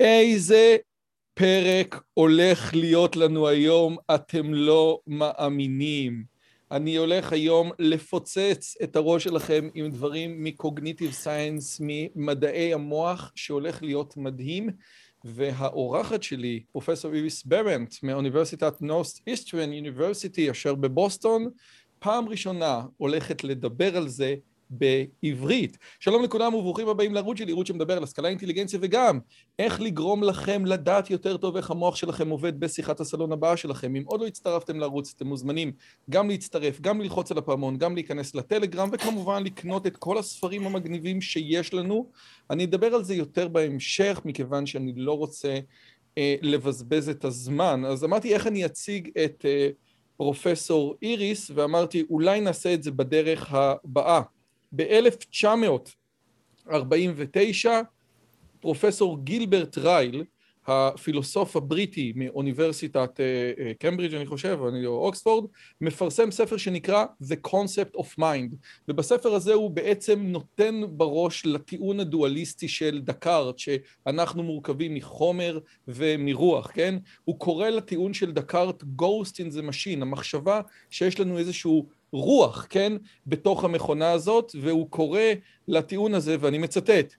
[0.00, 0.76] איזה
[1.34, 6.24] פרק הולך להיות לנו היום, אתם לא מאמינים.
[6.70, 14.16] אני הולך היום לפוצץ את הראש שלכם עם דברים מקוגניטיב סיינס, ממדעי המוח, שהולך להיות
[14.16, 14.70] מדהים.
[15.24, 21.48] והאורחת שלי, פרופסור איריס ברנט, מאוניברסיטת נוסט איסטרן יוניברסיטי, אשר בבוסטון,
[21.98, 24.34] פעם ראשונה הולכת לדבר על זה
[24.70, 25.78] בעברית.
[26.00, 29.18] שלום לכולם וברוכים הבאים לערוץ שלי, ערוץ שמדבר על השכלה, אינטליגנציה וגם
[29.58, 33.96] איך לגרום לכם לדעת יותר טוב איך המוח שלכם עובד בשיחת הסלון הבאה שלכם.
[33.96, 35.72] אם עוד לא הצטרפתם לערוץ, אתם מוזמנים
[36.10, 41.20] גם להצטרף, גם ללחוץ על הפעמון, גם להיכנס לטלגרם, וכמובן לקנות את כל הספרים המגניבים
[41.20, 42.10] שיש לנו.
[42.50, 45.58] אני אדבר על זה יותר בהמשך, מכיוון שאני לא רוצה
[46.18, 47.84] אה, לבזבז את הזמן.
[47.84, 49.68] אז אמרתי איך אני אציג את אה,
[50.16, 54.22] פרופסור איריס, ואמרתי אולי נעשה את זה בדרך הבאה.
[54.76, 57.68] ב-1949
[58.60, 60.24] פרופסור גילברט רייל,
[60.66, 63.20] הפילוסוף הבריטי מאוניברסיטת
[63.78, 65.50] קמברידג' אני חושב, או אוקספורד,
[65.80, 68.54] מפרסם ספר שנקרא The Concept of Mind,
[68.88, 76.94] ובספר הזה הוא בעצם נותן בראש לטיעון הדואליסטי של דקארט, שאנחנו מורכבים מחומר ומרוח, כן?
[77.24, 82.92] הוא קורא לטיעון של דקארט Ghost in the Machine, המחשבה שיש לנו איזשהו רוח, כן,
[83.26, 85.20] בתוך המכונה הזאת, והוא קורא
[85.68, 87.14] לטיעון הזה, ואני מצטט,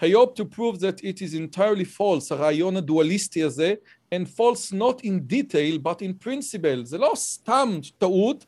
[0.00, 3.74] I hope to prove that it is entirely false, הרעיון הדואליסטי הזה,
[4.14, 6.84] and false not in detail but in principle.
[6.84, 8.46] זה לא סתם טעות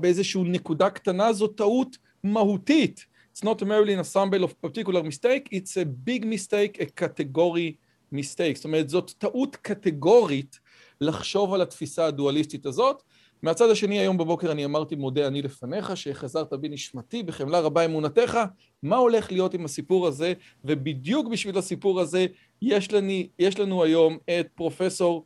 [0.00, 3.06] באיזושהי נקודה קטנה, זו טעות מהותית.
[3.36, 7.76] It's not merely an ensemble of particular mistake, it's a big mistake, a category
[8.12, 8.54] mistake.
[8.54, 10.60] זאת אומרת, זאת טעות קטגורית
[11.00, 13.02] לחשוב על התפיסה הדואליסטית הזאת.
[13.44, 18.38] מהצד השני, היום בבוקר אני אמרתי מודה אני לפניך, שחזרת בי נשמתי, בחמלה רבה אמונתך,
[18.82, 20.32] מה הולך להיות עם הסיפור הזה,
[20.64, 22.26] ובדיוק בשביל הסיפור הזה
[22.62, 25.24] יש, לנו, יש לנו היום את פרופסור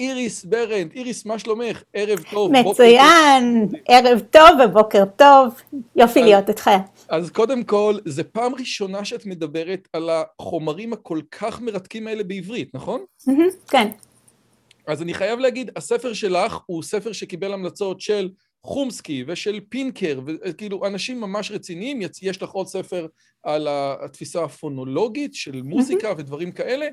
[0.00, 0.92] איריס ברנד.
[0.92, 1.82] איריס, מה שלומך?
[1.92, 2.52] ערב טוב.
[2.52, 5.54] מצוין, ערב טוב ובוקר טוב,
[5.96, 6.70] יופי להיות איתך.
[7.08, 12.74] אז קודם כל, זו פעם ראשונה שאת מדברת על החומרים הכל כך מרתקים האלה בעברית,
[12.74, 13.00] נכון?
[13.68, 13.88] כן.
[14.88, 18.30] אז אני חייב להגיד, הספר שלך הוא ספר שקיבל המלצות של
[18.64, 23.06] חומסקי ושל פינקר, וכאילו אנשים ממש רציניים, יש לך עוד ספר
[23.42, 26.86] על התפיסה הפונולוגית של מוזיקה ודברים כאלה,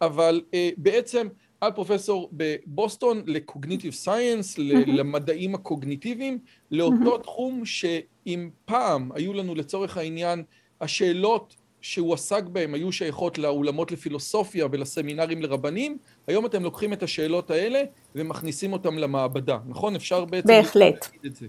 [0.00, 1.28] אבל uh, בעצם
[1.66, 6.38] את פרופסור בבוסטון לקוגניטיב סייאנס, למדעים הקוגניטיביים,
[6.70, 10.42] לאותו תחום שאם פעם היו לנו לצורך העניין
[10.80, 17.50] השאלות שהוא עסק בהם היו שייכות לאולמות לפילוסופיה ולסמינרים לרבנים, היום אתם לוקחים את השאלות
[17.50, 17.82] האלה
[18.14, 19.96] ומכניסים אותם למעבדה, נכון?
[19.96, 20.48] אפשר בעצם...
[20.48, 21.08] בהחלט.
[21.26, 21.46] את זה.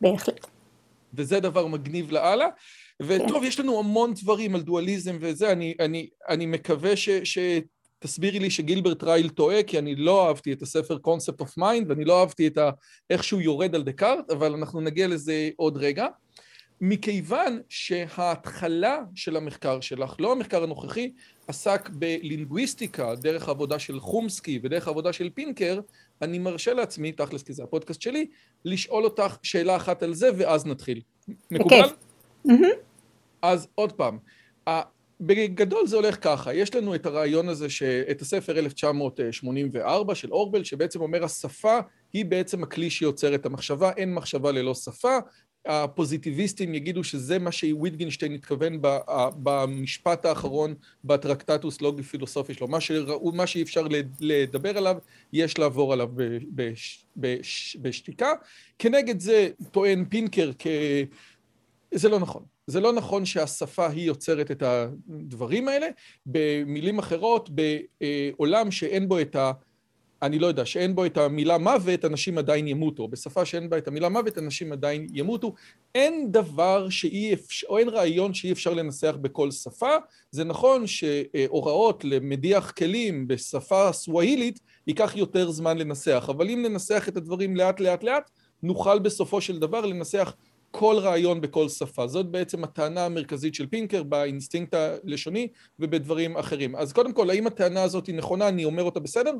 [0.00, 0.46] בהחלט.
[1.14, 2.46] וזה דבר מגניב לאללה.
[3.02, 3.46] וטוב, כן.
[3.46, 9.04] יש לנו המון דברים על דואליזם וזה, אני, אני, אני מקווה ש, שתסבירי לי שגילברט
[9.04, 12.58] רייל טועה, כי אני לא אהבתי את הספר Concept of Mind, ואני לא אהבתי את
[12.58, 12.70] ה,
[13.10, 16.06] איך שהוא יורד על דקארט, אבל אנחנו נגיע לזה עוד רגע.
[16.84, 21.12] מכיוון שההתחלה של המחקר שלך, לא המחקר הנוכחי,
[21.48, 25.80] עסק בלינגוויסטיקה דרך העבודה של חומסקי ודרך העבודה של פינקר,
[26.22, 28.26] אני מרשה לעצמי, תכלס כי זה הפודקאסט שלי,
[28.64, 31.00] לשאול אותך שאלה אחת על זה ואז נתחיל.
[31.50, 31.88] מקובל?
[33.42, 34.18] אז עוד פעם,
[35.20, 37.66] בגדול זה הולך ככה, יש לנו את הרעיון הזה,
[38.10, 41.78] את הספר 1984 של אורבל, שבעצם אומר השפה
[42.12, 45.18] היא בעצם הכלי שיוצר את המחשבה, אין מחשבה ללא שפה,
[45.66, 48.78] הפוזיטיביסטים יגידו שזה מה שוויטגינשטיין התכוון
[49.42, 50.74] במשפט האחרון
[51.04, 53.86] בטרקטטוס לוגי פילוסופי שלו, מה, שראו, מה שאי אפשר
[54.20, 54.96] לדבר עליו,
[55.32, 56.08] יש לעבור עליו
[56.54, 58.32] בש, בש, בשתיקה.
[58.78, 60.66] כנגד זה טוען פינקר כ...
[61.94, 62.42] זה לא נכון.
[62.66, 65.86] זה לא נכון שהשפה היא יוצרת את הדברים האלה.
[66.26, 69.52] במילים אחרות, בעולם שאין בו את ה...
[70.22, 73.08] אני לא יודע, שאין בו את המילה מוות, אנשים עדיין ימותו.
[73.08, 75.54] בשפה שאין בה את המילה מוות, אנשים עדיין ימותו.
[75.94, 79.96] אין דבר שאי אפשר, או אין רעיון שאי אפשר לנסח בכל שפה.
[80.30, 87.16] זה נכון שהוראות למדיח כלים בשפה סווהילית ייקח יותר זמן לנסח, אבל אם ננסח את
[87.16, 88.30] הדברים לאט לאט לאט,
[88.62, 90.34] נוכל בסופו של דבר לנסח
[90.70, 92.06] כל רעיון בכל שפה.
[92.06, 95.48] זאת בעצם הטענה המרכזית של פינקר באינסטינקט הלשוני
[95.78, 96.76] ובדברים אחרים.
[96.76, 98.48] אז קודם כל, האם הטענה הזאת היא נכונה?
[98.48, 99.32] אני אומר אותה בסדר?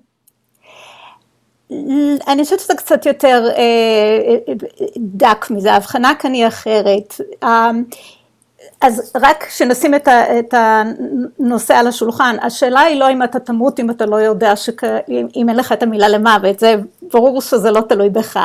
[2.29, 4.55] אני חושבת שזה קצת יותר אה,
[4.97, 7.21] דק מזה, ההבחנה כאן היא אחרת.
[7.43, 7.71] אה,
[8.81, 13.91] אז רק שנשים את, את הנושא על השולחן, השאלה היא לא אם אתה תמות אם
[13.91, 14.85] אתה לא יודע, שכ...
[15.37, 16.75] אם אין לך את המילה למוות, זה
[17.13, 18.41] ברור שזה לא תלוי בך.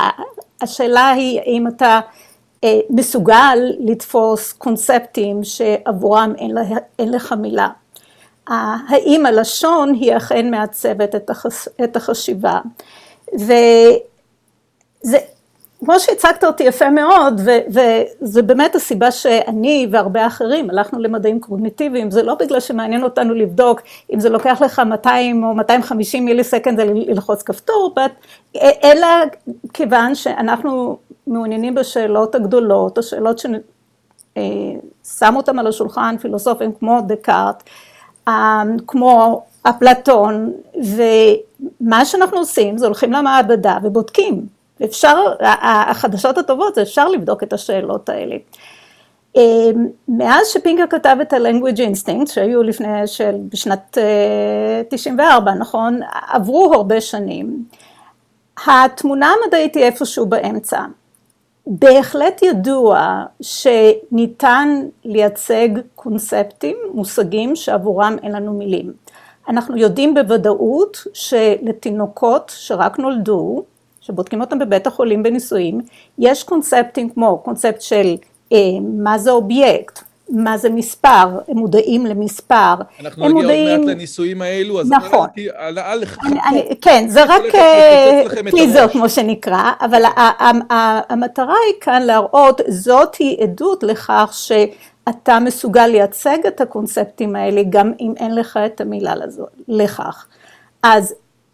[0.62, 2.00] השאלה היא אם אתה
[2.64, 6.62] אה, מסוגל לתפוס קונספטים שעבורם אין, לה,
[7.00, 7.68] אין לך מילה.
[8.48, 11.16] האם הלשון היא אכן מעצבת
[11.84, 12.60] את החשיבה.
[13.34, 15.18] וזה,
[15.80, 22.24] כמו שהצגת אותי יפה מאוד, וזה באמת הסיבה שאני והרבה אחרים הלכנו למדעים קוגניטיביים, זה
[22.24, 23.82] לא בגלל שמעניין אותנו לבדוק
[24.14, 27.96] אם זה לוקח לך 200 או 250 מילי סקנד ללחוץ כפתור,
[28.84, 29.08] אלא
[29.74, 30.98] כיוון שאנחנו
[31.28, 37.64] מעוניינים בשאלות הגדולות, השאלות ששמו אותם על השולחן פילוסופים כמו דקארט,
[38.28, 40.54] אה, כמו אפלטון,
[41.82, 44.46] ומה שאנחנו עושים זה הולכים למעבדה ובודקים.
[44.84, 45.18] אפשר,
[45.62, 48.36] החדשות הטובות זה אפשר לבדוק את השאלות האלה.
[49.38, 49.70] אה,
[50.08, 53.98] מאז שפינקר כתב את ה-language instinct, שהיו לפני, של, בשנת
[54.90, 56.00] 94, אה, נכון?
[56.28, 57.66] עברו הרבה שנים.
[58.68, 60.82] התמונה המדעית היא איפשהו באמצע.
[61.68, 68.94] בהחלט ידוע שניתן לייצג קונספטים, מושגים שעבורם אין לנו מילים.
[69.48, 73.64] אנחנו יודעים בוודאות שלתינוקות שרק נולדו,
[74.02, 75.82] שבודקים אותם בבית החולים בניסויים,
[76.18, 78.16] יש קונספטים כמו קונספט של
[78.54, 83.70] אה, מה זה אובייקט, מה זה מספר, הם מודעים למספר, אנחנו נגיע מודעים...
[83.70, 85.28] עוד מעט לניסויים האלו, אז נכון.
[85.56, 87.42] על אני, אני, כן, זה רק
[88.52, 90.02] טיזר אה, כמו שנקרא, אבל
[91.10, 94.30] המטרה היא כאן להראות, זאת היא עדות לכך
[95.08, 99.14] שאתה מסוגל לייצג את הקונספטים האלה גם אם אין לך את המילה
[99.68, 100.26] לכך.
[100.84, 101.14] אז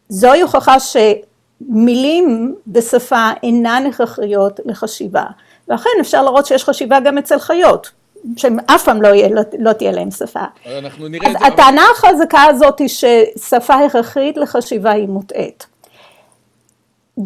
[0.09, 5.25] זוהי הוכחה שמילים בשפה אינן הכרחיות לחשיבה,
[5.67, 7.91] ואכן אפשר לראות שיש חשיבה גם אצל חיות.
[8.37, 10.43] שהם אף פעם לא, יהיה, לא, לא תהיה להם שפה.
[10.79, 15.65] אנחנו נראה אז הטענה החזקה הזאת היא ששפה הכרחית לחשיבה היא מוטעית.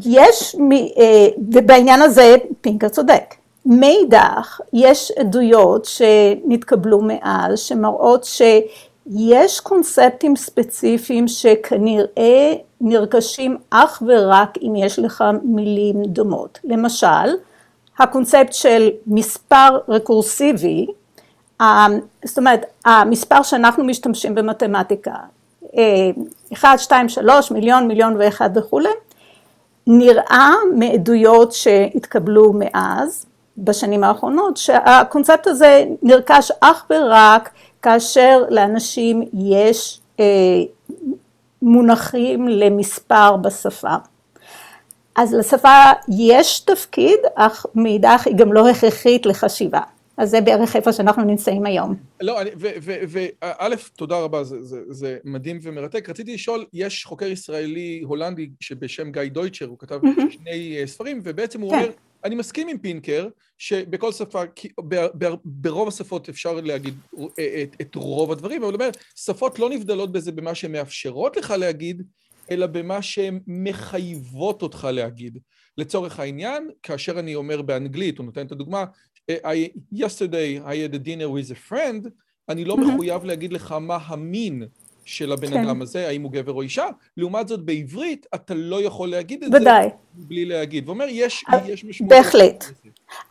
[0.06, 0.56] יש,
[0.98, 3.36] אה, ובעניין הזה פינקר צודק.
[3.70, 15.00] מאידך, יש עדויות שנתקבלו מאז שמראות שיש קונספטים ספציפיים שכנראה נרכשים אך ורק אם יש
[15.00, 16.60] לך מילים דומות.
[16.64, 17.36] למשל,
[18.00, 20.86] הקונספט של מספר רקורסיבי,
[22.26, 25.16] זאת אומרת המספר שאנחנו משתמשים במתמטיקה,
[26.54, 28.90] 1, 2, 3, מיליון, מיליון ואחד וכולי,
[29.88, 33.26] נראה מעדויות שהתקבלו מאז,
[33.58, 37.50] בשנים האחרונות, שהקונספט הזה נרכש אך ורק
[37.82, 40.26] כאשר לאנשים יש אה,
[41.62, 43.96] מונחים למספר בשפה.
[45.16, 49.82] אז לשפה יש תפקיד, אך מאידך היא גם לא הכרחית לחשיבה.
[50.18, 51.96] אז זה בערך איפה שאנחנו נמצאים היום.
[52.22, 56.10] לא, וא', תודה רבה, זה, זה, זה מדהים ומרתק.
[56.10, 60.00] רציתי לשאול, יש חוקר ישראלי הולנדי שבשם גיא דויטשר, הוא כתב.
[60.30, 61.76] שני uh, ספרים, ובעצם הוא כן.
[61.76, 61.90] אומר,
[62.28, 63.28] אני מסכים עם פינקר,
[63.58, 64.42] שבכל שפה,
[64.80, 66.94] בר, בר, ברוב השפות אפשר להגיד
[67.40, 71.38] אה, את, את רוב הדברים, אבל הוא אומר, שפות לא נבדלות בזה במה שהן מאפשרות
[71.38, 72.04] לך להגיד,
[72.52, 75.38] אלא במה שהן מחייבות אותך להגיד.
[75.78, 78.86] לצורך העניין, כאשר אני אומר באנגלית, הוא נותן את הדוגמה,
[79.32, 82.10] I, yesterday I had a dinner with a friend,
[82.50, 84.64] אני לא מחויב להגיד לך מה המין
[85.08, 85.64] של הבן כן.
[85.68, 86.86] אדם הזה, האם הוא גבר או אישה,
[87.18, 89.84] לעומת זאת בעברית אתה לא יכול להגיד את ודאי.
[89.84, 90.88] זה בלי להגיד.
[90.88, 92.14] ואומר, יש, יש משמעות.
[92.14, 92.66] בהחלט.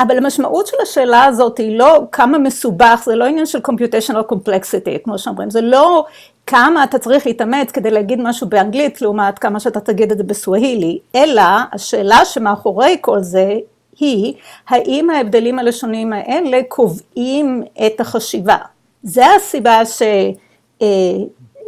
[0.00, 4.98] אבל המשמעות של השאלה הזאת היא לא כמה מסובך, זה לא עניין של computational complexity,
[5.04, 6.06] כמו שאומרים, זה לא
[6.46, 10.98] כמה אתה צריך להתאמץ כדי להגיד משהו באנגלית לעומת כמה שאתה תגיד את זה בסווהילי,
[11.14, 13.54] אלא השאלה שמאחורי כל זה
[13.98, 14.34] היא,
[14.68, 18.56] האם ההבדלים הלשוניים האלה קובעים את החשיבה.
[19.02, 20.02] זה הסיבה ש...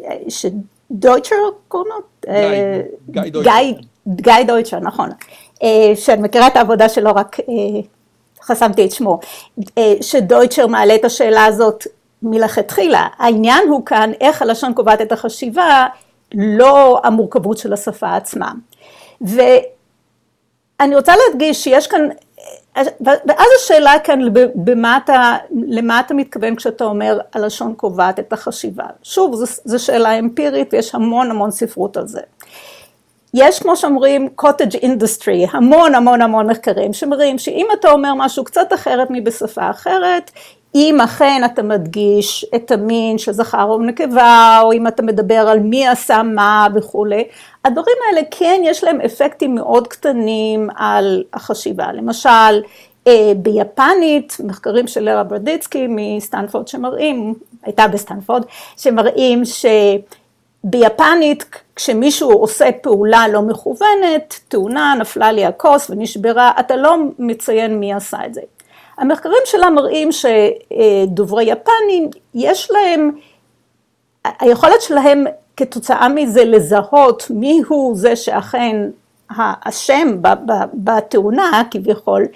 [0.08, 1.36] אה, שדויטשר
[1.68, 2.32] קוראים לו?
[4.06, 5.10] גיא דויטשר, נכון.
[5.62, 7.44] אה, שאני מכירה את העבודה שלו, רק אה,
[8.42, 9.20] חסמתי את שמו.
[10.00, 11.86] שדויטשר מעלה את השאלה הזאת
[12.22, 13.06] מלכתחילה.
[13.18, 15.86] העניין הוא כאן איך הלשון קובעת את החשיבה,
[16.34, 18.52] לא המורכבות של השפה עצמה.
[19.20, 22.08] ואני רוצה להדגיש שיש כאן,
[23.00, 24.20] ואז השאלה כאן
[24.54, 28.84] במה אתה, למה אתה מתכוון כשאתה אומר הלשון קובעת את החשיבה.
[29.02, 32.20] שוב, זו שאלה אמפירית ויש המון המון ספרות על זה.
[33.34, 38.72] יש כמו שאומרים cottage industry, המון המון המון מחקרים שמראים שאם אתה אומר משהו קצת
[38.74, 40.30] אחרת מבשפה אחרת,
[40.74, 45.60] אם אכן אתה מדגיש את המין של זכר או נקבה, או אם אתה מדבר על
[45.60, 47.24] מי עשה מה וכולי,
[47.64, 51.92] הדברים האלה כן יש להם אפקטים מאוד קטנים על החשיבה.
[51.92, 52.62] למשל,
[53.06, 58.42] אה, ביפנית, מחקרים של לרה בורודיצקי מסטנפורד שמראים, הייתה בסטנפורד,
[58.76, 59.42] שמראים
[60.64, 61.44] שביפנית
[61.76, 68.18] כשמישהו עושה פעולה לא מכוונת, תאונה, נפלה לי הכוס ונשברה, אתה לא מציין מי עשה
[68.26, 68.40] את זה.
[68.98, 73.10] המחקרים שלה מראים שדוברי יפנים, יש להם
[74.24, 75.24] היכולת שלהם
[75.56, 78.76] כתוצאה מזה לזהות מי הוא זה שאכן
[79.30, 80.16] האשם
[80.74, 82.26] בתאונה כביכול,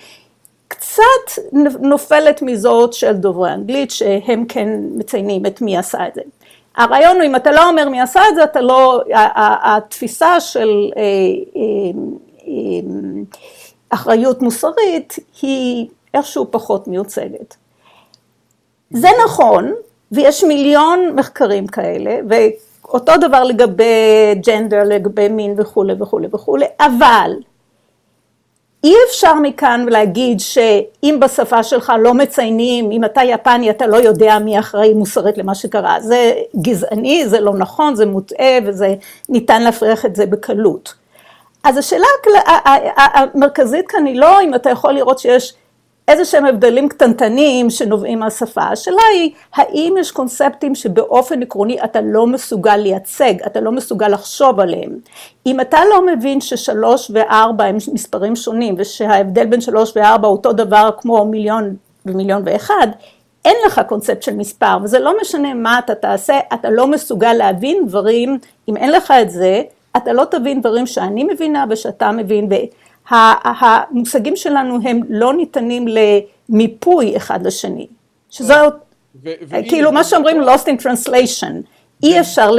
[0.69, 1.43] קצת
[1.81, 6.21] נופלת מזאת של דוברי אנגלית שהם כן מציינים את מי עשה את זה.
[6.77, 9.03] הרעיון הוא אם אתה לא אומר מי עשה את זה, אתה לא,
[9.65, 11.03] התפיסה של אה,
[11.57, 11.63] אה,
[12.47, 13.23] אה,
[13.91, 17.57] אחריות מוסרית היא איכשהו פחות מיוצגת.
[18.91, 19.73] זה נכון,
[20.13, 27.33] ויש מיליון מחקרים כאלה, ואותו דבר לגבי ג'נדר, לגבי מין וכולי וכולי וכולי, אבל
[28.85, 34.39] אי אפשר מכאן להגיד שאם בשפה שלך לא מציינים, אם אתה יפני אתה לא יודע
[34.39, 38.95] מי אחראי מוסרית למה שקרה, זה גזעני, זה לא נכון, זה מוטעה וזה
[39.29, 40.95] ניתן להפריח את זה בקלות.
[41.65, 42.07] אז השאלה
[42.97, 45.55] המרכזית כאן היא לא אם אתה יכול לראות שיש
[46.09, 48.63] איזה שהם הבדלים קטנטנים שנובעים מהשפה.
[48.63, 54.61] השאלה היא, האם יש קונספטים שבאופן עקרוני אתה לא מסוגל לייצג, אתה לא מסוגל לחשוב
[54.61, 54.99] עליהם.
[55.47, 60.91] אם אתה לא מבין ששלוש וארבע הם מספרים שונים, ושההבדל בין שלוש וארבע אותו דבר
[60.99, 62.87] כמו מיליון ומיליון ואחד,
[63.45, 67.87] אין לך קונספט של מספר, וזה לא משנה מה אתה תעשה, אתה לא מסוגל להבין
[67.87, 69.63] דברים, אם אין לך את זה,
[69.97, 72.49] אתה לא תבין דברים שאני מבינה ושאתה מבין.
[73.13, 75.87] המושגים שלנו הם לא ניתנים
[76.49, 77.87] למיפוי אחד לשני,
[78.31, 78.55] שזו
[79.69, 81.53] כאילו מה שאומרים lost in translation,
[82.03, 82.51] אי אפשר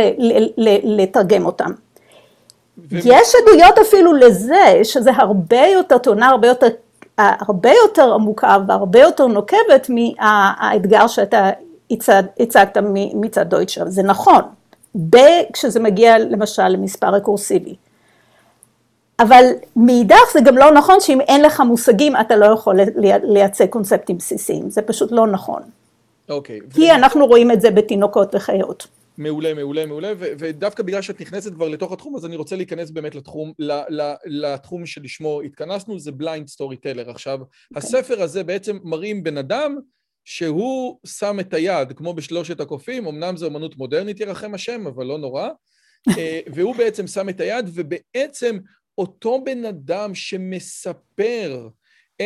[0.84, 1.72] לתרגם אותם.
[2.92, 6.68] יש עדויות אפילו לזה שזה הרבה יותר, תאונה הרבה יותר,
[7.18, 11.50] הרבה יותר עמוקה והרבה יותר נוקבת מהאתגר שאתה
[12.40, 12.78] הצגת
[13.14, 14.42] מצד דויטשר, זה נכון,
[15.54, 17.76] כשזה מגיע למשל למספר רקורסיבי.
[19.24, 22.80] אבל מאידך זה גם לא נכון שאם אין לך מושגים אתה לא יכול
[23.24, 25.62] לייצג קונספטים בסיסיים, זה פשוט לא נכון.
[26.30, 26.60] אוקיי.
[26.60, 26.74] Okay.
[26.74, 26.96] כי ו...
[26.96, 28.88] אנחנו רואים את זה בתינוקות וחיות.
[29.18, 32.92] מעולה, מעולה, מעולה, ו- ודווקא בגלל שאת נכנסת כבר לתוך התחום, אז אני רוצה להיכנס
[32.92, 33.54] באמת לתחום,
[34.26, 37.10] לתחום שלשמו התכנסנו, זה Blind Storyteller.
[37.10, 37.78] עכשיו, okay.
[37.78, 39.78] הספר הזה בעצם מראים בן אדם
[40.26, 45.18] שהוא שם את היד, כמו בשלושת הקופים, אמנם זו אמנות מודרנית ירחם השם, אבל לא
[45.18, 45.50] נורא,
[46.18, 48.58] אה, והוא בעצם שם את היד, ובעצם
[48.98, 51.70] אותו בן אדם שמספר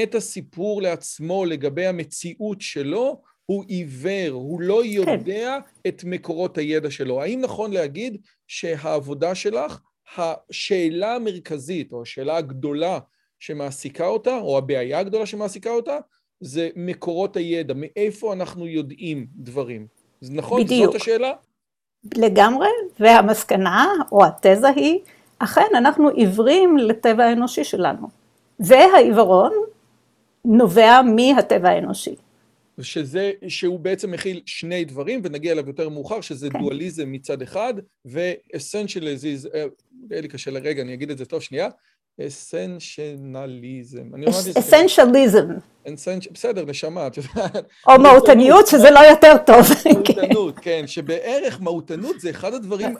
[0.03, 4.89] את הסיפור לעצמו לגבי המציאות שלו, הוא עיוור, הוא לא כן.
[4.89, 5.89] יודע כן.
[5.89, 7.21] את מקורות הידע שלו.
[7.21, 9.79] האם נכון להגיד שהעבודה שלך,
[10.17, 12.99] השאלה המרכזית, או השאלה הגדולה
[13.39, 15.97] שמעסיקה אותה, או הבעיה הגדולה שמעסיקה אותה,
[16.39, 19.87] זה מקורות הידע, מאיפה אנחנו יודעים דברים.
[20.21, 20.63] נכון?
[20.63, 20.91] בדיוק.
[20.91, 21.31] זאת השאלה?
[22.17, 22.67] לגמרי,
[22.99, 24.99] והמסקנה, או התזה היא,
[25.39, 28.07] אכן אנחנו עיוורים לטבע האנושי שלנו,
[28.59, 29.51] והעיוורון
[30.45, 32.15] נובע מהטבע האנושי.
[32.81, 36.59] שזה, שהוא בעצם מכיל שני דברים, ונגיע אליו יותר מאוחר, שזה כן.
[36.59, 37.73] דואליזם מצד אחד,
[38.05, 39.65] ואסנשליזם, אה,
[40.09, 41.69] יהיה לי קשה לרגע, אני אגיד את זה טוב, שנייה,
[42.21, 44.03] אסנשנליזם.
[44.59, 45.47] אסנשליזם.
[46.31, 47.65] בסדר, נשמה, את יודעת.
[47.87, 49.65] או מהותניות, שזה לא יותר טוב.
[49.93, 52.95] מהותנות, כן, שבערך מהותנות זה אחד הדברים,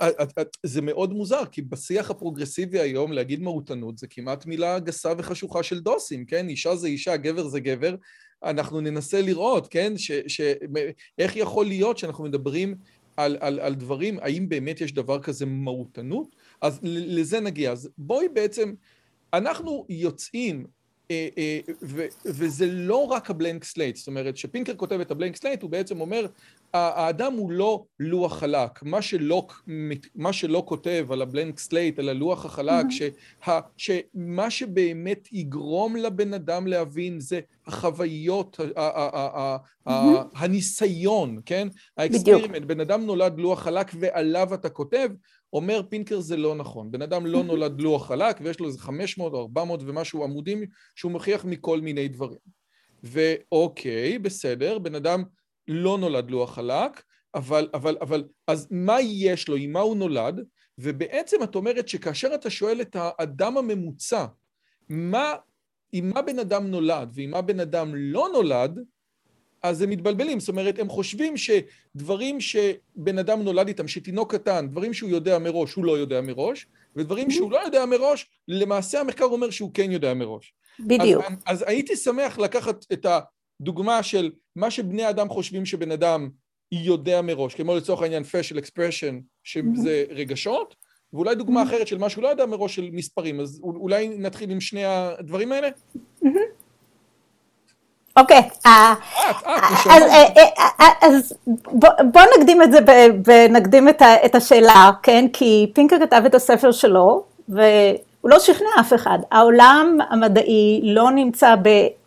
[0.66, 5.80] זה מאוד מוזר, כי בשיח הפרוגרסיבי היום להגיד מהותנות זה כמעט מילה גסה וחשוכה של
[5.80, 6.50] דוסים, כן?
[6.50, 7.96] אישה זה אישה, גבר זה גבר.
[8.44, 9.94] אנחנו ננסה לראות, כן?
[11.20, 12.76] איך יכול להיות שאנחנו מדברים
[13.18, 16.36] על, על, על דברים, האם באמת יש דבר כזה מהותנות?
[16.62, 17.72] אז לזה נגיע.
[17.72, 18.74] אז בואי בעצם...
[19.34, 20.66] אנחנו יוצאים,
[21.12, 21.60] אה, אה,
[22.26, 25.70] וזה לא רק ה Blank Slate, זאת אומרת, כשפינקר כותב את ה Blank Slate, הוא
[25.70, 26.26] בעצם אומר,
[26.74, 29.48] האדם הוא לא לוח חלק, מה שלא,
[30.16, 33.48] מה שלא כותב על ה Blank Slate, על הלוח החלק, mm-hmm.
[33.48, 39.92] שה, שמה שבאמת יגרום לבן אדם להבין זה החוויות, mm-hmm.
[40.36, 41.68] הניסיון, כן?
[41.98, 45.10] ה experiment, בן אדם נולד לוח חלק ועליו אתה כותב,
[45.54, 49.34] אומר פינקר זה לא נכון, בן אדם לא נולד לוח חלק ויש לו איזה 500
[49.34, 50.64] או 400 ומשהו עמודים
[50.96, 52.40] שהוא מוכיח מכל מיני דברים.
[53.04, 55.24] ואוקיי, בסדר, בן אדם
[55.68, 57.04] לא נולד לוח חלק,
[57.36, 60.46] אבל, אבל, אבל, אז מה יש לו, עם מה הוא נולד?
[60.78, 64.26] ובעצם את אומרת שכאשר אתה שואל את האדם הממוצע,
[64.90, 65.34] מה,
[65.92, 68.80] עם מה בן אדם נולד ועם מה בן אדם לא נולד,
[69.64, 74.94] אז הם מתבלבלים, זאת אומרת, הם חושבים שדברים שבן אדם נולד איתם, שתינוק קטן, דברים
[74.94, 79.50] שהוא יודע מראש, הוא לא יודע מראש, ודברים שהוא לא יודע מראש, למעשה המחקר אומר
[79.50, 80.54] שהוא כן יודע מראש.
[80.80, 81.24] בדיוק.
[81.26, 83.06] אז, אז הייתי שמח לקחת את
[83.62, 86.30] הדוגמה של מה שבני אדם חושבים שבן אדם
[86.72, 90.76] יודע מראש, כמו לצורך העניין facial expression, שזה רגשות,
[91.14, 94.62] ואולי דוגמה אחרת של מה שהוא לא יודע מראש של מספרים, אז אולי נתחיל עם
[94.62, 95.70] שני הדברים האלה?
[98.18, 98.50] אוקיי.
[98.66, 98.96] את,
[99.74, 99.96] נשמה.
[101.02, 101.34] אז
[102.12, 102.80] בוא נקדים את זה
[103.26, 103.90] ונקדים
[104.26, 105.26] את השאלה, כן?
[105.34, 107.66] כי פינקר כתב את הספר שלו, והוא
[108.24, 109.20] לא שכנע אף אחד.
[109.32, 111.56] העולם המדעי לא נמצא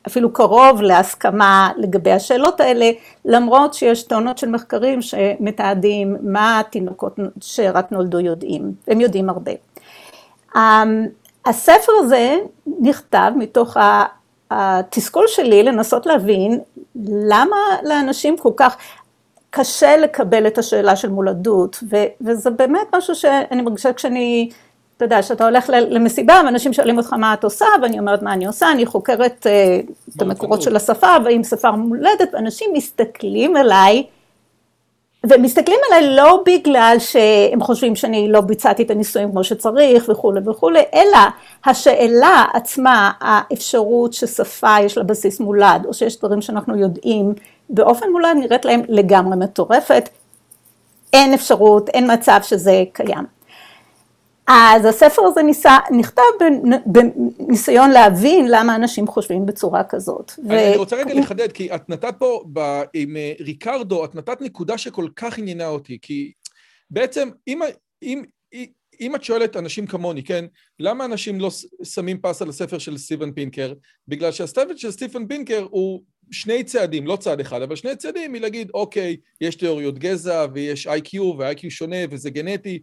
[0.07, 2.91] אפילו קרוב להסכמה לגבי השאלות האלה,
[3.25, 9.53] למרות שיש טונות של מחקרים שמתעדים מה התינוקות שרק נולדו יודעים, הם יודעים הרבה.
[11.47, 12.37] הספר הזה
[12.81, 13.77] נכתב מתוך
[14.51, 16.61] התסכול שלי לנסות להבין
[17.07, 18.77] למה לאנשים כל כך
[19.51, 21.83] קשה לקבל את השאלה של מולדות,
[22.21, 24.51] וזה באמת משהו שאני מרגישה כשאני,
[24.97, 28.47] אתה יודע, כשאתה הולך למסיבה ואנשים שואלים אותך מה את עושה, ואני אומרת מה אני
[28.47, 29.47] עושה, אני חוקרת
[30.17, 34.05] את המקורות של השפה, והאם שפה מולדת, ואנשים מסתכלים עליי,
[35.25, 40.83] ומסתכלים עליי לא בגלל שהם חושבים שאני לא ביצעתי את הניסויים כמו שצריך וכולי וכולי,
[40.95, 41.19] אלא
[41.65, 47.35] השאלה עצמה, האפשרות ששפה יש לה בסיס מולד, או שיש דברים שאנחנו יודעים
[47.71, 50.09] באופן מולד נראית להם לגמרי מטורפת,
[51.13, 53.40] אין אפשרות, אין מצב שזה קיים.
[54.53, 56.23] אז הספר הזה ניסה, נכתב
[56.87, 60.33] בניסיון להבין למה אנשים חושבים בצורה כזאת.
[60.51, 62.43] אני רוצה רגע לחדד, כי את נתת פה
[62.95, 66.33] עם ריקרדו, את נתת נקודה שכל כך עניינה אותי, כי
[66.91, 67.61] בעצם אם,
[68.03, 68.23] אם,
[69.01, 70.45] אם את שואלת אנשים כמוני, כן,
[70.79, 71.51] למה אנשים לא
[71.83, 73.73] שמים פס על הספר של סטיבן פינקר?
[74.09, 78.71] בגלל שהספר של סטיבן פינקר הוא שני צעדים, לא צעד אחד, אבל שני צעדים מלהגיד,
[78.75, 82.79] אוקיי, יש תיאוריות גזע ויש איי-קיו ואיי-קיו שונה וזה גנטי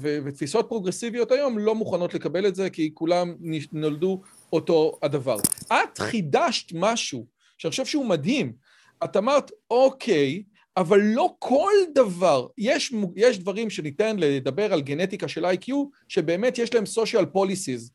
[0.00, 3.34] ותפיסות פרוגרסיביות היום לא מוכנות לקבל את זה כי כולם
[3.72, 5.36] נולדו אותו הדבר.
[5.66, 7.26] את חידשת משהו
[7.58, 8.52] שאני חושב שהוא מדהים.
[9.04, 10.42] את אמרת, אוקיי,
[10.76, 16.74] אבל לא כל דבר, יש, יש דברים שניתן לדבר על גנטיקה של איי-קיו שבאמת יש
[16.74, 17.90] להם social policies,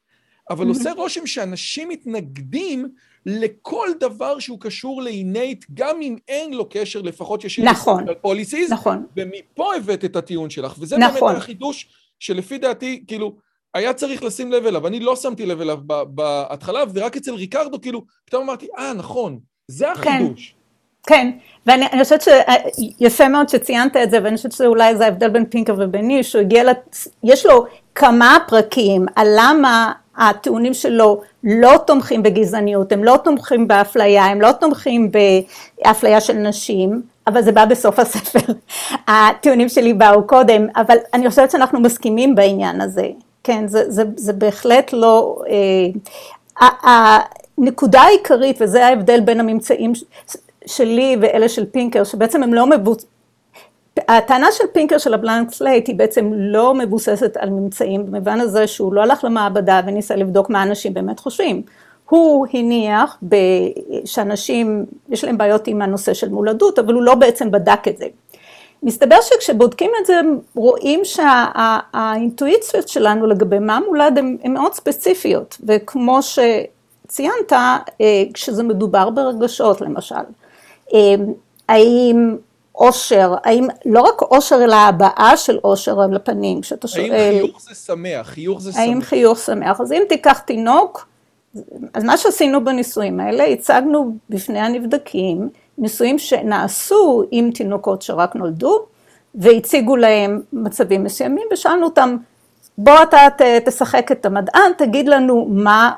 [0.49, 2.87] אבל עושה רושם שאנשים מתנגדים
[3.25, 9.05] לכל דבר שהוא קשור לאינייט, גם אם אין לו קשר לפחות ישיר נכון, לפוליסיס, נכון.
[9.17, 11.27] ומפה הבאת את הטיעון שלך, וזה נכון.
[11.27, 11.87] באמת החידוש
[12.19, 13.35] שלפי דעתי, כאילו,
[13.73, 18.05] היה צריך לשים לב אליו, אני לא שמתי לב אליו בהתחלה, ורק אצל ריקרדו, כאילו,
[18.25, 20.49] פתאום אמרתי, אה, נכון, זה החידוש.
[20.49, 20.62] כן,
[21.07, 21.31] כן,
[21.65, 22.23] ואני חושבת
[22.99, 26.63] שיפה מאוד שציינת את זה, ואני חושבת שאולי זה ההבדל בין פינקר ובני, שהוא הגיע,
[26.63, 26.97] לת...
[27.23, 34.25] יש לו כמה פרקים על למה הטיעונים שלו לא תומכים בגזעניות, הם לא תומכים באפליה,
[34.25, 38.53] הם לא תומכים באפליה של נשים, אבל זה בא בסוף הספר.
[39.07, 43.07] הטיעונים שלי באו קודם, אבל אני חושבת שאנחנו מסכימים בעניין הזה.
[43.43, 45.41] כן, זה, זה, זה בהחלט לא...
[46.59, 47.19] אה,
[47.57, 49.93] הנקודה העיקרית, וזה ההבדל בין הממצאים
[50.65, 53.13] שלי ואלה של פינקר, שבעצם הם לא מבוצעים,
[54.07, 58.67] הטענה של פינקר של ה Blank Slate היא בעצם לא מבוססת על ממצאים במובן הזה
[58.67, 61.61] שהוא לא הלך למעבדה וניסה לבדוק מה אנשים באמת חושבים.
[62.09, 63.19] הוא הניח
[64.05, 68.05] שאנשים יש להם בעיות עם הנושא של מולדות אבל הוא לא בעצם בדק את זה.
[68.83, 70.21] מסתבר שכשבודקים את זה
[70.55, 77.53] רואים שהאינטואיציות שלנו לגבי מה מולד הן מאוד ספציפיות וכמו שציינת
[78.33, 80.15] כשזה מדובר ברגשות למשל
[81.69, 82.37] האם
[82.75, 87.11] אושר, האם לא רק אושר אלא הבעה של אושר על הפנים, כשאתה שואל...
[87.11, 88.81] האם חיוך זה שמח, חיוך זה שמח.
[88.81, 91.07] האם חיוך שמח, אז אם תיקח תינוק,
[91.93, 98.85] אז מה שעשינו בניסויים האלה, הצגנו בפני הנבדקים ניסויים שנעשו עם תינוקות שרק נולדו,
[99.35, 102.17] והציגו להם מצבים מסוימים, ושאלנו אותם,
[102.77, 103.27] בוא אתה
[103.65, 105.91] תשחק את המדען, תגיד לנו מה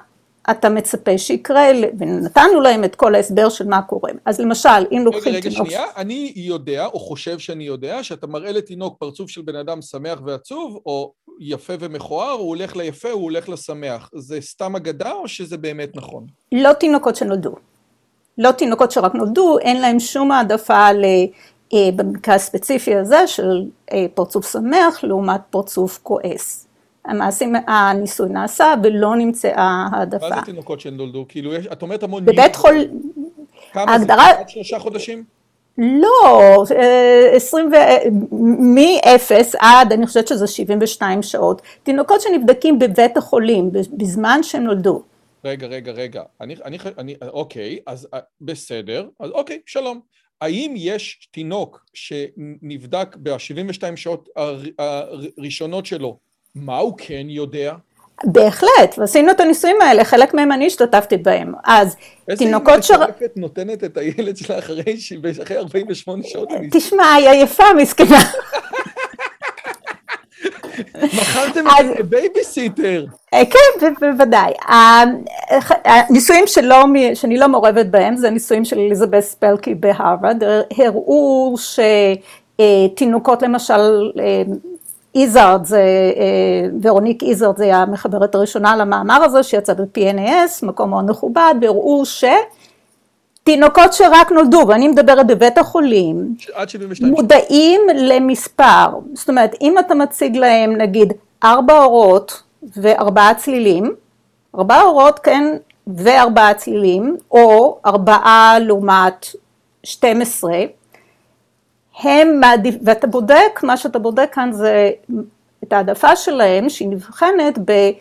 [0.51, 1.65] אתה מצפה שיקרה,
[1.97, 4.12] ונתנו להם את כל ההסבר של מה קורה.
[4.25, 5.45] אז למשל, אם לוקחים תינוק...
[5.45, 9.55] רגע, רגע, שנייה, אני יודע, או חושב שאני יודע, שאתה מראה לתינוק פרצוף של בן
[9.55, 14.10] אדם שמח ועצוב, או יפה ומכוער, הוא הולך ליפה, הוא הולך לשמח.
[14.15, 16.25] זה סתם אגדה, או שזה באמת נכון?
[16.51, 17.55] לא תינוקות שנולדו.
[18.38, 21.05] לא תינוקות שרק נולדו, אין להם שום העדפה ל...
[21.73, 26.64] אה, במקרה הספציפי הזה של אה, פרצוף שמח לעומת פרצוף כועס.
[27.08, 30.30] המעשים, הניסוי נעשה ולא נמצאה העדפה.
[30.30, 31.26] מה זה תינוקות שנולדו?
[31.30, 32.26] כאילו, יש, את אומרת המון...
[32.26, 32.76] בבית חול...
[33.74, 34.26] כמה ההגדרה...
[34.34, 34.39] זה?
[34.39, 35.24] עד שלושה חודשים?
[35.78, 36.63] לא,
[37.36, 37.76] עשרים ו...
[38.60, 41.62] מ-0 עד, אני חושבת שזה 72 שעות.
[41.84, 45.04] תינוקות שנבדקים בבית החולים, בזמן שהם נולדו.
[45.46, 46.22] רגע, רגע, רגע.
[46.41, 48.08] אני, אני, אני, אוקיי, אז
[48.41, 49.08] בסדר.
[49.20, 50.00] אז אוקיי, שלום.
[50.41, 54.30] האם יש תינוק שנבדק ב-72 שעות
[54.80, 56.18] הראשונות שלו
[56.56, 57.74] מה הוא כן יודע?
[58.24, 61.54] בהחלט, ועשינו את הניסויים האלה, חלק מהם אני השתתפתי בהם.
[61.65, 61.96] אז
[62.38, 62.91] תינוקות ש...
[62.91, 64.84] איזה אימא מטורפת נותנת את הילד שלה אחרי,
[65.44, 66.50] אחרי 48 שעות?
[66.72, 68.20] תשמע, היא עייפה, מסכנה.
[71.04, 73.06] מכרתם את זה כבייביסיטר.
[73.32, 74.54] כן, בוודאי.
[75.86, 76.48] הניסויים
[77.13, 80.44] שאני לא מעורבת בהם, זה ניסויים של אליזבת ספלקי בהרווארד,
[80.78, 81.56] הראו
[82.58, 84.12] שתינוקות למשל,
[85.15, 85.65] איזארד,
[86.82, 92.23] ורוניק איזארד, זה המחברת הראשונה למאמר הזה, שיצא ב-PNAS, מקום מאוד מכובד, והראו ש...
[93.43, 96.36] תינוקות שרק נולדו, ואני מדברת בבית החולים,
[97.01, 102.43] מודעים למספר, זאת אומרת אם אתה מציג להם נגיד ארבע אורות
[102.78, 103.95] וארבעה צלילים,
[104.56, 105.43] ארבעה אורות כן
[105.88, 109.25] וארבעה צלילים, או ארבעה לעומת
[109.84, 110.51] 12,
[111.99, 114.89] הם מעדיף, ואתה בודק, מה שאתה בודק כאן זה
[115.63, 117.91] את העדפה שלהם שהיא נבחנת ב...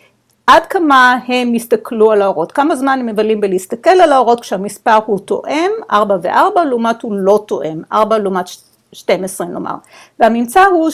[0.47, 5.19] עד כמה הם יסתכלו על האורות, כמה זמן הם מבלים בלהסתכל על האורות כשהמספר הוא
[5.19, 8.45] תואם, 4 ו-4 לעומת הוא לא תואם, 4 לעומת
[8.93, 9.75] 12 נאמר.
[10.19, 10.89] והממצא הוא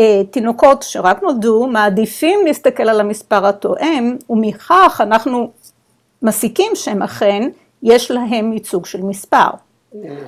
[0.00, 5.50] שתינוקות שרק נולדו מעדיפים להסתכל על המספר התואם ומכך אנחנו
[6.22, 7.48] מסיקים שהם אכן
[7.82, 9.48] יש להם ייצוג של מספר.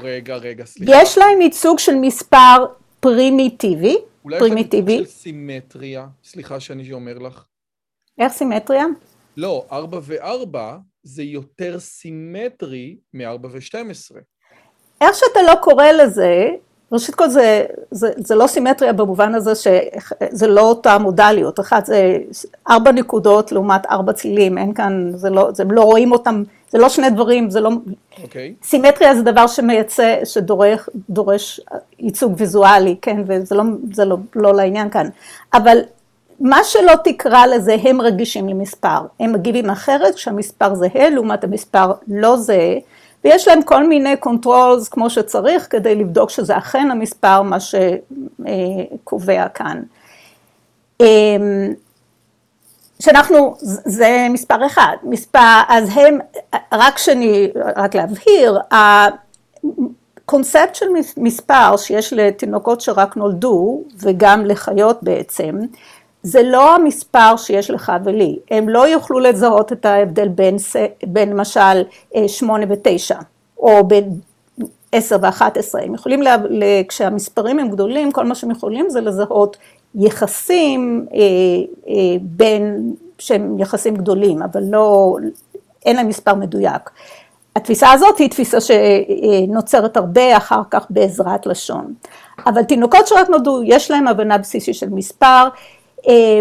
[0.02, 0.92] רגע, רגע, סליחה.
[1.02, 2.66] יש להם ייצוג של מספר
[3.00, 4.24] פרימיטיבי, פרימיטיבי.
[4.24, 7.44] אולי יש להם ייצוג של סימטריה, סליחה שאני אומר לך.
[8.18, 8.84] איך סימטריה?
[9.36, 10.58] לא, 4 ו-4
[11.02, 14.16] זה יותר סימטרי מ-4 ו-12.
[15.00, 16.48] איך שאתה לא קורא לזה,
[16.92, 22.16] ראשית כל זה, זה, זה לא סימטריה במובן הזה שזה לא אותה מודליות, אחת זה
[22.70, 26.88] ארבע נקודות לעומת ארבע צלילים, אין כאן, זה לא, זה לא רואים אותם, זה לא
[26.88, 28.22] שני דברים, זה לא, okay.
[28.22, 28.54] אוקיי.
[28.62, 31.60] סימטריה זה דבר שמייצא, שדורש
[31.98, 35.08] ייצוג ויזואלי, כן, וזה לא, זה לא, לא לעניין כאן,
[35.54, 35.78] אבל
[36.40, 38.98] מה שלא תקרא לזה, הם רגישים למספר.
[39.20, 42.74] הם מגיבים אחרת כשהמספר זהה לעומת המספר לא זהה,
[43.24, 49.82] ויש להם כל מיני controls כמו שצריך כדי לבדוק שזה אכן המספר, מה שקובע כאן.
[53.02, 56.18] שאנחנו, זה מספר אחד, מספר, אז הם,
[56.72, 58.58] רק שאני, רק להבהיר,
[60.24, 65.58] הקונספט של מספר שיש לתינוקות שרק נולדו, וגם לחיות בעצם,
[66.22, 70.56] זה לא המספר שיש לך ולי, הם לא יוכלו לזהות את ההבדל בין,
[71.06, 71.82] בין למשל
[72.16, 73.18] אה, שמונה ותשע,
[73.58, 74.20] או בין
[74.92, 76.36] עשר ואחת עשרה, הם יכולים, לה,
[76.88, 79.56] כשהמספרים הם גדולים, כל מה שהם יכולים זה לזהות
[79.94, 81.18] יחסים אה,
[81.88, 85.16] אה, בין, שהם יחסים גדולים, אבל לא,
[85.86, 86.90] אין להם מספר מדויק.
[87.56, 91.94] התפיסה הזאת היא תפיסה שנוצרת הרבה אחר כך בעזרת לשון.
[92.46, 95.48] אבל תינוקות שרק נולדו, יש להם הבנה בסיסית של מספר,
[96.08, 96.40] אה,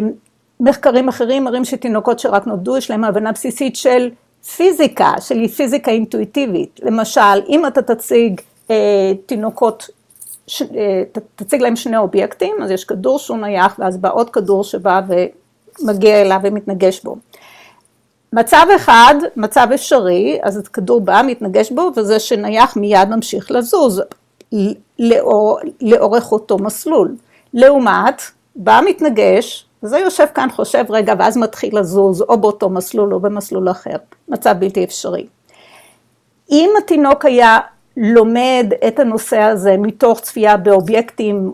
[0.59, 4.09] מחקרים אחרים מראים שתינוקות שרק נולדו יש להם הבנה בסיסית של
[4.55, 6.79] פיזיקה, של פיזיקה אינטואיטיבית.
[6.83, 8.41] למשל, אם אתה תציג
[9.25, 9.89] תינוקות,
[11.35, 15.01] תציג להם שני אובייקטים, אז יש כדור שהוא נייח ואז בא עוד כדור שבא
[15.81, 17.15] ומגיע אליו ומתנגש בו.
[18.33, 24.01] מצב אחד, מצב אפשרי, אז הכדור בא, מתנגש בו, וזה שנייח מיד ממשיך לזוז
[24.99, 27.15] לאור, לאורך אותו מסלול.
[27.53, 28.21] לעומת
[28.55, 33.71] בא מתנגש, זה יושב כאן, חושב רגע, ואז מתחיל לזוז או באותו מסלול או במסלול
[33.71, 33.95] אחר,
[34.27, 35.27] מצב בלתי אפשרי.
[36.51, 37.59] אם התינוק היה
[37.97, 41.53] לומד את הנושא הזה מתוך צפייה באובייקטים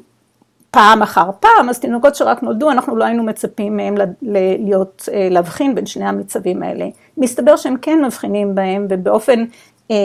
[0.72, 5.76] פעם אחר פעם, אז תינוקות שרק נולדו, אנחנו לא היינו מצפים מהם להיות, אה, להבחין
[5.76, 6.86] בין שני המצבים האלה.
[7.18, 9.46] מסתבר שהם כן מבחינים בהם, ובאופן
[9.92, 9.96] אה,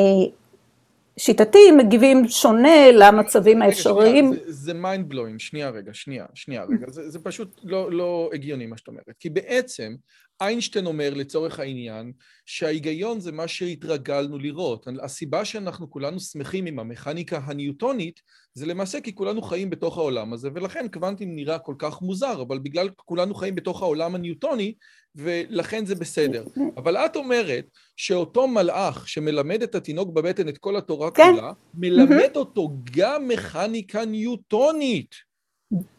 [1.17, 4.33] שיטתי מגיבים שונה למצבים האפשריים.
[4.33, 8.67] זה, זה mind blowing, שנייה רגע, שנייה, שנייה רגע, זה, זה פשוט לא, לא הגיוני
[8.67, 9.95] מה שאת אומרת, כי בעצם
[10.41, 12.13] איינשטיין אומר לצורך העניין
[12.47, 14.87] שההיגיון זה מה שהתרגלנו לראות.
[15.03, 18.21] הסיבה שאנחנו כולנו שמחים עם המכניקה הניוטונית
[18.55, 22.59] זה למעשה כי כולנו חיים בתוך העולם הזה ולכן קוונטים נראה כל כך מוזר, אבל
[22.59, 24.75] בגלל כולנו חיים בתוך העולם הניוטוני
[25.15, 26.45] ולכן זה בסדר.
[26.77, 27.65] אבל את אומרת
[27.97, 31.23] שאותו מלאך שמלמד את התינוק בבטן את כל התורה כן.
[31.35, 35.28] כולה, מלמד אותו גם מכניקה ניוטונית.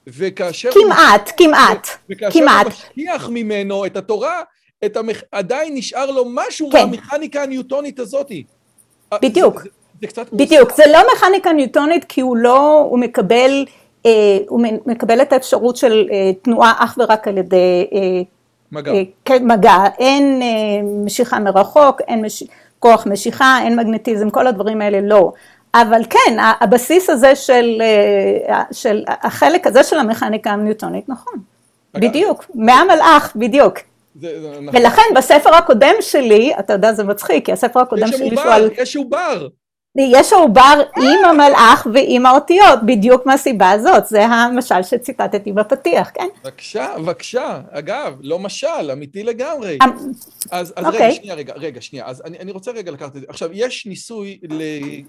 [0.08, 1.38] וכאשר כמעט, הוא...
[1.38, 2.65] כמעט, וכאשר כמעט.
[2.65, 4.41] הוא משכיח ממנו את התורה,
[4.86, 5.21] את המכ...
[5.32, 6.77] עדיין נשאר לו משהו כן.
[6.77, 8.32] מהמכניקה הניוטונית הזאת.
[9.21, 9.62] בדיוק.
[9.63, 9.69] זה,
[10.01, 13.65] זה קצת בדיוק, זה לא מכניקה ניוטונית כי הוא לא, הוא מקבל,
[14.05, 18.21] אה, הוא מקבל את האפשרות של אה, תנועה אך ורק על ידי אה,
[18.71, 18.91] מגע.
[18.91, 22.43] אה, כן, מגע, אין אה, משיכה מרחוק, אין מש...
[22.79, 25.32] כוח משיכה, אין מגנטיזם, כל הדברים האלה לא.
[25.73, 27.82] אבל כן, הבסיס הזה של,
[28.49, 31.34] אה, של החלק הזה של המכניקה הניוטונית, נכון,
[31.93, 33.79] בדיוק, מהמלאך, בדיוק.
[34.21, 34.82] זה, זה, נכון.
[34.82, 38.69] ולכן בספר הקודם שלי, אתה יודע זה מצחיק, כי הספר הקודם שלי שהוא על...
[38.77, 39.47] יש עובר,
[39.97, 46.27] יש העובר עם המלאך ועם האותיות, בדיוק מהסיבה הזאת, זה המשל שציטטתי בפתיח, כן?
[46.43, 49.77] בבקשה, בבקשה, אגב, לא משל, אמיתי לגמרי.
[50.51, 53.25] אז רגע, שנייה, רגע, רגע, שנייה, אז אני רוצה רגע לקחת את זה.
[53.29, 54.39] עכשיו, יש ניסוי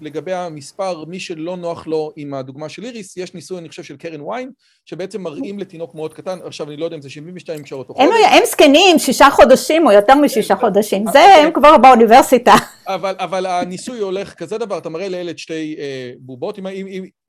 [0.01, 3.97] לגבי המספר, מי שלא נוח לו עם הדוגמה של איריס, יש ניסוי, אני חושב, של
[3.97, 4.49] קרן ויין,
[4.85, 8.09] שבעצם מראים לתינוק מאוד קטן, עכשיו אני לא יודע אם זה 72 שעות או חודש.
[8.31, 12.53] הם זקנים, שישה חודשים או יותר משישה חודשים, זה הם כבר באוניברסיטה.
[12.87, 15.75] אבל הניסוי הולך כזה דבר, אתה מראה לילד שתי
[16.19, 16.59] בובות,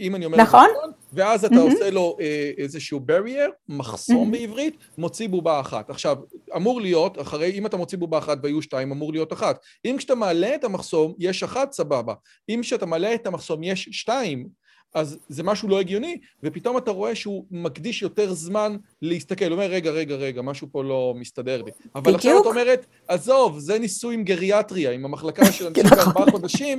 [0.00, 0.38] אם אני אומר...
[0.38, 0.68] נכון.
[1.12, 2.16] ואז אתה עושה לו
[2.58, 5.90] איזשהו barrier, מחסום בעברית, מוציא בובה אחת.
[5.90, 6.16] עכשיו,
[6.56, 9.58] אמור להיות, אחרי, אם אתה מוציא בובה אחת והיו שתיים, אמור להיות אחת.
[9.84, 12.14] אם כשאתה מעלה את המחסום, יש אחת, סבבה.
[12.48, 14.48] אם כשאתה מעלה את המחסום, יש שתיים,
[14.94, 19.66] אז זה משהו לא הגיוני, ופתאום אתה רואה שהוא מקדיש יותר זמן להסתכל, הוא אומר,
[19.66, 21.70] רגע, רגע, רגע, משהו פה לא מסתדר לי.
[21.94, 26.78] אבל עכשיו את אומרת, עזוב, זה ניסוי עם גריאטריה, עם המחלקה של אנשים בארבעה חודשים,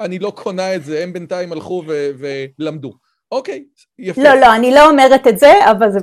[0.00, 2.92] אני לא קונה את זה, הם בינתיים הלכו ולמדו.
[3.32, 3.64] אוקיי,
[3.98, 4.22] יפה.
[4.22, 5.98] לא, לא, אני לא אומרת את זה, אבל זה,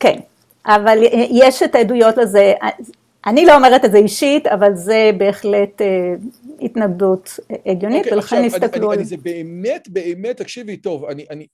[0.00, 0.20] כן.
[0.66, 0.98] אבל
[1.30, 2.52] יש את העדויות לזה,
[3.26, 5.82] אני לא אומרת את זה אישית, אבל זה בהחלט
[6.60, 9.04] התנגדות הגיונית, okay, ולכן הסתכלו על זה.
[9.04, 11.46] זה באמת, באמת, תקשיבי טוב, אני, אני,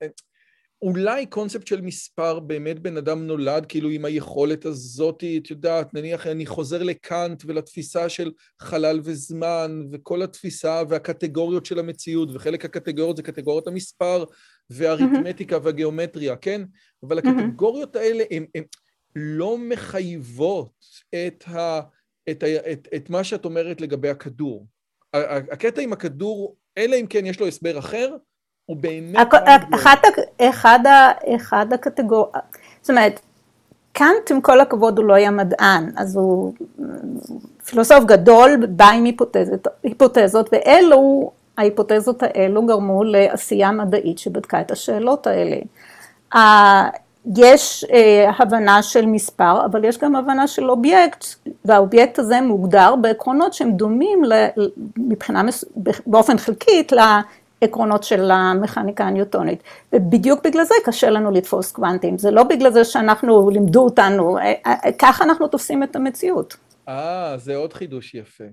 [0.82, 6.26] אולי קונספט של מספר, באמת בן אדם נולד כאילו עם היכולת הזאת, את יודעת, נניח
[6.26, 13.22] אני חוזר לקאנט ולתפיסה של חלל וזמן, וכל התפיסה והקטגוריות של המציאות, וחלק הקטגוריות זה
[13.22, 14.24] קטגוריות המספר,
[14.70, 16.62] והאריתמטיקה והגיאומטריה, כן?
[17.02, 18.44] אבל הקטגוריות האלה הן
[19.16, 20.72] לא מחייבות
[21.14, 21.80] את, ה,
[22.30, 24.66] את, ה, את, את מה שאת אומרת לגבי הכדור.
[25.52, 28.16] הקטע עם הכדור, אלא אם כן יש לו הסבר אחר,
[28.64, 29.28] הוא באמת...
[29.74, 30.02] אחת,
[30.40, 30.78] אחד,
[31.36, 32.32] אחד הקטגוריות,
[32.80, 33.20] זאת אומרת,
[33.92, 36.54] קאנט עם כל הכבוד הוא לא היה מדען, אז הוא
[37.64, 45.26] פילוסוף גדול, בא עם היפותזות, היפותזות ואלו, ההיפותזות האלו גרמו לעשייה מדעית שבדקה את השאלות
[45.26, 45.56] האלה.
[47.36, 51.24] יש אה, הבנה של מספר, אבל יש גם הבנה של אובייקט,
[51.64, 54.22] והאובייקט הזה מוגדר בעקרונות שהם דומים
[54.96, 55.42] מבחינה,
[56.06, 59.62] באופן חלקית לעקרונות של המכניקה הניוטונית.
[59.92, 64.52] ובדיוק בגלל זה קשה לנו לתפוס קוונטים, זה לא בגלל זה שאנחנו, לימדו אותנו, אה,
[64.66, 66.56] אה, ככה אנחנו תופסים את המציאות.
[66.88, 68.44] אה, זה עוד חידוש יפה.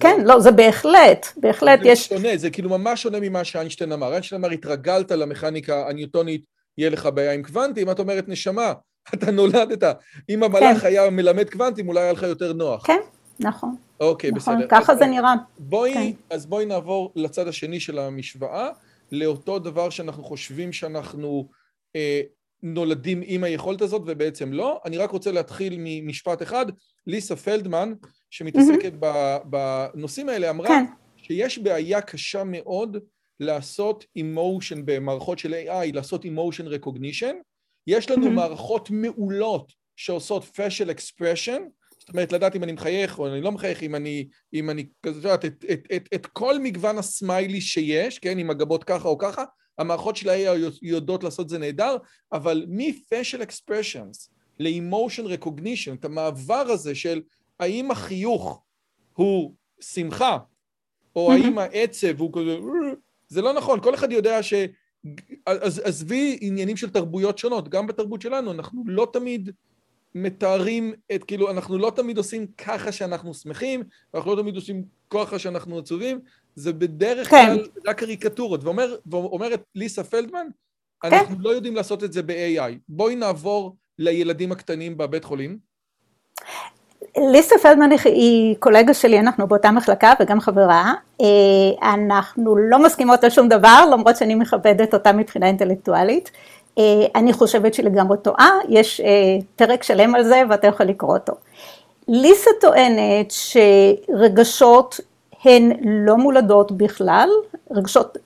[0.00, 2.08] כן, לא, זה בהחלט, בהחלט יש...
[2.08, 4.12] זה שונה, זה כאילו ממש שונה ממה שאיינשטיין אמר.
[4.12, 6.44] איינשטיין אמר, התרגלת למכניקה הניוטונית
[6.78, 8.72] יהיה לך בעיה עם קוונטים, את אומרת, נשמה,
[9.14, 9.84] אתה נולדת.
[10.28, 10.86] אם המלאך כן.
[10.86, 12.86] היה מלמד קוונטים, אולי היה לך יותר נוח.
[12.86, 13.00] כן,
[13.40, 13.76] נכון.
[14.00, 14.66] אוקיי, נכון, בסדר.
[14.68, 15.34] ככה אז, זה נראה.
[15.58, 16.10] בואי, כן.
[16.30, 18.68] אז בואי נעבור לצד השני של המשוואה,
[19.12, 21.48] לאותו דבר שאנחנו חושבים שאנחנו
[21.96, 22.20] אה,
[22.62, 24.80] נולדים עם היכולת הזאת, ובעצם לא.
[24.84, 26.66] אני רק רוצה להתחיל ממשפט אחד.
[27.06, 27.92] ליסה פלדמן,
[28.30, 29.44] שמתעסקת mm-hmm.
[29.44, 30.84] בנושאים האלה, אמרה כן.
[31.16, 32.96] שיש בעיה קשה מאוד
[33.40, 37.34] לעשות אימושן במערכות של AI, לעשות אימושן recognition.
[37.86, 38.30] יש לנו mm-hmm.
[38.30, 41.60] מערכות מעולות שעושות facial expression,
[41.98, 45.06] זאת אומרת, לדעת אם אני מחייך או אני לא מחייך, אם אני, אם אני, את
[45.06, 49.44] יודעת, את, את, את, את כל מגוון הסמיילי שיש, כן, עם הגבות ככה או ככה,
[49.78, 51.96] המערכות של ה-AI יודעות לעשות זה נהדר,
[52.32, 57.20] אבל מ-facial expressions ל-emotion recognition, את המעבר הזה של
[57.60, 58.62] האם החיוך
[59.12, 60.38] הוא שמחה,
[61.16, 61.32] או.
[61.32, 62.56] האם העצב הוא כזה,
[63.28, 64.54] זה לא נכון, כל אחד יודע ש...
[65.46, 69.50] אז עזבי עניינים של תרבויות שונות, גם בתרבות שלנו אנחנו לא תמיד
[70.14, 73.82] מתארים את, כאילו, אנחנו לא תמיד עושים ככה שאנחנו שמחים,
[74.14, 76.20] אנחנו לא תמיד עושים ככה שאנחנו עצובים,
[76.54, 77.46] זה בדרך כן.
[77.46, 78.64] כלל רק קריקטורות.
[78.64, 80.46] ואומר, ואומרת ליסה פלדמן,
[81.00, 81.12] כן.
[81.12, 82.72] אנחנו לא יודעים לעשות את זה ב-AI.
[82.88, 85.58] בואי נעבור לילדים הקטנים בבית חולים.
[87.20, 90.92] ליסה פלדמן היא קולגה שלי, אנחנו באותה מחלקה וגם חברה.
[91.20, 96.30] אה, אנחנו לא מסכימות על שום דבר, למרות שאני מכבדת אותה מבחינה אינטלקטואלית.
[96.78, 96.82] אה,
[97.14, 99.06] אני חושבת שהיא לגמרי טועה, יש אה,
[99.56, 101.32] פרק שלם על זה ואתה יכול לקרוא אותו.
[102.08, 105.00] ליסה טוענת שרגשות
[105.44, 107.28] הן לא מולדות בכלל,
[107.70, 108.18] רגשות,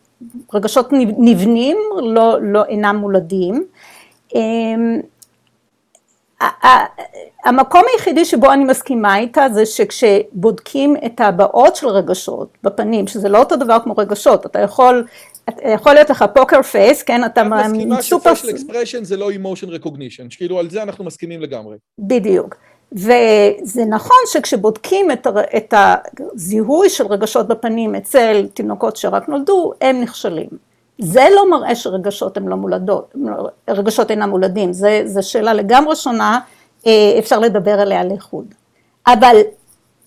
[0.54, 3.64] רגשות נבנים, לא, לא אינם מולדים.
[7.44, 13.38] המקום היחידי שבו אני מסכימה איתה זה שכשבודקים את הבעות של רגשות בפנים, שזה לא
[13.38, 15.06] אותו דבר כמו רגשות, אתה יכול,
[15.74, 20.36] יכול להיות לך poker face, כן, את מסכימה ש facial expression זה לא emotion recognition,
[20.36, 21.76] כאילו על זה אנחנו מסכימים לגמרי.
[21.98, 22.56] בדיוק.
[22.92, 25.26] וזה נכון שכשבודקים את,
[25.56, 25.74] את
[26.34, 30.71] הזיהוי של רגשות בפנים אצל תינוקות שרק נולדו, הם נכשלים.
[31.04, 33.14] זה לא מראה שרגשות הן לא מולדות,
[33.68, 34.72] רגשות אינם מולדים,
[35.04, 36.40] זו שאלה לגמרי שונה,
[36.86, 38.54] אה, אפשר לדבר עליה לחוד.
[39.06, 39.36] אבל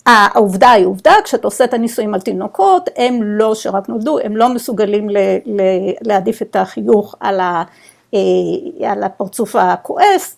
[0.06, 4.48] העובדה היא עובדה, כשאתה עושה את הניסויים על תינוקות, הם לא שרק נולדו, הם לא
[4.48, 5.08] מסוגלים
[6.00, 7.62] להעדיף את החיוך על, ה,
[8.82, 10.36] על הפרצוף הכועס.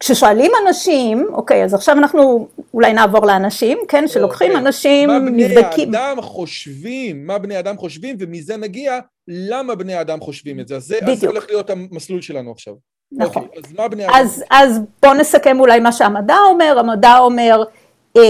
[0.00, 4.66] כששואלים אנשים, אוקיי, אז עכשיו אנחנו אולי נעבור לאנשים, כן, שלוקחים אוקיי.
[4.66, 5.90] אנשים, נבדקים.
[5.90, 8.98] מה בני אדם חושבים, מה בני אדם חושבים, ומזה נגיע
[9.32, 10.76] למה בני אדם חושבים את זה.
[10.76, 11.10] אז זה, בדיוק.
[11.10, 12.74] אז זה הולך להיות המסלול שלנו עכשיו.
[13.12, 13.42] נכון.
[13.42, 14.14] אוקיי, אז מה בני אדם...
[14.14, 17.62] אז, אז בואו נסכם אולי מה שהמדע אומר, המדע אומר,
[18.16, 18.22] אה,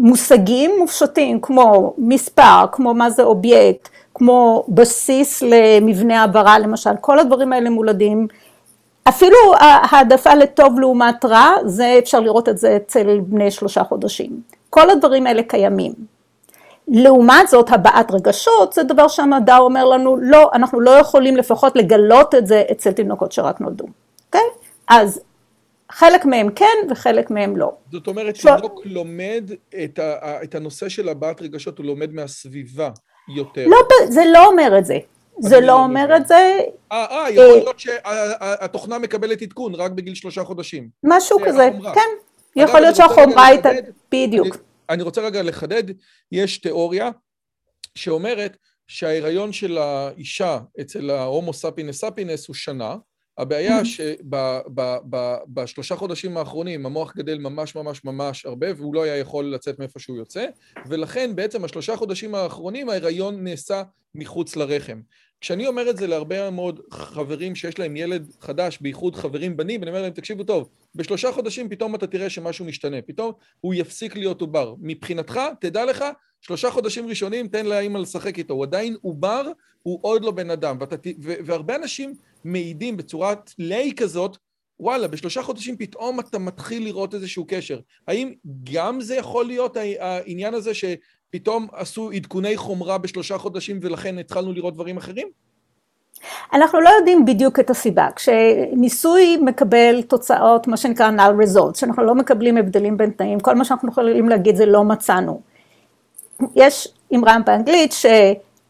[0.00, 7.52] מושגים מופשטים כמו מספר, כמו מה זה אובייקט, כמו בסיס למבנה העברה למשל, כל הדברים
[7.52, 8.26] האלה מולדים.
[9.08, 14.40] אפילו העדפה לטוב לעומת רע, זה אפשר לראות את זה אצל בני שלושה חודשים.
[14.70, 15.92] כל הדברים האלה קיימים.
[16.90, 22.34] לעומת זאת, הבעת רגשות זה דבר שהמדע אומר לנו, לא, אנחנו לא יכולים לפחות לגלות
[22.34, 23.84] את זה אצל תינוקות שרק נולדו,
[24.26, 24.40] אוקיי?
[24.40, 24.70] Okay?
[24.88, 25.20] אז
[25.90, 27.72] חלק מהם כן וחלק מהם לא.
[27.92, 29.50] זאת אומרת, תינוק לומד
[29.84, 32.90] את, ה, את הנושא של הבעת רגשות, הוא לומד מהסביבה
[33.36, 33.66] יותר.
[33.66, 33.76] לא,
[34.08, 34.98] זה לא אומר את זה.
[35.38, 36.60] זה לא אומר את זה.
[36.92, 40.88] אה, אה, יכול להיות שהתוכנה מקבלת עדכון רק בגיל שלושה חודשים.
[41.04, 42.08] משהו כזה, כן.
[42.56, 43.70] יכול להיות שהחומרה הייתה,
[44.12, 44.56] בדיוק.
[44.90, 45.84] אני רוצה רגע לחדד,
[46.32, 47.10] יש תיאוריה
[47.94, 52.96] שאומרת שההיריון של האישה אצל ההומו ספינס ספינס הוא שנה,
[53.38, 59.78] הבעיה שבשלושה חודשים האחרונים המוח גדל ממש ממש ממש הרבה והוא לא היה יכול לצאת
[59.78, 60.46] מאיפה שהוא יוצא
[60.86, 63.82] ולכן בעצם השלושה חודשים האחרונים ההיריון נעשה
[64.14, 65.00] מחוץ לרחם.
[65.40, 69.90] כשאני אומר את זה להרבה מאוד חברים שיש להם ילד חדש, בייחוד חברים בנים, אני
[69.90, 74.40] אומר להם, תקשיבו טוב, בשלושה חודשים פתאום אתה תראה שמשהו משתנה, פתאום הוא יפסיק להיות
[74.40, 74.74] עובר.
[74.80, 76.04] מבחינתך, תדע לך,
[76.40, 79.42] שלושה חודשים ראשונים תן לאמא לשחק איתו, הוא עדיין עובר,
[79.82, 80.76] הוא עוד לא בן אדם.
[80.80, 84.36] ואתה, והרבה אנשים מעידים בצורת ליי כזאת,
[84.80, 87.80] וואלה, בשלושה חודשים פתאום אתה מתחיל לראות איזשהו קשר.
[88.08, 88.32] האם
[88.72, 90.74] גם זה יכול להיות העניין הזה
[91.30, 95.28] שפתאום עשו עדכוני חומרה בשלושה חודשים ולכן התחלנו לראות דברים אחרים?
[96.52, 98.08] אנחנו לא יודעים בדיוק את הסיבה.
[98.16, 103.64] כשניסוי מקבל תוצאות, מה שנקרא null results, שאנחנו לא מקבלים הבדלים בין תנאים, כל מה
[103.64, 105.40] שאנחנו יכולים להגיד זה לא מצאנו.
[106.54, 108.06] יש אמרה באנגלית ש...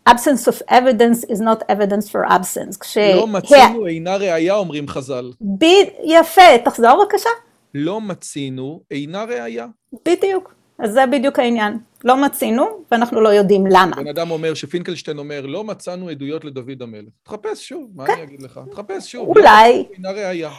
[0.08, 2.78] absence of evidence is not evidence for absence.
[2.80, 2.98] כש...
[2.98, 5.32] לא מצינו אינה ראייה, אומרים חז"ל.
[5.58, 5.64] ב...
[6.04, 7.30] יפה, תחזור בבקשה.
[7.74, 9.66] לא מצינו אינה ראייה.
[10.06, 11.78] בדיוק, אז זה בדיוק העניין.
[12.04, 13.96] לא מצינו, ואנחנו לא יודעים למה.
[13.96, 17.08] בן אדם אומר, שפינקלשטיין אומר, לא מצאנו עדויות לדוד המלך.
[17.22, 18.12] תחפש שוב, מה כן.
[18.12, 18.60] אני אגיד לך?
[18.70, 19.28] תחפש שוב.
[19.28, 19.84] אולי.
[19.96, 20.50] אינה ראייה.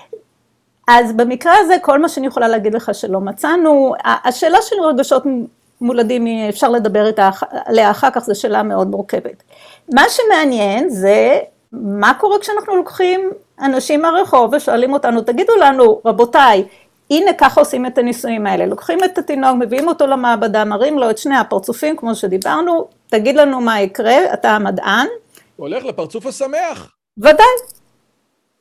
[0.88, 5.23] אז במקרה הזה, כל מה שאני יכולה להגיד לך שלא מצאנו, השאלה של רגשות
[5.81, 7.05] מולדים, אפשר לדבר
[7.65, 9.43] עליה אחר כך, זו שאלה מאוד מורכבת.
[9.93, 11.39] מה שמעניין זה
[11.71, 13.31] מה קורה כשאנחנו לוקחים
[13.62, 16.63] אנשים מהרחוב ושואלים אותנו, תגידו לנו, רבותיי,
[17.12, 21.17] הנה ככה עושים את הניסויים האלה, לוקחים את התינוק, מביאים אותו למעבדה, מראים לו את
[21.17, 25.08] שני הפרצופים, כמו שדיברנו, תגיד לנו מה יקרה, אתה המדען.
[25.56, 26.91] הולך לפרצוף השמח.
[27.17, 27.45] ודאי.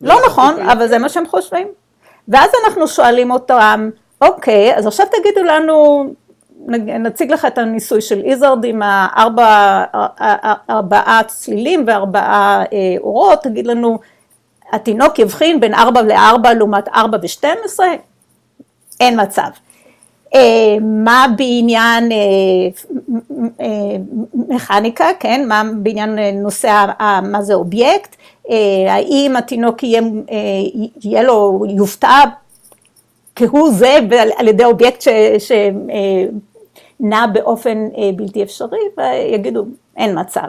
[0.01, 1.69] לא נכון, אבל זה מה שהם חושבים.
[2.29, 6.07] ואז אנחנו שואלים אותם, אוקיי, אז עכשיו תגידו לנו,
[6.99, 9.85] נציג לך את הניסוי של איזרד עם הארבע,
[10.71, 13.99] ארבעה צלילים וארבעה אה, אורות, תגיד לנו,
[14.73, 17.89] התינוק יבחין בין ארבע לארבע לעומת ארבע ושתים עשרה?
[19.01, 19.49] אין מצב.
[20.35, 23.97] אה, מה בעניין אה,
[24.35, 26.87] מכניקה, כן, מה בעניין נושא
[27.23, 28.17] מה זה אובייקט,
[28.89, 30.03] האם התינוק יהיה,
[31.03, 32.25] יהיה לו, יופתע
[33.37, 33.99] כהוא זה
[34.37, 35.09] על ידי אובייקט ש,
[35.39, 35.53] ש,
[37.01, 39.65] נע באופן אה, בלתי אפשרי ויגידו
[39.97, 40.47] אין מצב.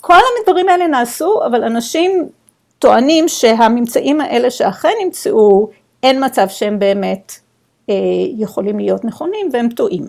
[0.00, 2.28] כל הדברים האלה נעשו אבל אנשים
[2.78, 5.68] טוענים שהממצאים האלה שאכן נמצאו
[6.02, 7.32] אין מצב שהם באמת
[7.90, 7.94] אה,
[8.36, 10.08] יכולים להיות נכונים והם טועים.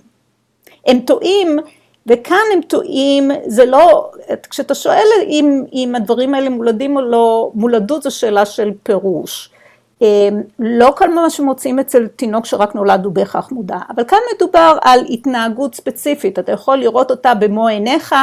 [0.88, 1.60] הם טועים
[2.08, 4.12] וכאן הם טועים, זה לא,
[4.50, 9.50] כשאתה שואל אם, אם הדברים האלה מולדים או לא, מולדות זו שאלה של פירוש.
[10.02, 14.78] אמ, לא כל מה שמוצאים אצל תינוק שרק נולד הוא בהכרח מודע, אבל כאן מדובר
[14.82, 18.16] על התנהגות ספציפית, אתה יכול לראות אותה במו עיניך,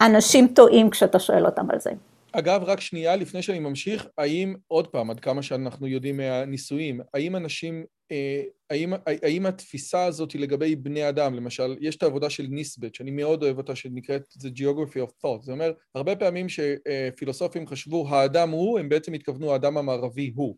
[0.00, 1.90] אנשים טועים כשאתה שואל אותם על זה.
[2.32, 7.36] אגב, רק שנייה לפני שאני ממשיך, האם, עוד פעם, עד כמה שאנחנו יודעים מהניסויים, האם
[7.36, 12.46] אנשים, אה, האם, האם התפיסה הזאת היא לגבי בני אדם, למשל, יש את העבודה של
[12.50, 17.66] ניסבט, שאני מאוד אוהב אותה, שנקראת The Geography of Thought, זה אומר, הרבה פעמים שפילוסופים
[17.66, 20.56] חשבו האדם הוא, הם בעצם התכוונו האדם המערבי הוא.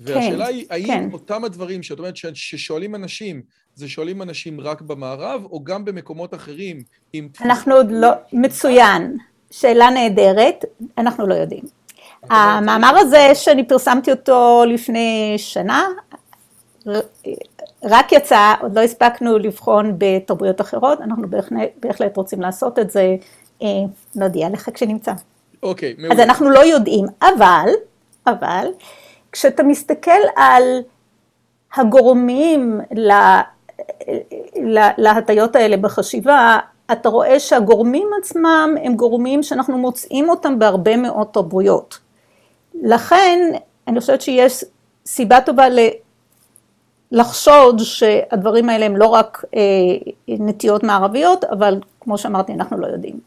[0.00, 1.08] והשאלה היא, האם כן.
[1.12, 3.42] אותם הדברים שאת אומרת ששואלים אנשים,
[3.74, 6.78] זה שואלים אנשים רק במערב, או גם במקומות אחרים?
[7.12, 9.16] עם אנחנו עוד לא, מצוין,
[9.60, 10.64] שאלה נהדרת,
[10.98, 11.62] אנחנו לא יודעים.
[12.30, 15.88] המאמר הזה שאני פרסמתי אותו לפני שנה,
[17.82, 21.26] רק יצא, עוד לא הספקנו לבחון בתרבויות אחרות, אנחנו
[21.76, 23.16] בהחלט רוצים לעשות את זה,
[24.14, 25.12] נודיע לך כשנמצא.
[25.62, 26.14] אוקיי, מעולה.
[26.14, 27.68] אז אנחנו לא יודעים, אבל,
[28.26, 28.66] אבל,
[29.32, 30.82] כשאתה מסתכל על
[31.74, 33.42] הגורמים לה,
[34.62, 36.58] לה, להטיות האלה בחשיבה,
[36.92, 41.98] אתה רואה שהגורמים עצמם הם גורמים שאנחנו מוצאים אותם בהרבה מאוד תרבויות.
[42.82, 43.52] לכן,
[43.88, 44.64] אני חושבת שיש
[45.06, 45.66] סיבה טובה
[47.12, 49.60] לחשוד שהדברים האלה הם לא רק אה,
[50.28, 53.20] נטיות מערביות, אבל כמו שאמרתי, אנחנו לא יודעים.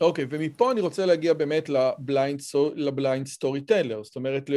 [0.00, 1.70] אוקיי, okay, ומפה אני רוצה להגיע באמת
[2.76, 4.50] ל Blind Storyteller, זאת אומרת,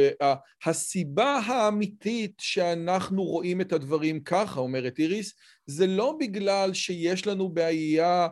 [0.66, 5.34] הסיבה האמיתית שאנחנו רואים את הדברים ככה, אומרת איריס,
[5.66, 8.28] זה לא בגלל שיש לנו בעיה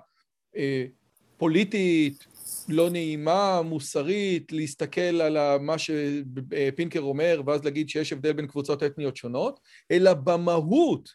[1.36, 2.26] פוליטית,
[2.68, 9.16] לא נעימה, מוסרית, להסתכל על מה שפינקר אומר, ואז להגיד שיש הבדל בין קבוצות אתניות
[9.16, 11.14] שונות, אלא במהות,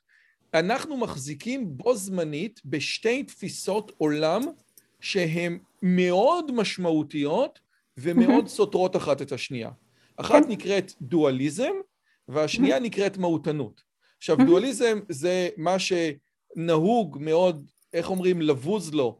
[0.53, 4.41] אנחנו מחזיקים בו זמנית בשתי תפיסות עולם
[4.99, 7.59] שהן מאוד משמעותיות
[7.97, 9.69] ומאוד סותרות אחת את השנייה.
[10.17, 10.51] אחת כן.
[10.51, 11.73] נקראת דואליזם,
[12.27, 13.81] והשנייה נקראת מהותנות.
[14.17, 19.19] עכשיו, דואליזם זה מה שנהוג מאוד, איך אומרים, לבוז לו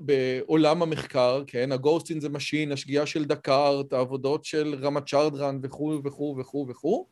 [0.00, 1.72] בעולם המחקר, כן?
[1.72, 7.04] ה-Ghost in the Machine, השגיאה של דקארט, העבודות של רמת צ'רדרן וכו' וכו' וכו' וכו'.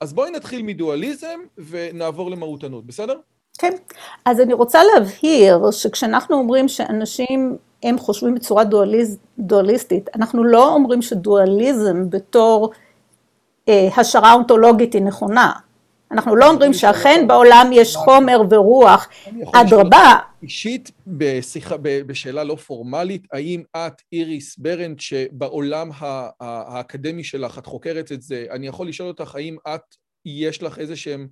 [0.00, 3.14] אז בואי נתחיל מדואליזם ונעבור למהותנות, בסדר?
[3.58, 3.72] כן,
[4.24, 11.02] אז אני רוצה להבהיר שכשאנחנו אומרים שאנשים הם חושבים בצורה דואליז, דואליסטית, אנחנו לא אומרים
[11.02, 12.70] שדואליזם בתור
[13.68, 15.52] אה, השערה אונתולוגית היא נכונה.
[16.10, 19.08] אנחנו לא אומרים שאכן בעולם יש חומר ורוח,
[19.54, 20.16] אדרבה.
[20.42, 25.90] אישית, בשיחה, בשאלה לא פורמלית, האם את, איריס ברנד, שבעולם
[26.40, 29.80] האקדמי שלך, את חוקרת את זה, אני יכול לשאול אותך, האם את,
[30.26, 31.28] יש לך איזה שהן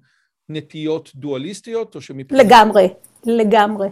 [0.48, 2.46] נטיות דואליסטיות, או שמבחינת...
[2.46, 2.88] לגמרי,
[3.24, 3.88] לגמרי,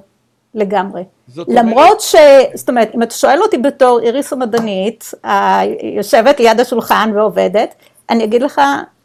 [0.55, 1.03] לגמרי.
[1.49, 2.01] למרות אומרת...
[2.01, 2.15] ש...
[2.55, 5.11] זאת אומרת, אם אתה שואל אותי בתור איריס המדענית,
[5.97, 7.75] יושבת ליד השולחן ועובדת,
[8.11, 8.61] אני אגיד לך,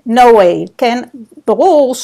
[0.07, 1.01] no way, כן?
[1.47, 1.95] ברור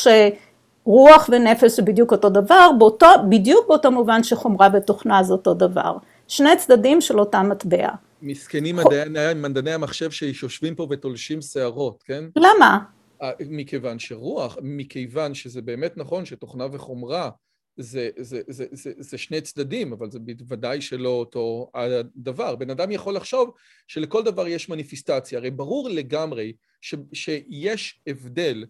[0.88, 5.98] שרוח ונפש זה בדיוק אותו דבר, באותו, בדיוק באותו מובן שחומרה ותוכנה זה אותו דבר.
[6.28, 7.90] שני צדדים של אותה מטבע.
[8.22, 8.76] מסכנים
[9.36, 12.24] מדעני המחשב שיושבים פה ותולשים שערות, כן?
[12.36, 12.80] למה?
[13.22, 17.30] אה, מכיוון שרוח, מכיוון שזה באמת נכון שתוכנה וחומרה
[17.78, 22.56] זה, זה, זה, זה, זה שני צדדים, אבל זה בוודאי שלא אותו הדבר.
[22.56, 23.52] בן אדם יכול לחשוב
[23.88, 25.40] שלכל דבר יש מניפיסטציה.
[25.40, 28.66] הרי ברור לגמרי ש, שיש הבדל,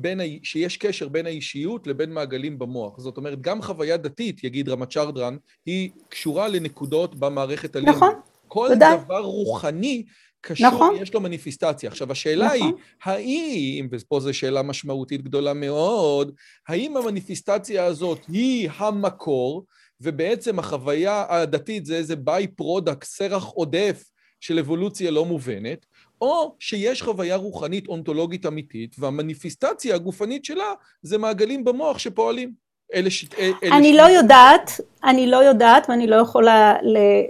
[0.00, 3.00] בין, שיש קשר בין האישיות לבין מעגלים במוח.
[3.00, 5.36] זאת אומרת, גם חוויה דתית, יגיד רמת שרדרן,
[5.66, 7.96] היא קשורה לנקודות במערכת הלימוד.
[7.96, 8.14] נכון,
[8.48, 8.96] כל ודאי.
[9.04, 10.04] דבר רוחני
[10.40, 10.96] קשור, נכון.
[11.00, 11.90] יש לו מניפיסטציה.
[11.90, 12.58] עכשיו, השאלה נכון.
[12.58, 12.72] היא,
[13.02, 16.32] האם, ופה זו שאלה משמעותית גדולה מאוד,
[16.68, 19.64] האם המניפיסטציה הזאת היא המקור,
[20.00, 24.04] ובעצם החוויה הדתית זה איזה by-product, סרח עודף
[24.40, 25.86] של אבולוציה לא מובנת,
[26.20, 32.52] או שיש חוויה רוחנית אונתולוגית אמיתית, והמניפיסטציה הגופנית שלה זה מעגלים במוח שפועלים.
[32.94, 33.24] אלה ש...
[33.38, 33.96] אלה אני ש...
[33.96, 36.74] לא יודעת, אני לא יודעת ואני לא יכולה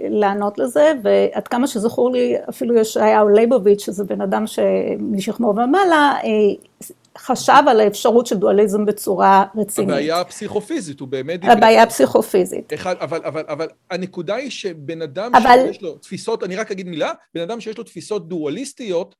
[0.09, 6.89] לענות לזה, ועד כמה שזכור לי, אפילו ישעיהו ליבוביץ', שזה בן אדם שמשכמו ומעלה, אה,
[7.17, 9.89] חשב על האפשרות של דואליזם בצורה רצינית.
[9.89, 11.39] הבעיה הפסיכופיזית, הוא באמת...
[11.43, 12.73] הבעיה הפסיכופיזית.
[12.73, 15.59] אחד, אבל, אבל, אבל הנקודה היא שבן אדם אבל...
[15.67, 19.15] שיש לו תפיסות, אני רק אגיד מילה, בן אדם שיש לו תפיסות דואליסטיות,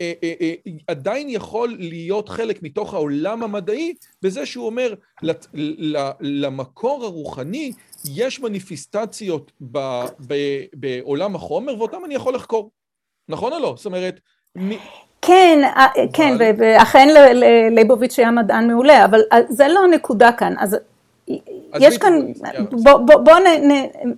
[0.00, 0.54] אה, אה, אה,
[0.86, 4.94] עדיין יכול להיות חלק מתוך העולם המדעי בזה שהוא אומר
[6.20, 7.72] למקור הרוחני
[8.14, 9.52] יש מניפיסטציות
[10.74, 12.70] בעולם החומר ואותם אני יכול לחקור,
[13.28, 13.74] נכון או לא?
[13.76, 14.20] זאת אומרת...
[15.22, 15.70] כן,
[16.12, 17.08] כן, ואכן
[17.70, 20.54] ליבוביץ' היה מדען מעולה, אבל זה לא הנקודה כאן.
[20.58, 20.76] אז
[21.80, 22.20] יש כאן,
[23.04, 23.36] בואו,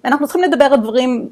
[0.04, 1.28] אנחנו צריכים לדבר על דברים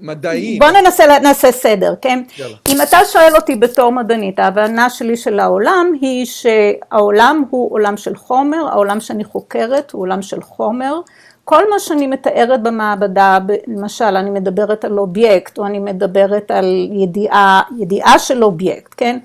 [0.00, 0.58] מדעיים.
[0.58, 2.22] בוא ננסה, נעשה סדר, כן?
[2.38, 2.56] יאללה.
[2.68, 8.16] אם אתה שואל אותי בתור מדענית, ההבנה שלי של העולם היא שהעולם הוא עולם של
[8.16, 11.00] חומר, העולם שאני חוקרת הוא עולם של חומר.
[11.44, 17.62] כל מה שאני מתארת במעבדה, למשל אני מדברת על אובייקט, או אני מדברת על ידיעה,
[17.78, 19.18] ידיעה של אובייקט, כן?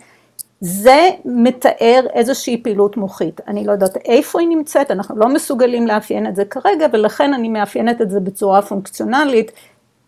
[0.61, 3.41] זה מתאר איזושהי פעילות מוחית.
[3.47, 7.49] אני לא יודעת איפה היא נמצאת, אנחנו לא מסוגלים לאפיין את זה כרגע, ולכן אני
[7.49, 9.51] מאפיינת את זה בצורה פונקציונלית,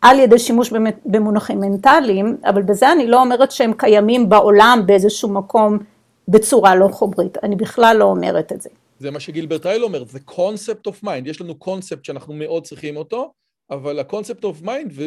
[0.01, 0.73] על ידי שימוש
[1.05, 5.77] במונחים מנטליים, אבל בזה אני לא אומרת שהם קיימים בעולם באיזשהו מקום
[6.27, 8.69] בצורה לא חומרית, אני בכלל לא אומרת את זה.
[9.01, 12.97] זה מה שגילברט רייל אומר, זה concept of mind, יש לנו קונספט שאנחנו מאוד צריכים
[12.97, 13.31] אותו,
[13.71, 15.01] אבל ה-concept of mind,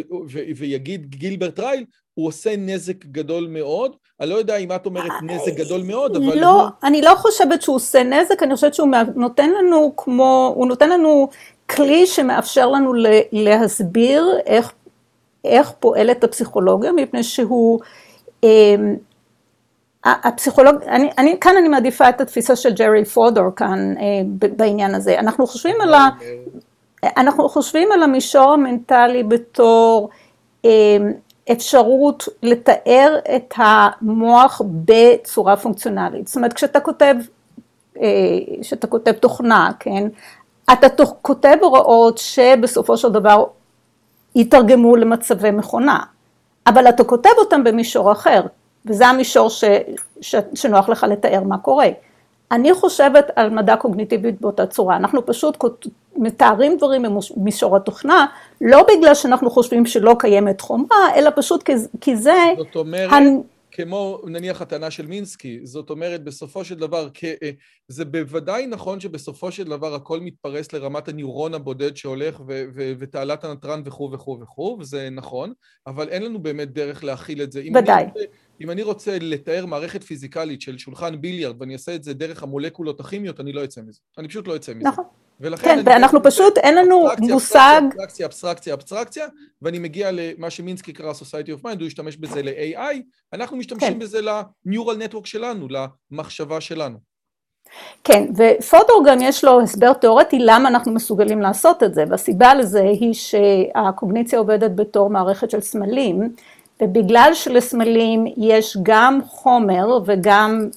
[0.56, 1.84] ויגיד גילברט רייל,
[2.14, 3.96] הוא עושה נזק גדול מאוד.
[4.20, 6.38] אני לא יודע אם את אומרת נזק גדול מאוד, אבל...
[6.40, 6.70] לא, הוא...
[6.82, 11.28] אני לא חושבת שהוא עושה נזק, אני חושבת שהוא נותן לנו כמו, הוא נותן לנו
[11.70, 12.92] כלי שמאפשר לנו
[13.32, 14.72] להסביר איך,
[15.44, 17.80] איך פועלת הפסיכולוגיה, מפני שהוא...
[20.04, 25.18] הפסיכולוג, אני, אני, כאן אני מעדיפה את התפיסה של ג'רי פודור כאן אה, בעניין הזה.
[25.18, 26.08] אנחנו חושבים על, ה,
[27.16, 30.08] אנחנו חושבים על המישור המנטלי בתור
[30.64, 30.70] אה,
[31.52, 36.26] אפשרות לתאר את המוח בצורה פונקציונלית.
[36.26, 37.14] זאת אומרת, כשאתה כותב,
[38.00, 38.08] אה,
[38.60, 40.08] כשאתה כותב תוכנה, כן,
[40.72, 43.44] אתה כותב הוראות שבסופו של דבר
[44.34, 45.98] יתרגמו למצבי מכונה,
[46.66, 48.42] אבל אתה כותב אותם במישור אחר,
[48.86, 49.64] וזה המישור ש,
[50.20, 51.88] ש, שנוח לך לתאר מה קורה.
[52.52, 55.64] אני חושבת על מדע קוגניטיבי באותה צורה, אנחנו פשוט
[56.16, 57.02] מתארים דברים
[57.36, 58.26] במישור התוכנה,
[58.60, 62.34] לא בגלל שאנחנו חושבים שלא קיימת חומרה, אלא פשוט כי, כי זה...
[62.58, 63.40] זאת אומרת, הנ...
[63.76, 67.50] כמו נניח הטענה של מינסקי, זאת אומרת בסופו של דבר, אה,
[67.88, 72.40] זה בוודאי נכון שבסופו של דבר הכל מתפרס לרמת הניורון הבודד שהולך
[72.98, 75.52] ותעלת הנתרן וכו' וכו' וכו', וזה נכון,
[75.86, 77.62] אבל אין לנו באמת דרך להכיל את זה.
[77.74, 78.06] ודאי.
[78.60, 83.00] אם אני רוצה לתאר מערכת פיזיקלית של שולחן ביליארד ואני אעשה את זה דרך המולקולות
[83.00, 84.00] הכימיות, אני לא אצא מזה.
[84.18, 84.88] אני פשוט לא אצא מזה.
[84.88, 85.04] נכון.
[85.62, 87.82] כן, ואנחנו פשוט, אין לנו מושג...
[87.84, 89.26] אבסטרקציה, אבסטרקציה, אבסטרקציה,
[89.62, 92.96] ואני מגיע למה שמינסקי קרא Society of Mind, הוא השתמש בזה ל-AI,
[93.32, 93.98] אנחנו משתמשים כן.
[93.98, 95.68] בזה ל-Neural Network שלנו,
[96.10, 96.98] למחשבה שלנו.
[98.04, 102.82] כן, ופוטור גם יש לו הסבר תיאורטי למה אנחנו מסוגלים לעשות את זה, והסיבה לזה
[102.82, 106.34] היא שהקוגניציה עובדת בתור מערכת של סמלים,
[106.82, 110.68] ובגלל שלסמלים יש גם חומר וגם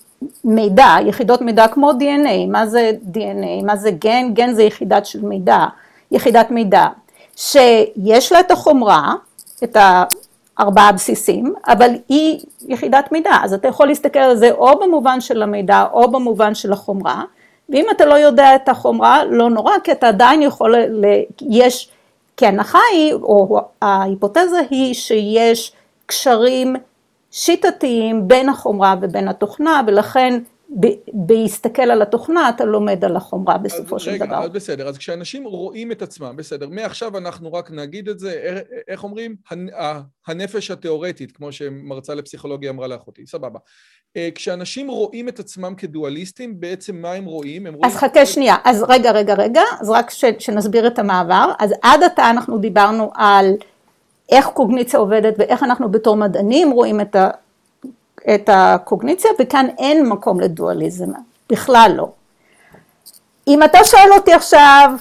[0.43, 5.25] מידע, יחידות מידע כמו DNA, מה זה DNA, מה זה גן, גן זה יחידת של
[5.25, 5.65] מידע,
[6.11, 6.87] יחידת מידע,
[7.35, 9.13] שיש לה את החומרה,
[9.63, 9.77] את
[10.57, 15.43] הארבעה בסיסים, אבל היא יחידת מידע, אז אתה יכול להסתכל על זה או במובן של
[15.43, 17.23] המידע או במובן של החומרה,
[17.69, 20.75] ואם אתה לא יודע את החומרה, לא נורא, כי אתה עדיין יכול,
[21.49, 21.89] יש,
[22.37, 25.71] כי ההנחה היא, או ההיפותזה היא שיש
[26.07, 26.75] קשרים
[27.31, 30.39] שיטתיים בין החומרה ובין התוכנה, ולכן
[31.13, 34.39] בהסתכל על התוכנה אתה לומד על החומרה בסופו של רגע, דבר.
[34.39, 39.03] רגע, בסדר, אז כשאנשים רואים את עצמם, בסדר, מעכשיו אנחנו רק נגיד את זה, איך
[39.03, 39.35] אומרים?
[40.27, 43.59] הנפש התיאורטית, כמו שמרצה לפסיכולוגיה אמרה לאחותי, סבבה.
[44.17, 47.67] אה, כשאנשים רואים את עצמם כדואליסטים, בעצם מה הם רואים?
[47.67, 47.91] הם רואים...
[47.91, 51.51] אז חכה שנייה, אז רגע, רגע, רגע, אז רק ש, שנסביר את המעבר.
[51.59, 53.55] אז עד עתה אנחנו דיברנו על
[54.29, 57.29] איך קוגניציה עובדת ואיך אנחנו בתור מדענים רואים את, ה,
[58.35, 61.11] את הקוגניציה, וכאן אין מקום לדואליזם,
[61.49, 62.09] בכלל לא.
[63.47, 64.91] אם אתה שואל אותי עכשיו,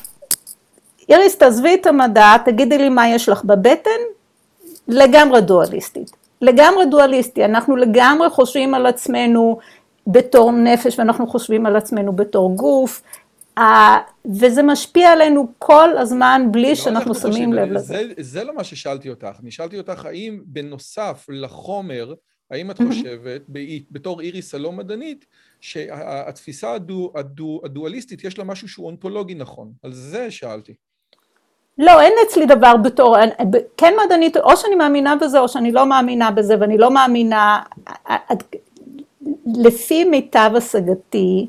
[1.08, 4.00] איריס תעזבי את המדע, תגידי לי מה יש לך בבטן,
[4.88, 6.10] לגמרי דואליסטית.
[6.40, 9.58] לגמרי דואליסטי, אנחנו לגמרי חושבים על עצמנו
[10.06, 13.02] בתור נפש ואנחנו חושבים על עצמנו בתור גוף,
[14.34, 17.86] וזה משפיע עלינו כל הזמן בלי לא שאנחנו שמים לב לזה.
[17.86, 22.14] זה, זה לא מה ששאלתי אותך, אני שאלתי אותך האם בנוסף לחומר,
[22.50, 23.42] האם את חושבת,
[23.90, 25.26] בתור איריס הלא מדענית,
[25.60, 30.74] שהתפיסה הדו, הדו, הדואליסטית יש לה משהו שהוא אונתולוגי נכון, על זה שאלתי.
[31.78, 33.16] לא, אין אצלי דבר בתור,
[33.76, 37.62] כן מדענית, או שאני מאמינה בזה או שאני לא מאמינה בזה, ואני לא מאמינה,
[39.56, 41.46] לפי מיטב השגתי,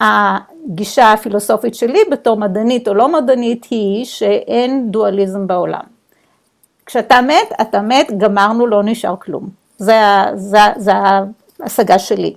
[0.00, 5.82] הגישה הפילוסופית שלי בתור מדענית או לא מדענית היא שאין דואליזם בעולם.
[6.86, 9.48] כשאתה מת, אתה מת, גמרנו, לא נשאר כלום.
[9.78, 10.00] זה,
[11.60, 12.34] ההשגה שלי.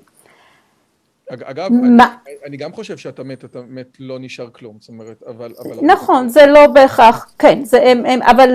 [1.29, 1.71] אגב.
[1.83, 2.03] אני,
[2.45, 5.53] אני גם חושב שאתה מת, אתה מת, לא נשאר כלום, זאת אומרת, אבל...
[5.59, 8.49] אבל נכון, זה לא בהכרח, כן, זה, הם, הם, אבל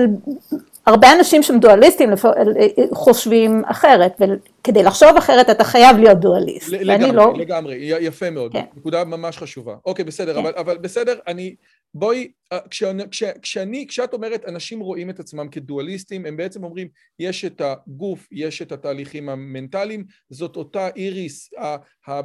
[0.85, 2.09] הרבה אנשים שהם דואליסטים
[2.93, 6.69] חושבים אחרת, וכדי לחשוב אחרת אתה חייב להיות דואליסט.
[6.69, 7.33] לגמרי, לא...
[7.37, 8.63] לגמרי, יפה מאוד, כן.
[8.75, 9.75] נקודה ממש חשובה.
[9.85, 10.39] אוקיי, בסדר, כן.
[10.39, 11.55] אבל, אבל בסדר, אני,
[11.93, 13.03] בואי, אה, כשאני,
[13.41, 16.87] כשאני, כשאת אומרת אנשים רואים את עצמם כדואליסטים, הם בעצם אומרים,
[17.19, 21.49] יש את הגוף, יש את התהליכים המנטליים, זאת אותה איריס,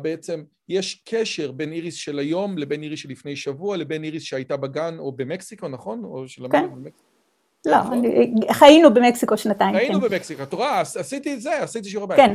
[0.03, 0.38] בעצם,
[0.69, 4.97] יש קשר בין איריס של היום לבין איריס של לפני שבוע, לבין איריס שהייתה בגן
[4.99, 6.05] או במקסיקו, נכון?
[6.05, 6.71] או שלמדת כן.
[6.71, 7.09] במקסיקו.
[7.67, 8.03] לא, נכון.
[8.53, 9.77] חיינו במקסיקו שנתיים.
[9.77, 10.09] חיינו כן.
[10.09, 12.19] במקסיקו, את רואה, עשיתי את זה, עשיתי שיעור בית.
[12.19, 12.33] כן.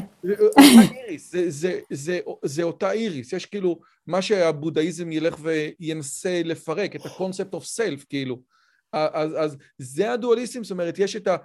[2.43, 8.39] זה אותה איריס, יש כאילו, מה שהבודהיזם ילך וינסה לפרק, את ה-concept of self, כאילו.
[8.93, 11.36] אז זה הדואליסטים, זאת אומרת, יש את ה...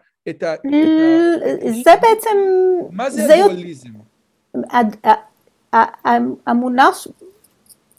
[1.84, 2.36] זה בעצם...
[2.90, 3.90] מה זה הדואליזם?
[6.46, 7.06] המונח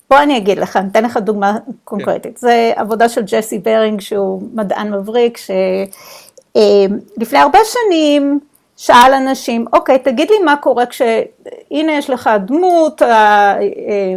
[0.10, 2.40] בוא אני אגיד לך, אני אתן לך דוגמה קונקרטית.
[2.40, 2.48] כן.
[2.48, 8.40] זה עבודה של ג'סי ברינג, שהוא מדען מבריק, שלפני אה, הרבה שנים
[8.78, 11.02] שאל אנשים, אוקיי, תגיד לי מה קורה כש...
[11.72, 13.58] הנה יש לך דמות, אה,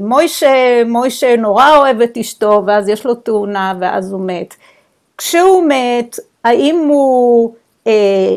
[0.01, 4.55] מוישה, מוישה נורא אוהב את אשתו, ואז יש לו תאונה, ואז הוא מת.
[5.19, 7.55] כשהוא מת, האם הוא
[7.87, 8.35] אה,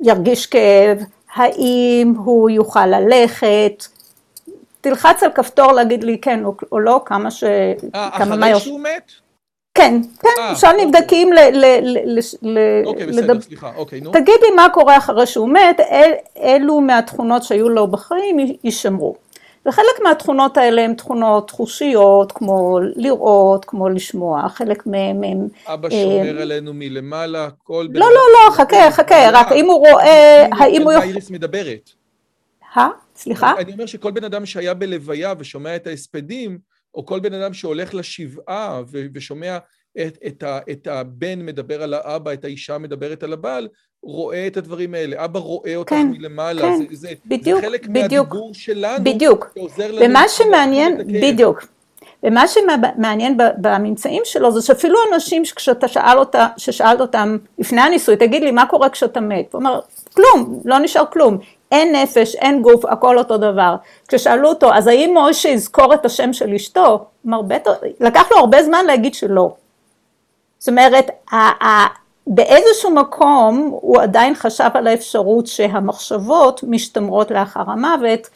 [0.00, 0.98] ירגיש כאב?
[1.34, 3.97] האם הוא יוכל ללכת?
[4.80, 7.44] תלחץ על כפתור להגיד לי כן או לא, כמה ש...
[7.44, 9.12] אה, אחרי שהוא מת?
[9.74, 10.86] כן, כן, עכשיו אוקיי.
[10.86, 11.38] נבדקים ל...
[12.86, 14.12] אוקיי, בסדר, סליחה, אוקיי, נו.
[14.12, 15.80] תגיד לי מה קורה אחרי שהוא מת,
[16.36, 19.14] אילו מהתכונות שהיו לו בחיים יישמרו.
[19.66, 25.48] וחלק מהתכונות האלה הן תכונות חושיות, כמו לראות, כמו לשמוע, חלק מהם הם...
[25.66, 27.86] אבא שומר עלינו מלמעלה, כל...
[27.94, 30.92] לא, לא, לא, חכה, חכה, רק אם הוא רואה, האם הוא...
[30.92, 31.90] האיריס מדברת.
[33.18, 33.54] סליחה?
[33.58, 36.58] אני אומר שכל בן אדם שהיה בלוויה ושומע את ההספדים,
[36.94, 38.82] או כל בן אדם שהולך לשבעה
[39.14, 39.58] ושומע
[40.06, 43.68] את, את, ה, את הבן מדבר על האבא, את האישה מדברת על הבעל,
[44.02, 45.24] רואה את הדברים האלה.
[45.24, 46.62] אבא רואה אותך כן, מלמעלה.
[46.62, 49.04] כן, זה, זה, בדיוק, זה חלק בדיוק, מהדיבור שלנו.
[49.04, 49.50] בדיוק.
[49.54, 50.04] שעוזר לנו.
[50.04, 51.66] ומה שמעניין, בדיוק.
[52.22, 58.42] ומה שמעניין בממצאים שלו זה שאפילו אנשים כשאתה שאל אותה, ששאלת אותם לפני הניסוי, תגיד
[58.42, 59.52] לי מה קורה כשאתה מת?
[59.52, 59.80] הוא אומר,
[60.14, 61.38] כלום, לא נשאר כלום.
[61.72, 63.76] אין נפש, אין גוף, הכל אותו דבר.
[64.08, 67.06] כששאלו אותו, אז האם משה יזכור את השם של אשתו?
[67.26, 69.54] אמר, בטח, לקח לו הרבה זמן להגיד שלא.
[70.58, 71.10] זאת אומרת,
[72.26, 78.28] באיזשהו מקום הוא עדיין חשב על האפשרות שהמחשבות משתמרות לאחר המוות,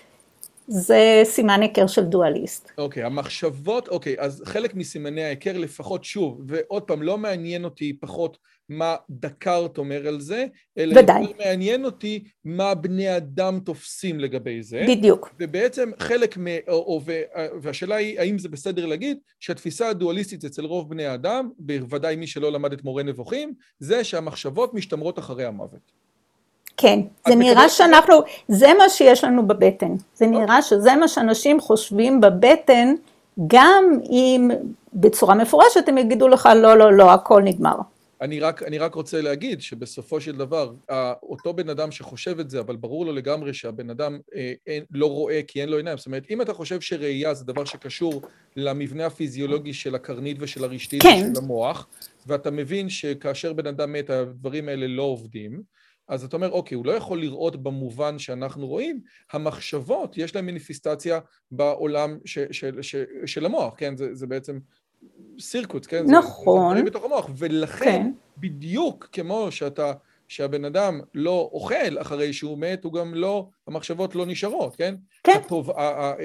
[0.69, 2.71] זה סימן היכר של דואליסט.
[2.79, 7.65] אוקיי, okay, המחשבות, אוקיי, okay, אז חלק מסימני ההיכר לפחות, שוב, ועוד פעם, לא מעניין
[7.65, 8.39] אותי פחות
[8.79, 10.47] מה דקארט אומר על זה,
[10.79, 11.23] אלא ודאי.
[11.23, 14.85] יותר מעניין אותי מה בני אדם תופסים לגבי זה.
[14.89, 15.35] בדיוק.
[15.41, 16.47] ובעצם חלק מ...
[16.69, 17.01] או, או,
[17.61, 22.53] והשאלה היא, האם זה בסדר להגיד שהתפיסה הדואליסטית אצל רוב בני האדם, בוודאי מי שלא
[22.53, 26.03] למד את מורה נבוכים, זה שהמחשבות משתמרות אחרי המוות.
[26.77, 28.15] כן, זה נראה שאנחנו,
[28.49, 29.95] זה מה שיש לנו בבטן.
[30.15, 30.41] זה אוקיי.
[30.41, 32.95] נראה שזה מה שאנשים חושבים בבטן,
[33.47, 34.51] גם אם
[34.95, 37.77] בצורה מפורשת הם יגידו לך, לא, לא, לא, הכל נגמר.
[38.23, 40.73] אני רק, אני רק רוצה להגיד שבסופו של דבר,
[41.23, 45.07] אותו בן אדם שחושב את זה, אבל ברור לו לגמרי שהבן אדם אה, אין, לא
[45.07, 45.99] רואה כי אין לו עיניים.
[45.99, 48.23] זאת אומרת, אם אתה חושב שראייה זה דבר שקשור
[48.57, 51.31] למבנה הפיזיולוגי של הקרנית ושל הרשתית כן.
[51.33, 51.89] ושל המוח,
[52.27, 55.63] ואתה מבין שכאשר בן אדם מת הדברים האלה לא עובדים,
[56.09, 59.01] אז אתה אומר, אוקיי, הוא לא יכול לראות במובן שאנחנו רואים,
[59.33, 61.21] המחשבות, יש להן מניפיסטציה
[61.51, 63.97] בעולם ש, של, של, של המוח, כן?
[63.97, 64.59] זה, זה בעצם
[65.41, 66.05] סירקוט, כן?
[66.11, 66.77] נכון.
[66.77, 68.13] זה, בתוך המוח, ולכן, כן.
[68.39, 69.93] בדיוק כמו שאתה,
[70.29, 74.95] שהבן אדם לא אוכל אחרי שהוא מת, הוא גם לא, המחשבות לא נשארות, כן?
[75.25, 75.33] כן.
[75.45, 75.71] הטוב,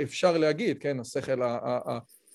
[0.03, 1.41] אפשר להגיד, כן, השכל,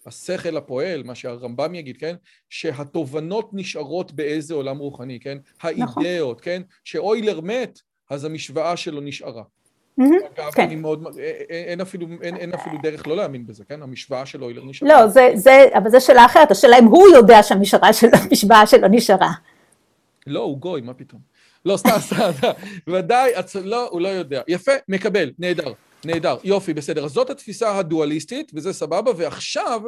[0.07, 2.17] השכל הפועל, מה שהרמב"ם יגיד, כן?
[2.51, 5.39] שהתובנות נשארות באיזה עולם רוחני, כן?
[5.77, 6.05] נכון.
[6.05, 6.63] האידאות, כן?
[6.85, 7.81] שאוילר מת,
[8.11, 9.43] אז המשוואה שלו נשארה.
[10.01, 10.63] אגב, כן.
[10.63, 11.19] אני מאוד,
[11.49, 13.83] אין אפילו, אין, אפילו דרך לא להאמין בזה, כן?
[13.83, 14.89] המשוואה של אוילר נשארה.
[14.93, 18.11] לא, זה, זה, אבל זו שאלה אחרת, השאלה אם הוא יודע שהמשוואה שלו,
[18.67, 19.33] שלו נשארה.
[20.27, 21.21] לא, הוא גוי, מה פתאום.
[21.65, 22.31] לא, סתם, סתם,
[22.87, 23.33] ודאי,
[23.65, 24.43] לא, הוא לא יודע.
[24.49, 25.73] יפה, מקבל, נהדר,
[26.05, 27.05] נהדר, יופי, בסדר.
[27.05, 29.83] אז זאת התפיסה הדואליסטית, וזה סבבה, ועכשיו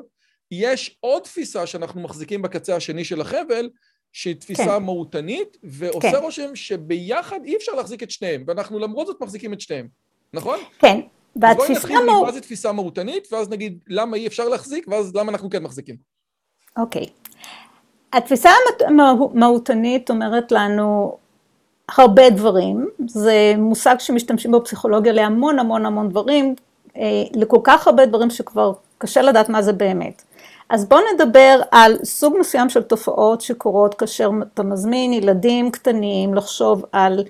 [0.51, 3.71] יש עוד תפיסה שאנחנו מחזיקים בקצה השני של החבל,
[4.15, 4.83] שהיא תפיסה כן.
[4.83, 6.17] מהותנית, ועושה כן.
[6.23, 9.89] רושם שביחד אי אפשר להחזיק את שניהם, ואנחנו למרות זאת מחזיקים את שניהם,
[10.33, 10.59] נכון?
[10.79, 11.01] כן,
[11.37, 11.73] והתפיסה...
[11.73, 15.33] אז בואי נתחיל מה זה תפיסה מהותנית, ואז נגיד למה אי אפשר להחזיק, ואז למה
[15.33, 15.97] אנחנו כן מחזיקים.
[16.77, 17.07] אוקיי.
[18.13, 18.51] התפיסה
[18.81, 21.19] המהותנית אומרת לנו
[21.97, 26.55] הרבה דברים, זה מושג שמשתמשים בו בפסיכולוגיה להמון המון המון דברים,
[26.97, 27.03] אה,
[27.35, 30.23] לכל כך הרבה דברים שכבר קשה לדעת מה זה באמת.
[30.75, 36.85] אז בואו נדבר על סוג מסוים של תופעות שקורות כאשר אתה מזמין ילדים קטנים לחשוב
[36.93, 37.25] על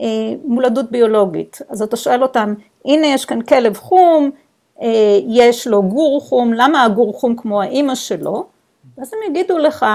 [0.00, 0.06] אה,
[0.44, 1.58] מולדות ביולוגית.
[1.68, 2.54] אז אתה שואל אותם,
[2.84, 4.30] הנה יש כאן כלב חום,
[4.82, 8.46] אה, יש לו גור חום, למה הגור חום כמו האימא שלו?
[8.98, 9.86] ואז הם יגידו לך,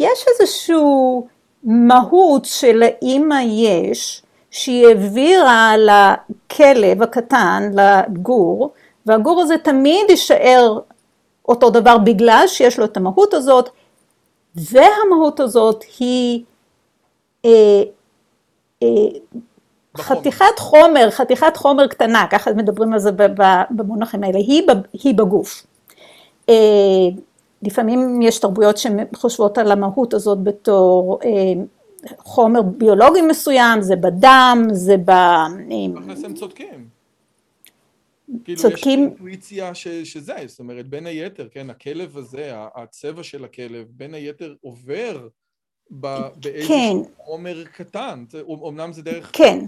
[0.00, 1.26] יש איזשהו
[1.62, 8.70] מהות שלאימא יש, שהיא העבירה לכלב הקטן, לגור,
[9.06, 10.78] והגור הזה תמיד יישאר
[11.48, 13.70] אותו דבר בגלל שיש לו את המהות הזאת,
[14.54, 16.44] והמהות הזאת היא
[17.44, 17.82] אה,
[18.82, 18.88] אה,
[19.96, 23.10] חתיכת חומר, חתיכת חומר קטנה, ככה מדברים על זה
[23.70, 25.66] במונחים האלה, היא, היא בגוף.
[26.48, 26.54] אה,
[27.62, 31.62] לפעמים יש תרבויות שחושבות על המהות הזאת בתור אה,
[32.18, 35.10] חומר ביולוגי מסוים, זה בדם, זה ב...
[36.00, 36.93] תכלס הם צודקים.
[38.26, 38.56] צודקים.
[38.56, 43.86] כאילו יש אינטואיציה ש, שזה, זאת אומרת, בין היתר, כן, הכלב הזה, הצבע של הכלב,
[43.90, 45.28] בין היתר עובר
[46.00, 47.24] ב, באיזשהו כן.
[47.24, 48.24] חומר קטן,
[48.68, 49.30] אמנם זה דרך...
[49.32, 49.64] כן.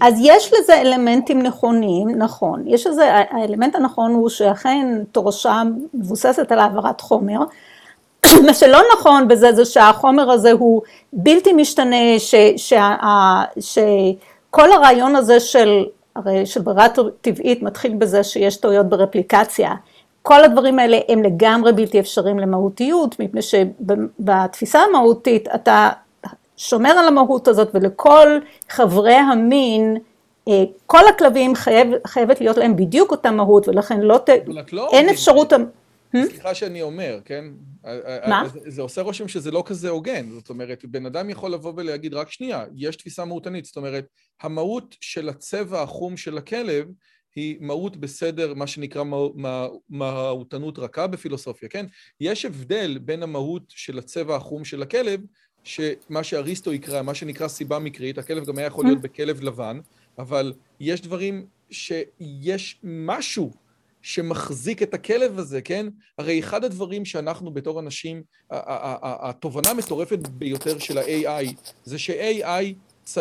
[0.00, 5.62] אז יש לזה אלמנטים נכונים, נכון, יש לזה, האלמנט הנכון הוא שאכן תורשה
[5.94, 7.38] מבוססת על העברת חומר,
[8.46, 12.94] מה שלא נכון בזה זה שהחומר הזה הוא בלתי משתנה, ש, שה,
[13.60, 15.84] שכל הרעיון הזה של,
[16.16, 16.86] הרי של ברירה
[17.20, 19.74] טבעית מתחיל בזה שיש טעויות ברפליקציה,
[20.22, 25.88] כל הדברים האלה הם לגמרי בלתי אפשריים למהותיות, מפני שבתפיסה המהותית אתה
[26.56, 28.38] שומר על המהות הזאת ולכל
[28.68, 29.96] חברי המין,
[30.48, 34.28] אה, כל הכלבים חייב, חייבת להיות להם בדיוק אותה מהות ולכן לא, ת,
[34.72, 35.52] לא אין אפשרות...
[36.24, 37.44] סליחה שאני אומר, כן?
[38.28, 38.48] מה?
[38.54, 42.30] זה עושה רושם שזה לא כזה הוגן, זאת אומרת, בן אדם יכול לבוא ולהגיד, רק
[42.30, 44.06] שנייה, יש תפיסה מהותנית, זאת אומרת,
[44.42, 46.88] המהות של הצבע החום של הכלב
[47.36, 49.04] היא מהות בסדר, מה שנקרא
[49.88, 51.86] מהותנות רכה בפילוסופיה, כן?
[52.20, 55.20] יש הבדל בין המהות של הצבע החום של הכלב,
[55.64, 59.80] שמה שאריסטו יקרא, מה שנקרא סיבה מקרית, הכלב גם היה יכול להיות בכלב לבן,
[60.18, 63.52] אבל יש דברים שיש משהו
[64.06, 65.86] שמחזיק את הכלב הזה, כן?
[66.18, 71.54] הרי אחד הדברים שאנחנו בתור אנשים, התובנה המטורפת ביותר של ה-AI
[71.84, 72.74] זה ש-AI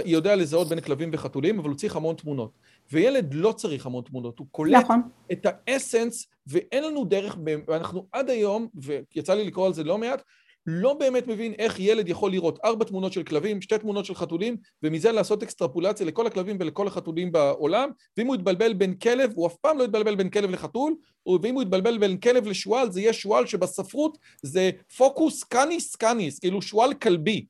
[0.05, 2.51] יודע לזהות בין כלבים וחתולים, אבל הוא צריך המון תמונות.
[2.91, 5.01] וילד לא צריך המון תמונות, הוא קולט נכון.
[5.31, 10.21] את האסנס, ואין לנו דרך, ואנחנו עד היום, ויצא לי לקרוא על זה לא מעט,
[10.67, 14.57] לא באמת מבין איך ילד יכול לראות ארבע תמונות של כלבים, שתי תמונות של חתולים,
[14.83, 19.55] ומזה לעשות אקסטרפולציה לכל הכלבים ולכל החתולים בעולם, ואם הוא יתבלבל בין כלב, הוא אף
[19.55, 20.95] פעם לא יתבלבל בין כלב לחתול,
[21.41, 26.61] ואם הוא יתבלבל בין כלב לשועל, זה יהיה שועל שבספרות זה פוקוס קאניס קאניס, כאילו
[26.61, 27.45] שועל כלבי.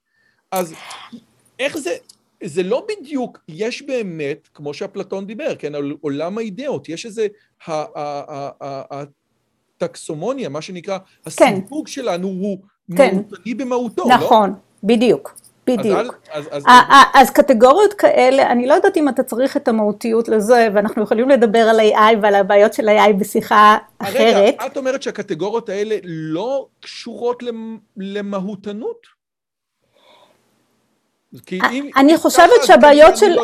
[0.52, 0.74] אז
[1.60, 1.96] איך זה,
[2.44, 7.28] זה לא בדיוק, יש באמת, כמו שאפלטון דיבר, כן, על עולם האידאות, יש איזה,
[9.82, 11.06] הטקסומוניה, מה שנקרא, כן.
[11.26, 12.58] הסיווג שלנו הוא
[12.98, 13.16] כן.
[13.16, 14.26] מהותני במהותו, נכון, לא?
[14.26, 15.36] נכון, בדיוק.
[15.68, 15.98] בדיוק.
[16.32, 20.68] אז, אז, אז, אז קטגוריות כאלה, אני לא יודעת אם אתה צריך את המהותיות לזה,
[20.74, 24.54] ואנחנו יכולים לדבר על AI ועל הבעיות של AI בשיחה אחרת.
[24.54, 27.44] רגע, את אומרת שהקטגוריות האלה לא קשורות
[27.98, 29.15] למהותנות?
[31.98, 33.36] אני חושבת שהבעיות של...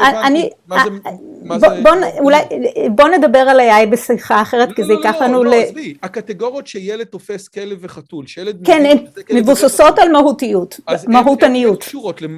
[2.96, 5.46] בוא נדבר על AI בשיחה אחרת, כי זה ייקח לנו ל...
[5.46, 8.66] לא, לא, לא, עזבי, הקטגוריות שילד תופס כלב וחתול, שילד...
[8.66, 8.98] כן, הן
[9.38, 11.89] מבוססות על מהותיות, מהותניות.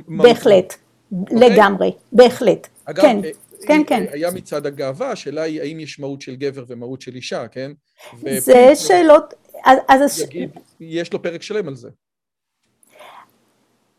[0.08, 0.76] בהחלט,
[1.32, 2.68] לגמרי, בהחלט.
[2.86, 3.04] אגב,
[3.68, 4.06] כן, כן.
[4.12, 7.72] היה מצד הגאווה, השאלה היא האם יש מהות של גבר ומהות של אישה, כן?
[8.38, 9.34] זה שאלות...
[10.80, 11.90] יש לו פרק שלם על זה.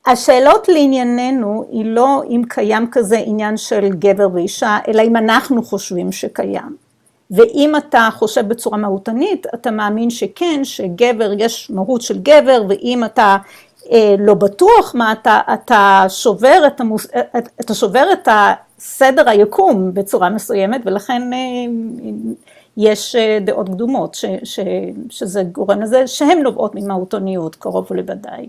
[0.06, 6.12] השאלות לענייננו היא לא אם קיים כזה עניין של גבר ואישה, אלא אם אנחנו חושבים
[6.12, 6.76] שקיים.
[7.30, 13.36] ואם אתה חושב בצורה מהותנית, אתה מאמין שכן, שגבר, יש מהות של גבר, ואם אתה
[13.92, 17.06] אה, לא בטוח מה אתה, אתה שובר את, המוס,
[17.60, 21.38] אתה שובר את הסדר היקום בצורה מסוימת, ולכן אה,
[22.76, 24.60] יש אה, דעות קדומות, ש, ש,
[25.10, 28.46] שזה גורם לזה שהן נובעות ממהותוניות, קרוב לוודאי.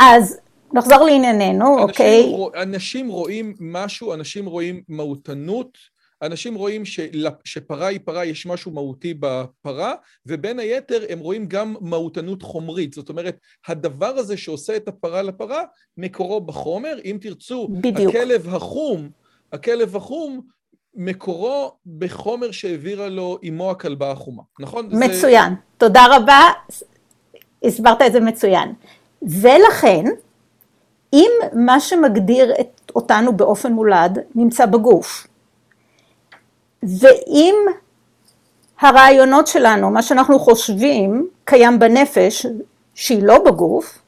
[0.00, 0.38] אז
[0.72, 2.22] נחזור לענייננו, אנשים אוקיי?
[2.22, 5.78] רוא, אנשים רואים משהו, אנשים רואים מהותנות,
[6.22, 9.94] אנשים רואים של, שפרה היא פרה, יש משהו מהותי בפרה,
[10.26, 12.92] ובין היתר הם רואים גם מהותנות חומרית.
[12.92, 13.38] זאת אומרת,
[13.68, 15.62] הדבר הזה שעושה את הפרה לפרה,
[15.96, 16.98] מקורו בחומר.
[17.04, 18.14] אם תרצו, בדיוק.
[18.14, 19.10] הכלב החום,
[19.52, 20.40] הכלב החום,
[20.94, 24.88] מקורו בחומר שהעבירה לו אמו הכלבה החומה, נכון?
[24.92, 25.50] מצוין.
[25.50, 25.56] זה...
[25.78, 26.40] תודה רבה,
[27.64, 28.72] הסברת את זה מצוין.
[29.22, 30.04] ולכן,
[31.12, 35.26] אם מה שמגדיר את אותנו באופן מולד נמצא בגוף,
[36.82, 37.54] ואם
[38.80, 42.46] הרעיונות שלנו, מה שאנחנו חושבים, קיים בנפש,
[42.94, 43.98] שהיא לא בגוף,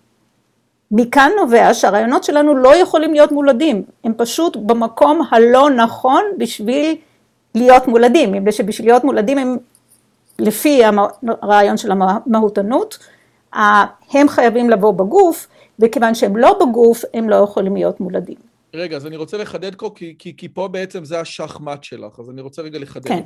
[0.90, 6.96] מכאן נובע שהרעיונות שלנו לא יכולים להיות מולדים, הם פשוט במקום הלא נכון בשביל
[7.54, 9.56] להיות מולדים, מפני שבשביל להיות מולדים הם
[10.38, 10.82] לפי
[11.42, 12.98] הרעיון של המהותנות,
[14.12, 15.48] הם חייבים לבוא בגוף,
[15.78, 18.36] וכיוון שהם לא בגוף, הם לא יכולים להיות מולדים.
[18.74, 22.30] רגע, אז אני רוצה לחדד פה, כי, כי, כי פה בעצם זה השחמט שלך, אז
[22.30, 23.08] אני רוצה רגע לחדד.
[23.08, 23.22] כן.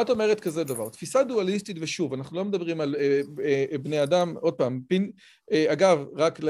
[0.00, 4.34] את אומרת כזה דבר, תפיסה דואליסטית, ושוב, אנחנו לא מדברים על אה, אה, בני אדם,
[4.40, 5.10] עוד פעם, פין,
[5.52, 6.40] אה, אגב, רק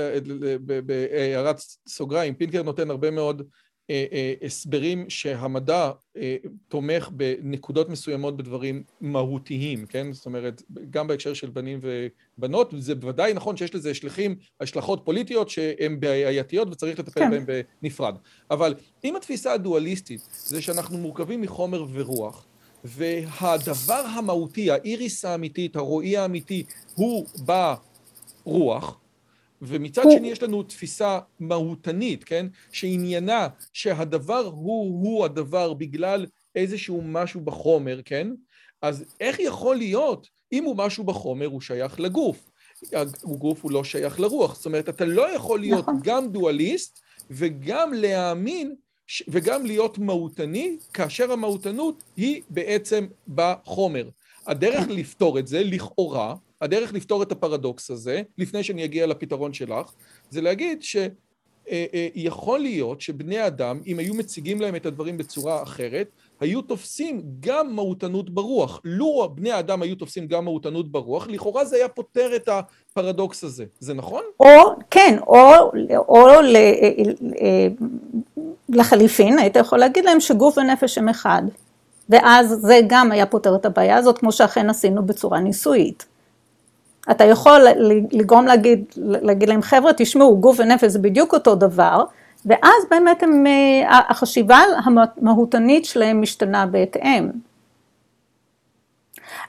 [0.86, 1.56] בהערת
[1.88, 3.50] סוגריים, פינקר נותן הרבה מאוד אה, אה,
[4.42, 6.36] הסברים שהמדע אה,
[6.68, 10.12] תומך בנקודות מסוימות בדברים מהותיים, כן?
[10.12, 11.80] זאת אומרת, גם בהקשר של בנים
[12.38, 17.30] ובנות, זה בוודאי נכון שיש לזה השלכים, השלכות פוליטיות שהן בעייתיות וצריך לטפל כן.
[17.30, 18.14] בהן בנפרד.
[18.50, 18.74] אבל
[19.04, 22.46] אם התפיסה הדואליסטית זה שאנחנו מורכבים מחומר ורוח,
[22.84, 26.64] והדבר המהותי, האיריס האמיתית, הרועי האמיתי,
[26.94, 27.26] הוא
[28.44, 28.98] ברוח,
[29.62, 32.46] ומצד שני יש לנו תפיסה מהותנית, כן?
[32.72, 38.28] שעניינה שהדבר הוא-הוא הדבר בגלל איזשהו משהו בחומר, כן?
[38.82, 42.50] אז איך יכול להיות, אם הוא משהו בחומר, הוא שייך לגוף.
[43.24, 44.54] הגוף הוא לא שייך לרוח.
[44.54, 46.00] זאת אומרת, אתה לא יכול להיות נכון.
[46.02, 47.00] גם דואליסט
[47.30, 48.74] וגם להאמין
[49.28, 54.08] וגם להיות מהותני, כאשר המהותנות היא בעצם בחומר.
[54.46, 54.90] הדרך כן.
[54.90, 59.92] לפתור את זה, לכאורה, הדרך לפתור את הפרדוקס הזה, לפני שאני אגיע לפתרון שלך,
[60.30, 66.06] זה להגיד שיכול להיות שבני אדם, אם היו מציגים להם את הדברים בצורה אחרת,
[66.40, 68.80] היו תופסים גם מהותנות ברוח.
[68.84, 73.64] לו בני האדם היו תופסים גם מהותנות ברוח, לכאורה זה היה פותר את הפרדוקס הזה.
[73.80, 74.22] זה נכון?
[74.40, 74.46] או,
[74.90, 75.72] כן, או,
[76.08, 76.26] או
[78.68, 81.42] לחליפין, היית יכול להגיד להם שגוף ונפש הם אחד.
[82.08, 86.11] ואז זה גם היה פותר את הבעיה הזאת, כמו שאכן עשינו בצורה ניסויית.
[87.10, 87.60] אתה יכול
[88.12, 92.04] לגרום להגיד, להגיד להם, חבר'ה, תשמעו, גוף ונפש זה בדיוק אותו דבר,
[92.46, 97.30] ואז באמת הם, אה, החשיבה המהותנית שלהם משתנה בהתאם.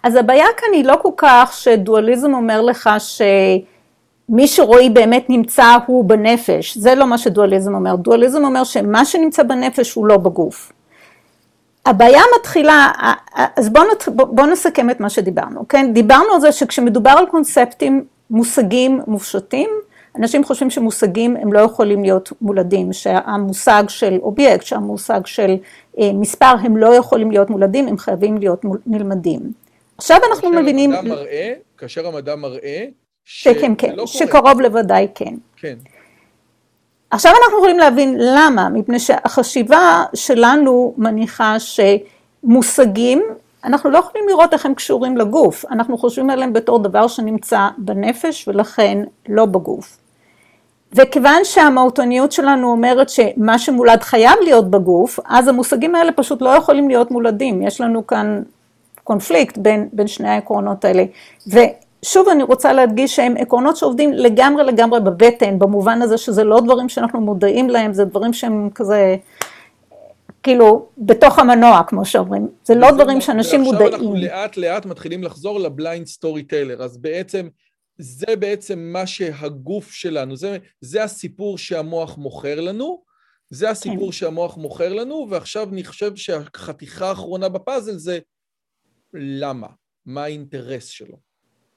[0.03, 6.05] אז הבעיה כאן היא לא כל כך שדואליזם אומר לך שמי שרואי באמת נמצא הוא
[6.05, 10.71] בנפש, זה לא מה שדואליזם אומר, דואליזם אומר שמה שנמצא בנפש הוא לא בגוף.
[11.85, 12.91] הבעיה מתחילה,
[13.55, 15.93] אז בואו בוא נסכם את מה שדיברנו, כן?
[15.93, 19.69] דיברנו על זה שכשמדובר על קונספטים, מושגים מופשטים,
[20.19, 25.55] אנשים חושבים שמושגים הם לא יכולים להיות מולדים, שהמושג של אובייקט, שהמושג של
[25.99, 29.39] אה, מספר הם לא יכולים להיות מולדים, הם חייבים להיות נלמדים.
[29.97, 30.93] עכשיו אנחנו מבינים...
[30.93, 32.85] המדע מראה, כאשר המדע מראה,
[33.25, 35.33] שכן, כן, לא שקרוב לוודאי כן.
[35.55, 35.75] כן.
[37.13, 43.23] עכשיו אנחנו יכולים להבין למה, מפני שהחשיבה שלנו מניחה שמושגים,
[43.63, 48.47] אנחנו לא יכולים לראות איך הם קשורים לגוף, אנחנו חושבים עליהם בתור דבר שנמצא בנפש
[48.47, 48.97] ולכן
[49.29, 49.97] לא בגוף.
[50.93, 56.89] וכיוון שהמהותניות שלנו אומרת שמה שמולד חייב להיות בגוף, אז המושגים האלה פשוט לא יכולים
[56.89, 58.41] להיות מולדים, יש לנו כאן
[59.03, 61.03] קונפליקט בין, בין שני העקרונות האלה.
[62.03, 66.89] ושוב אני רוצה להדגיש שהם עקרונות שעובדים לגמרי לגמרי בבטן, במובן הזה שזה לא דברים
[66.89, 69.15] שאנחנו מודעים להם, זה דברים שהם כזה,
[70.43, 72.47] כאילו, בתוך המנוע, כמו שאומרים.
[72.63, 73.91] זה לא דברים שאנשים מודעים.
[73.91, 77.47] ועכשיו אנחנו לאט לאט מתחילים לחזור ל blind storyteller, אז בעצם...
[77.97, 83.03] זה בעצם מה שהגוף שלנו, זה, זה הסיפור שהמוח מוכר לנו,
[83.49, 84.11] זה הסיפור כן.
[84.11, 88.19] שהמוח מוכר לנו, ועכשיו אני חושב שהחתיכה האחרונה בפאזל זה
[89.13, 89.67] למה,
[90.05, 91.17] מה האינטרס שלו,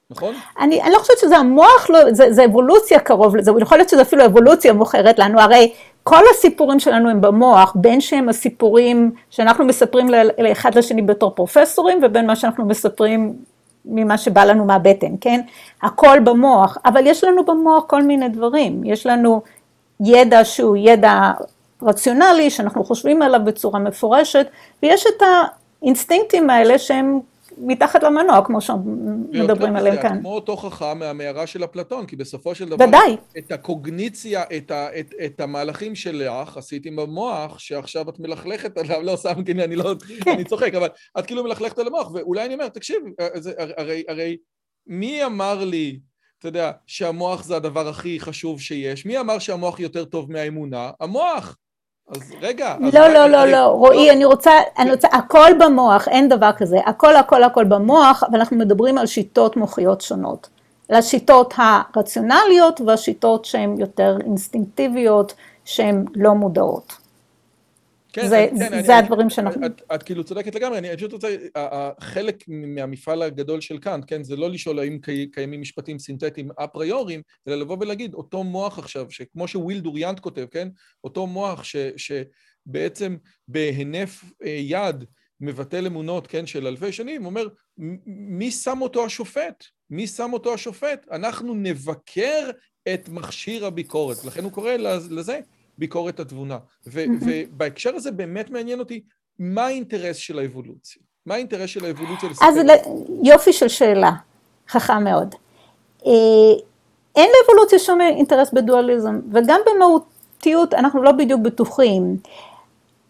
[0.09, 0.33] נכון?
[0.59, 4.01] אני, אני לא חושבת שזה המוח, לא, זה, זה אבולוציה קרוב לזה, יכול להיות שזה
[4.01, 10.09] אפילו אבולוציה מוכרת לנו, הרי כל הסיפורים שלנו הם במוח, בין שהם הסיפורים שאנחנו מספרים
[10.37, 13.33] לאחד לשני בתור פרופסורים, ובין מה שאנחנו מספרים
[13.85, 15.41] ממה שבא לנו מהבטן, כן?
[15.83, 19.41] הכל במוח, אבל יש לנו במוח כל מיני דברים, יש לנו
[19.99, 21.31] ידע שהוא ידע
[21.81, 24.47] רציונלי, שאנחנו חושבים עליו בצורה מפורשת,
[24.83, 25.23] ויש את
[25.81, 27.19] האינסטינקטים האלה שהם
[27.57, 30.19] מתחת למנוע, כמו שמדברים עליהם כאן.
[30.19, 33.17] כמו אותו חכם מהמערה של אפלטון, כי בסופו של דבר, ודאי.
[33.37, 39.01] את הקוגניציה, את, ה, את, את המהלכים שלך עשית עם המוח, שעכשיו את מלכלכת עליו,
[39.01, 39.93] לא שמתי, אני לא,
[40.23, 40.31] כן.
[40.31, 40.89] אני צוחק, אבל
[41.19, 42.97] את כאילו מלכלכת על המוח, ואולי אני אומר, תקשיב,
[43.35, 44.37] זה, הרי, הרי
[44.87, 45.99] מי אמר לי,
[46.39, 49.05] אתה יודע, שהמוח זה הדבר הכי חשוב שיש?
[49.05, 50.91] מי אמר שהמוח יותר טוב מהאמונה?
[50.99, 51.57] המוח.
[52.09, 52.75] אז רגע.
[52.93, 57.15] לא, לא, לא, לא, רועי, אני רוצה, אני רוצה, הכל במוח, אין דבר כזה, הכל,
[57.15, 60.49] הכל, הכל במוח, אבל אנחנו מדברים על שיטות מוחיות שונות.
[60.89, 65.33] על השיטות הרציונליות והשיטות שהן יותר אינסטינקטיביות,
[65.65, 66.93] שהן לא מודעות.
[68.21, 69.65] כן, זה, כן, זה אני, הדברים שאנחנו...
[69.65, 71.35] את, את, את כאילו צודקת לגמרי, אני פשוט רוצה,
[71.99, 74.99] חלק מהמפעל הגדול של קאנט, כן, זה לא לשאול האם
[75.31, 80.67] קיימים משפטים סינתטיים אפריוריים, אלא לבוא ולהגיד, אותו מוח עכשיו, שכמו שוויל דוריאנט כותב, כן,
[81.03, 85.05] אותו מוח ש, שבעצם בהינף אה, יד
[85.41, 87.47] מבטל אמונות, כן, של אלפי שנים, אומר,
[88.07, 89.63] מי שם אותו השופט?
[89.89, 91.05] מי שם אותו השופט?
[91.11, 92.49] אנחנו נבקר
[92.93, 94.71] את מכשיר הביקורת, לכן הוא קורא
[95.09, 95.39] לזה
[95.77, 96.57] ביקורת התבונה.
[96.85, 99.03] ובהקשר הזה באמת מעניין אותי,
[99.39, 101.01] מה האינטרס של האבולוציה?
[101.25, 102.45] מה האינטרס של האבולוציה לספר?
[102.45, 102.57] אז
[103.23, 104.11] יופי של שאלה,
[104.69, 105.35] חכם מאוד.
[106.05, 106.11] אה,
[107.15, 112.17] אין לאבולוציה שום אינטרס בדואליזם, וגם במהותיות אנחנו לא בדיוק בטוחים.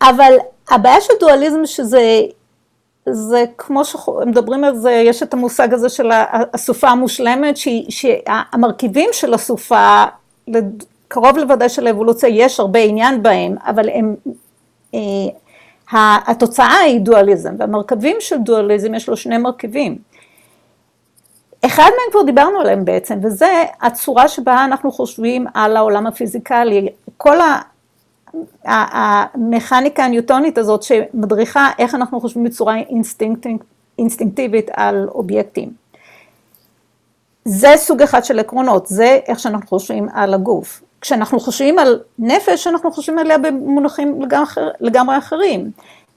[0.01, 0.33] אבל
[0.69, 2.21] הבעיה של דואליזם שזה
[3.11, 6.09] זה כמו שמדברים על זה, יש את המושג הזה של
[6.53, 7.55] הסופה המושלמת,
[7.89, 10.03] שהמרכיבים של הסופה
[11.07, 14.15] קרוב לוודאי שלאבולוציה יש הרבה עניין בהם, אבל הם,
[14.93, 14.99] אה,
[16.27, 19.97] התוצאה היא דואליזם, והמרכיבים של דואליזם יש לו שני מרכיבים.
[21.65, 26.89] אחד מהם כבר דיברנו עליהם בעצם, וזה הצורה שבה אנחנו חושבים על העולם הפיזיקלי.
[27.17, 27.37] כל
[28.63, 32.75] המכניקה הניוטונית הזאת שמדריכה איך אנחנו חושבים בצורה
[33.97, 35.73] אינסטינקטיבית על אובייקטים.
[37.45, 40.81] זה סוג אחד של עקרונות, זה איך שאנחנו חושבים על הגוף.
[41.01, 44.21] כשאנחנו חושבים על נפש, אנחנו חושבים עליה במונחים
[44.79, 45.71] לגמרי אחרים.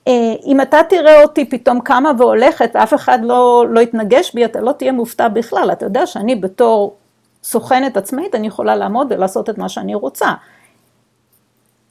[0.09, 0.12] אה,
[0.47, 4.72] אם אתה תראה אותי פתאום קמה והולכת ואף אחד לא, לא יתנגש בי, אתה לא
[4.72, 5.72] תהיה מופתע בכלל.
[5.72, 6.97] אתה יודע שאני בתור
[7.43, 10.33] סוכנת עצמאית, אני יכולה לעמוד ולעשות את מה שאני רוצה.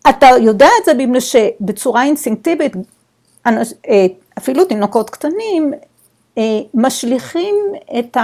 [0.09, 2.73] אתה יודע את זה בגלל שבצורה אינסטינקטיבית,
[3.47, 3.51] אה,
[4.37, 5.73] אפילו תינוקות קטנים,
[6.37, 7.55] אה, משליכים
[7.99, 8.17] את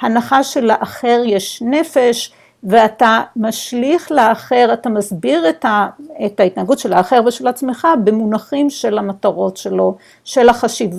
[0.00, 2.32] ההנחה שלאחר יש נפש,
[2.62, 5.88] ואתה משליך לאחר, אתה מסביר את, ה,
[6.26, 10.90] את ההתנהגות של האחר ושל עצמך במונחים של המטרות שלו, של החשיב,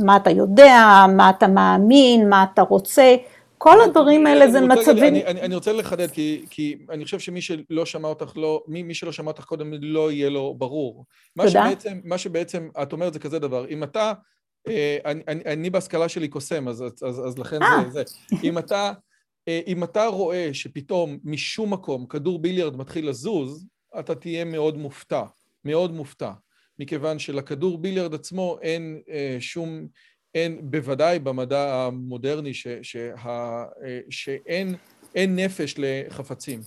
[0.00, 3.16] מה אתה יודע, מה אתה מאמין, מה אתה רוצה,
[3.58, 5.04] כל הדברים האלה זה מצבים...
[5.04, 8.82] אני, אני, אני רוצה לחדד, כי, כי אני חושב שמי שלא שמע אותך, לא, מי,
[8.82, 11.04] מי שלא שמע אותך קודם לא יהיה לו ברור.
[11.36, 11.44] תודה.
[11.44, 14.12] מה שבעצם, מה שבעצם, את אומרת זה כזה דבר, אם אתה,
[14.68, 18.02] אה, אני, אני, אני בהשכלה שלי קוסם, אז, אז, אז, אז לכן זה, זה.
[18.42, 18.92] אם אתה...
[19.48, 23.66] אה, אם אתה רואה שפתאום משום מקום כדור ביליארד מתחיל לזוז,
[23.98, 25.22] אתה תהיה מאוד מופתע,
[25.64, 26.32] מאוד מופתע,
[26.78, 29.86] מכיוון שלכדור ביליארד עצמו אין אה, שום,
[30.34, 33.14] אין, בוודאי במדע המודרני, ש, שה,
[33.84, 34.76] אה, שאין
[35.16, 36.60] נפש לחפצים.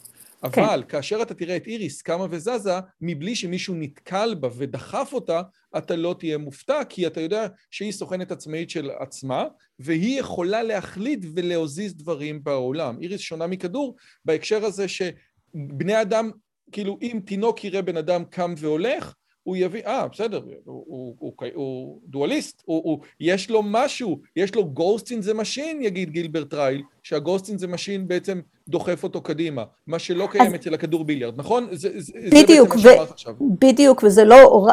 [0.51, 0.63] כן.
[0.63, 0.87] אבל כן.
[0.87, 5.41] כאשר אתה תראה את איריס קמה וזזה, מבלי שמישהו נתקל בה ודחף אותה,
[5.77, 9.45] אתה לא תהיה מופתע, כי אתה יודע שהיא סוכנת עצמאית של עצמה,
[9.79, 12.97] והיא יכולה להחליט ולהזיז דברים בעולם.
[13.01, 16.31] איריס שונה מכדור בהקשר הזה שבני אדם,
[16.71, 19.13] כאילו אם תינוק יראה בן אדם קם והולך,
[19.43, 24.55] הוא יביא, אה, בסדר, הוא, הוא, הוא, הוא דואליסט, הוא, הוא, יש לו משהו, יש
[24.55, 29.21] לו Ghost in the Machine, יגיד גילברט רייל, שה-Ghost in the Machine בעצם דוחף אותו
[29.21, 30.55] קדימה, מה שלא קיים אז...
[30.55, 31.67] אצל הכדור ביליארד, נכון?
[31.71, 31.89] זה,
[32.31, 33.33] בדיוק, זה בעצם מה שאמרת עכשיו.
[33.59, 34.67] בדיוק, וזה לא,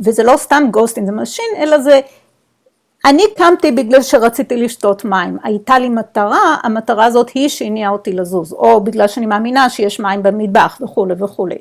[0.00, 2.00] וזה לא סתם Ghost in the Machine, אלא זה...
[3.04, 8.52] אני קמתי בגלל שרציתי לשתות מים, הייתה לי מטרה, המטרה הזאת היא שהניעה אותי לזוז,
[8.52, 11.58] או בגלל שאני מאמינה שיש מים במטבח וכולי וכולי.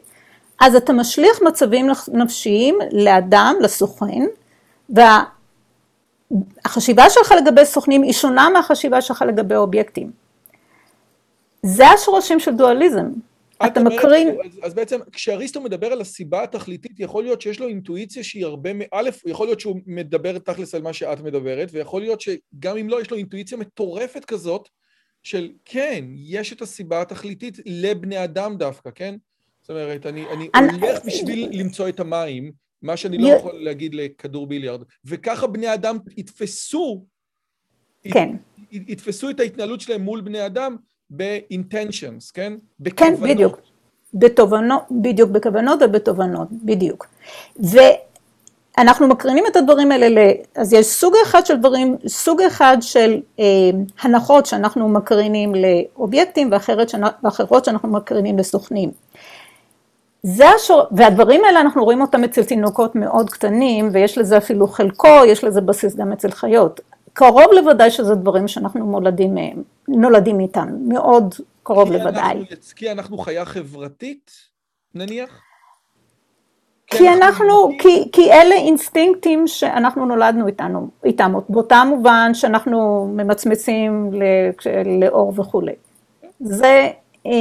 [0.60, 4.22] אז אתה משליך מצבים נפשיים לאדם, לסוכן,
[6.66, 10.12] והחשיבה שלך לגבי סוכנים היא שונה מהחשיבה שלך לגבי אובייקטים.
[11.64, 13.05] זה השורשים של דואליזם.
[13.66, 14.28] אתה מקרין...
[14.28, 18.70] אז, אז בעצם כשאריסטו מדבר על הסיבה התכליתית, יכול להיות שיש לו אינטואיציה שהיא הרבה,
[18.91, 23.01] א', יכול להיות שהוא מדבר תכלס על מה שאת מדברת, ויכול להיות שגם אם לא,
[23.01, 24.70] יש לו אינטואיציה מטורפת כזאת,
[25.24, 29.16] של כן, יש את הסיבה התכליתית לבני אדם דווקא, כן?
[29.70, 30.49] זאת אומרת, אני, אני
[30.82, 32.51] הולך בשביל למצוא את המים,
[32.82, 37.05] מה שאני לא יכול להגיד לכדור ביליארד, וככה בני אדם יתפסו,
[38.03, 38.30] כן.
[38.72, 40.76] יתפסו את ההתנהלות שלהם מול בני אדם
[41.09, 42.53] ב-intentions, כן?
[42.95, 43.59] כן, בדיוק.
[44.13, 47.07] בתובנות, בדיוק, בכוונות ובתובנות, בדיוק.
[47.59, 50.32] ואנחנו מקרינים את הדברים האלה, ל...
[50.55, 53.45] אז יש סוג אחד של דברים, סוג אחד של אה,
[54.01, 56.91] הנחות שאנחנו מקרינים לאובייקטים ואחרת,
[57.24, 58.91] ואחרות שאנחנו מקרינים לסוכנים.
[60.24, 60.82] זה השור...
[60.91, 65.61] והדברים האלה אנחנו רואים אותם אצל תינוקות מאוד קטנים, ויש לזה אפילו חלקו, יש לזה
[65.61, 66.80] בסיס גם אצל חיות.
[67.13, 72.38] קרוב לוודאי שזה דברים שאנחנו מולדים מהם, נולדים איתם, מאוד קרוב לוודאי.
[72.38, 74.32] אנחנו, כי אנחנו חיה חברתית,
[74.95, 75.41] נניח?
[76.88, 84.11] כי אנחנו, כי, כי אלה אינסטינקטים שאנחנו נולדנו איתנו, איתם, באותם מובן שאנחנו ממצמצים
[85.01, 85.74] לאור וכולי.
[86.39, 86.89] זה
[87.26, 87.32] אה,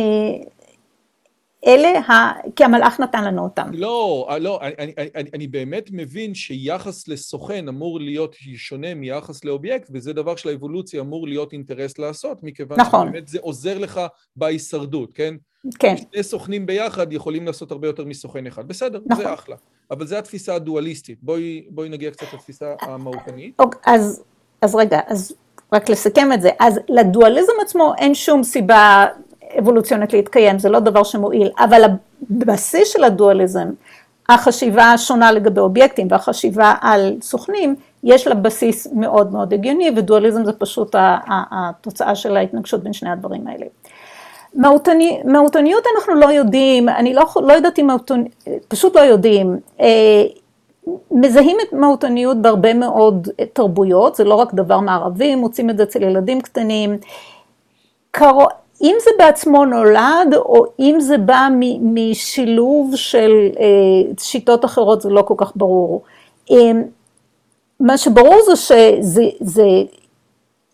[1.67, 2.33] אלה, ה...
[2.57, 3.71] כי המלאך נתן לנו אותם.
[3.73, 10.13] לא, לא, אני, אני, אני באמת מבין שיחס לסוכן אמור להיות שונה מיחס לאובייקט, וזה
[10.13, 13.09] דבר שלאבולוציה אמור להיות אינטרס לעשות, מכיוון נכון.
[13.09, 14.01] שבאמת זה עוזר לך
[14.37, 15.35] בהישרדות, כן?
[15.79, 15.97] כן.
[15.97, 18.69] שני סוכנים ביחד יכולים לעשות הרבה יותר מסוכן אחד.
[18.69, 19.25] בסדר, נכון.
[19.25, 19.57] זה אחלה.
[19.91, 21.19] אבל זו התפיסה הדואליסטית.
[21.23, 23.55] בואי, בואי נגיע קצת לתפיסה המהותנית.
[23.59, 24.23] אוקיי, אז,
[24.63, 25.35] אז רגע, אז
[25.73, 26.51] רק לסכם את זה.
[26.61, 29.07] אז לדואליזם עצמו אין שום סיבה
[29.59, 31.83] אבולוציונית להתקיים, זה לא דבר שמועיל, אבל
[32.31, 33.69] הבסיס של הדואליזם,
[34.29, 40.53] החשיבה השונה לגבי אובייקטים והחשיבה על סוכנים, יש לה בסיס מאוד מאוד הגיוני, ודואליזם זה
[40.53, 40.95] פשוט
[41.51, 43.67] התוצאה של ההתנגשות בין שני הדברים האלה.
[44.55, 48.29] מהותני, מהותניות אנחנו לא יודעים, אני לא, לא יודעת אם מהותניות,
[48.69, 49.57] פשוט לא יודעים.
[49.81, 50.25] אה,
[51.11, 56.03] מזהים את מהותניות בהרבה מאוד תרבויות, זה לא רק דבר מערבי, מוצאים את זה אצל
[56.03, 56.99] ילדים קטנים.
[58.11, 58.47] קרו,
[58.83, 61.49] אם זה בעצמו נולד, או אם זה בא
[61.81, 66.03] משילוב של אה, שיטות אחרות, זה לא כל כך ברור.
[67.81, 69.67] מה שברור זה שזה, זה,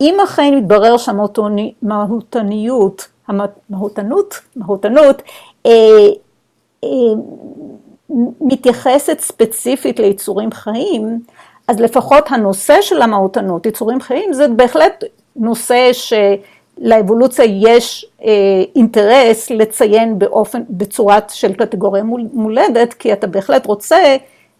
[0.01, 5.23] אם אכן יתברר שהמהותניות, המהותנות, מהותנות,
[5.67, 5.71] אה,
[6.85, 6.89] אה,
[8.41, 11.21] מתייחסת ספציפית ליצורים חיים,
[11.69, 15.05] אז לפחות הנושא של המהותנות, יצורים חיים, זה בהחלט
[15.37, 15.91] נושא
[16.81, 22.03] שלאבולוציה יש אה, אינטרס לציין באופן, בצורה של קטגוריה
[22.33, 24.17] מולדת, כי אתה בהחלט רוצה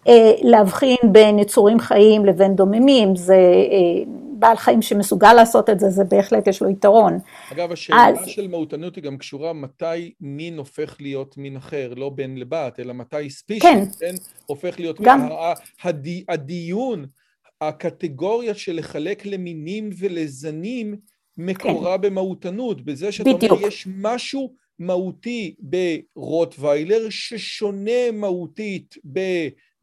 [0.07, 4.03] אה, להבחין בין יצורים חיים לבין דוממים, זה אה,
[4.37, 7.19] בעל חיים שמסוגל לעשות את זה, זה בהחלט יש לו יתרון.
[7.51, 8.27] אגב, השאלה אז...
[8.27, 12.93] של מהותנות היא גם קשורה מתי מין הופך להיות מין אחר, לא בן לבת, אלא
[12.93, 15.01] מתי ספישיס, כן, כן הופך להיות...
[15.01, 15.19] גם...
[15.21, 15.31] מין,
[15.83, 17.05] הדי, הדיון,
[17.61, 20.95] הקטגוריה של לחלק למינים ולזנים,
[21.37, 22.01] מקורה כן.
[22.01, 23.51] במהותנות, בזה שאתה בדיוק.
[23.51, 29.19] אומר, יש משהו מהותי ברוטוויילר ששונה מהותית ב...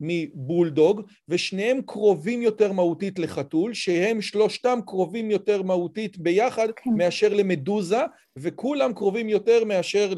[0.05, 6.91] מבולדוג, ושניהם קרובים יותר מהותית לחתול, שהם שלושתם קרובים יותר מהותית ביחד כן.
[6.97, 8.01] מאשר למדוזה,
[8.37, 10.13] וכולם קרובים יותר מאשר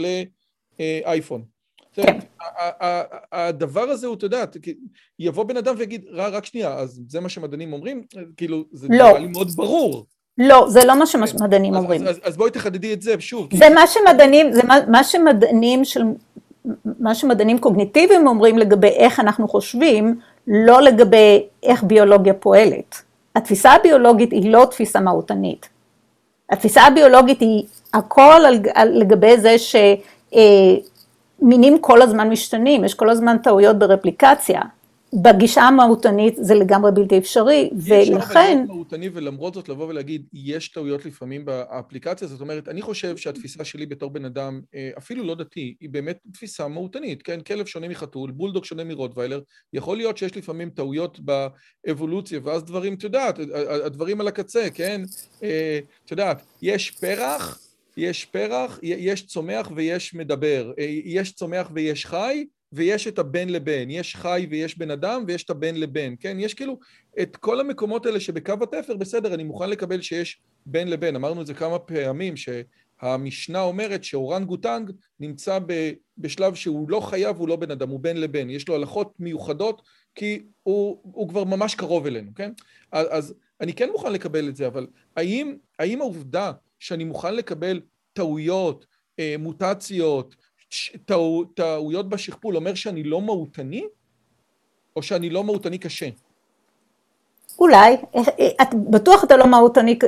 [0.79, 1.45] לאייפון.
[1.93, 2.19] כן.
[3.33, 4.45] הדבר הזה הוא, אתה יודע,
[5.19, 8.05] יבוא בן אדם ויגיד, רק שנייה, אז זה מה שמדענים אומרים?
[8.37, 8.97] כאילו, זה לא.
[8.97, 10.07] נראה לי מאוד ברור.
[10.39, 12.03] לא, זה לא מה שמדענים אומרים.
[12.03, 13.49] אז, אז, אז בואי תחדדי את זה שוב.
[13.57, 16.03] זה מה שמדענים, זה מה, מה שמדענים של
[17.01, 23.03] מה שמדענים קוגניטיביים אומרים לגבי איך אנחנו חושבים, לא לגבי איך ביולוגיה פועלת.
[23.37, 25.69] התפיסה הביולוגית היא לא תפיסה מהותנית.
[26.51, 27.65] התפיסה הביולוגית היא
[27.95, 29.57] הכל על, על, לגבי זה
[31.43, 34.61] שמינים כל הזמן משתנים, יש כל הזמן טעויות ברפליקציה.
[35.23, 38.17] בגישה המהותנית זה לגמרי בלתי אפשרי, ולכן...
[38.17, 43.17] אפשר להיות מהותני ולמרות זאת לבוא ולהגיד, יש טעויות לפעמים באפליקציה, זאת אומרת, אני חושב
[43.17, 47.41] שהתפיסה שלי בתור בן אדם, אה, אפילו לא דתי, היא באמת תפיסה מהותנית, כן?
[47.41, 49.41] כלב שונה מחתול, בולדוג שונה מרוטוויילר,
[49.73, 53.39] יכול להיות שיש לפעמים טעויות באבולוציה, ואז דברים, את יודעת,
[53.85, 55.03] הדברים על הקצה, כן?
[55.43, 57.59] אה, את יודעת, יש פרח,
[57.97, 62.45] יש פרח, יש צומח ויש מדבר, אה, יש צומח ויש חי,
[62.75, 66.37] ויש את הבן לבן, יש חי ויש בן אדם ויש את הבן לבן, כן?
[66.41, 66.79] יש כאילו
[67.23, 71.47] את כל המקומות האלה שבקו התפר, בסדר, אני מוכן לקבל שיש בן לבן, אמרנו את
[71.47, 75.59] זה כמה פעמים, שהמשנה אומרת שאורנגוטנג נמצא
[76.19, 79.83] בשלב שהוא לא חייב, הוא לא בן אדם, הוא בן לבן, יש לו הלכות מיוחדות
[80.15, 82.53] כי הוא, הוא כבר ממש קרוב אלינו, כן?
[82.93, 87.81] אז, אז אני כן מוכן לקבל את זה, אבל האם, האם העובדה שאני מוכן לקבל
[88.13, 88.87] טעויות,
[89.19, 90.37] אה, מוטציות,
[91.07, 93.85] טעו, טעויות בשכפול אומר שאני לא מהותני?
[94.97, 96.09] או שאני לא מהותני קשה?
[97.59, 97.97] אולי,
[98.63, 99.99] את בטוח אתה לא מהותני,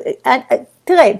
[0.84, 1.12] תראה,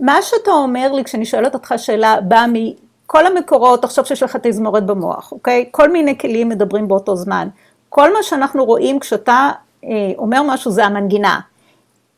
[0.00, 4.86] מה שאתה אומר לי כשאני שואלת אותך שאלה באה מכל המקורות, תחשוב שיש לך תזמורת
[4.86, 5.68] במוח, אוקיי?
[5.70, 7.48] כל מיני כלים מדברים באותו זמן.
[7.88, 9.50] כל מה שאנחנו רואים כשאתה
[9.84, 11.40] אה, אומר משהו זה המנגינה.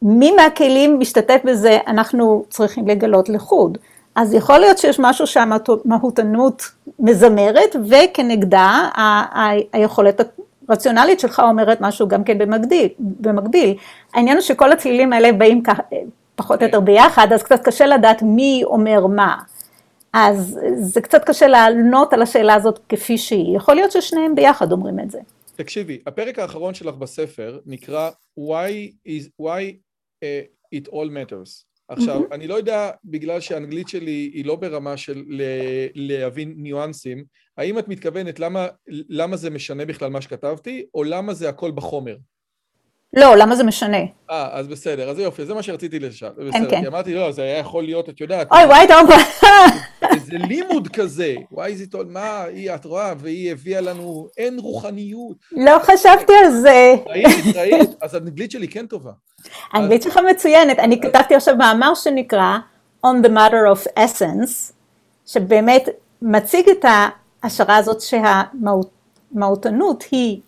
[0.03, 3.79] מי מהכלים משתתף בזה, אנחנו צריכים לגלות לחוד.
[4.15, 6.63] אז יכול להיות שיש משהו שהמהותנות
[6.99, 8.89] מזמרת, וכנגדה
[9.73, 10.21] היכולת
[10.69, 12.89] הרציונלית שלך אומרת משהו גם כן במקביל.
[12.99, 13.77] במקביל.
[14.15, 15.63] העניין הוא שכל הצלילים האלה באים.
[16.35, 19.37] פחות או יותר ביחד, אז קצת קשה לדעת מי אומר מה.
[20.13, 23.57] אז זה קצת קשה לענות על השאלה הזאת כפי שהיא.
[23.57, 25.19] יכול להיות ששניהם ביחד אומרים את זה.
[25.57, 29.63] תקשיבי, הפרק האחרון שלך בספר נקרא Why, is, why
[30.25, 30.27] uh,
[30.75, 31.70] it all matters.
[31.91, 32.35] עכשיו, mm-hmm.
[32.35, 35.25] אני לא יודע, בגלל שהאנגלית שלי היא לא ברמה של
[35.95, 37.25] להבין ניואנסים,
[37.59, 42.17] האם את מתכוונת למה, למה זה משנה בכלל מה שכתבתי, או למה זה הכל בחומר?
[43.17, 43.99] לא, למה זה משנה?
[44.31, 46.31] אה, אז בסדר, אז יופי, זה מה שרציתי לשאול.
[46.31, 46.81] בסדר, כן.
[46.81, 48.53] כי אמרתי, לא, זה היה יכול להיות, את יודעת...
[48.53, 49.11] אוי, וואי, טוב.
[50.15, 55.37] איזה לימוד כזה, וואי, זה טוב, מה, היא, את רואה, והיא הביאה לנו, אין רוחניות.
[55.53, 56.95] לא חשבתי על זה.
[57.07, 59.13] ראית, ראית, אז האנגלית שלי כן טובה.
[59.73, 62.59] האנגלית שלך מצוינת, אני כתבתי עכשיו מאמר שנקרא
[63.07, 64.73] On the Matter of Essence,
[65.27, 65.89] שבאמת
[66.23, 66.85] מציג את
[67.43, 70.41] ההשערה הזאת שהמהותנות היא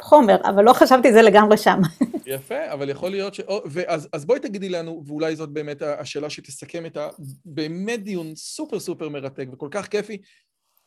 [0.00, 1.80] חומר, אבל לא חשבתי את זה לגמרי שם.
[2.26, 3.40] יפה, אבל יכול להיות ש...
[3.66, 9.08] ואז, אז בואי תגידי לנו, ואולי זאת באמת השאלה שתסכם את הבאמת דיון סופר סופר
[9.08, 10.18] מרתק וכל כך כיפי,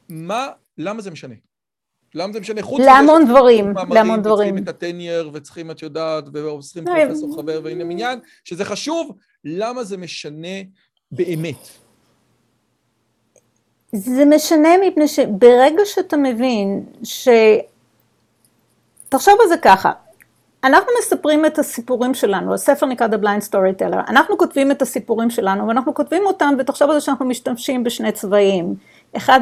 [0.10, 1.36] מה, למה זה משנה?
[2.16, 2.62] למה זה משנה?
[2.62, 4.56] חוץ מזה להמון דברים, להמון דברים.
[4.56, 9.12] וצריכים את הטנייר, וצריכים, את יודעת, וצריכים פרופסור חבר ועניין עניין, שזה חשוב,
[9.46, 10.58] למה זה משנה
[11.12, 11.68] באמת?
[13.96, 17.28] זה משנה מפני שברגע שאתה מבין ש...
[19.10, 19.92] תחשוב על זה ככה,
[20.64, 25.68] אנחנו מספרים את הסיפורים שלנו, הספר נקרא The Blind Storyteller, אנחנו כותבים את הסיפורים שלנו
[25.68, 28.76] ואנחנו כותבים אותם ותחשוב על זה שאנחנו משתמשים בשני צבעים,
[29.18, 29.40] אחד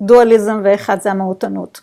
[0.00, 1.80] דואליזם ואחד זה המהותנות.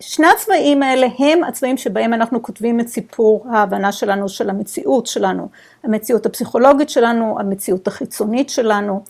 [0.00, 5.48] שני הצבעים האלה הם הצבעים שבהם אנחנו כותבים את סיפור ההבנה שלנו של המציאות שלנו,
[5.84, 9.02] המציאות הפסיכולוגית שלנו, המציאות החיצונית שלנו.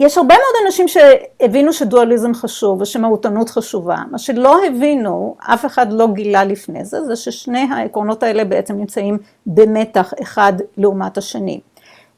[0.00, 6.08] יש הרבה מאוד אנשים שהבינו שדואליזם חשוב ושמהותנות חשובה, מה שלא הבינו, אף אחד לא
[6.12, 11.60] גילה לפני זה, זה ששני העקרונות האלה בעצם נמצאים במתח אחד לעומת השני.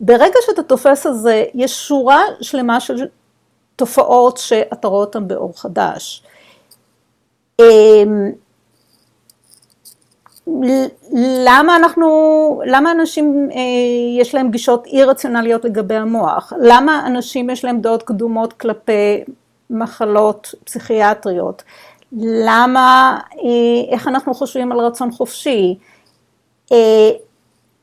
[0.00, 3.06] ברגע שאתה תופס את זה, יש שורה שלמה של
[3.76, 6.22] תופעות שאתה רואה אותן באור חדש.
[7.60, 8.30] אמ,
[11.46, 13.60] למה אנחנו, למה אנשים אה,
[14.20, 16.52] יש להם גישות אי רציונליות לגבי המוח?
[16.60, 19.24] למה אנשים יש להם דעות קדומות כלפי
[19.70, 21.62] מחלות פסיכיאטריות?
[22.22, 25.78] למה, אה, איך אנחנו חושבים על רצון חופשי?
[26.72, 27.10] אה,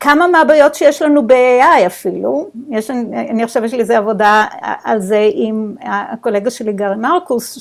[0.02, 5.28] כמה מהבעיות שיש לנו ב-AI אפילו, יש, אני חושבת שיש לי איזה עבודה על זה
[5.32, 7.58] עם הקולגה שלי גארי מרקוס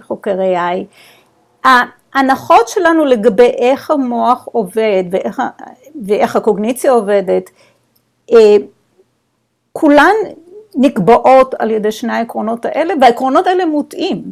[0.00, 0.84] שחוקר AI.
[1.64, 5.42] ההנחות שלנו לגבי איך המוח עובד ואיך,
[6.06, 7.50] ואיך הקוגניציה עובדת,
[8.32, 8.56] אה,
[9.72, 10.14] כולן
[10.74, 14.22] נקבעות על ידי שני העקרונות האלה והעקרונות האלה מוטעים.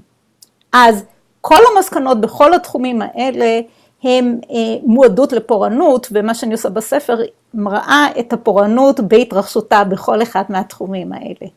[0.73, 1.05] אז
[1.41, 3.61] כל המסקנות בכל התחומים האלה
[4.03, 7.17] הם אה, מועדות לפורענות, ומה שאני עושה בספר
[7.55, 11.51] מראה את הפורענות בהתרחשותה בכל אחד מהתחומים האלה.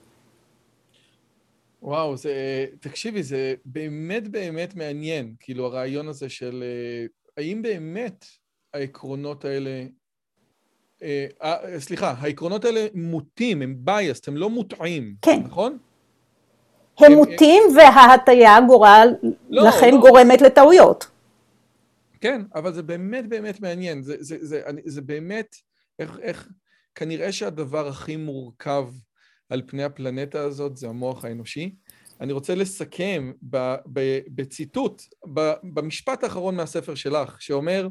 [1.81, 7.05] וואו, זה, תקשיבי, זה באמת באמת מעניין, כאילו הרעיון הזה של אה,
[7.37, 8.25] האם באמת
[8.73, 9.83] העקרונות האלה,
[11.03, 15.39] אה, אה, סליחה, העקרונות האלה מוטים, הם biased, הם לא מוטעים, כן.
[15.45, 15.77] נכון?
[16.97, 17.77] הם, הם מוטים הם...
[17.77, 19.13] וההטייה גורל,
[19.49, 19.99] לא, לכן לא.
[19.99, 21.07] גורמת לטעויות.
[22.25, 25.55] כן, אבל זה באמת באמת מעניין, זה, זה, זה, זה, זה באמת,
[25.99, 26.49] איך, איך,
[26.95, 28.87] כנראה שהדבר הכי מורכב
[29.49, 31.75] על פני הפלנטה הזאת זה המוח האנושי.
[32.21, 35.01] אני רוצה לסכם ב, ב, בציטוט,
[35.33, 37.87] ב, במשפט האחרון מהספר שלך, שאומר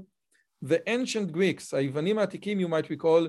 [0.65, 3.29] The ancient Greeks, היוונים העתיקים, you might recall,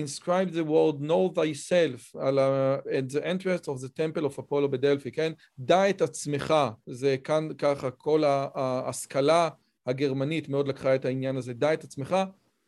[0.00, 4.68] inscribed the word know thyself על ה, at the entrance of the temple of Apollo
[4.70, 5.32] בדלפי, כן?
[5.58, 6.54] דע את עצמך,
[6.86, 9.48] זה כאן ככה, כל ההשכלה
[9.86, 12.16] הגרמנית מאוד לקחה את העניין הזה, דע את עצמך.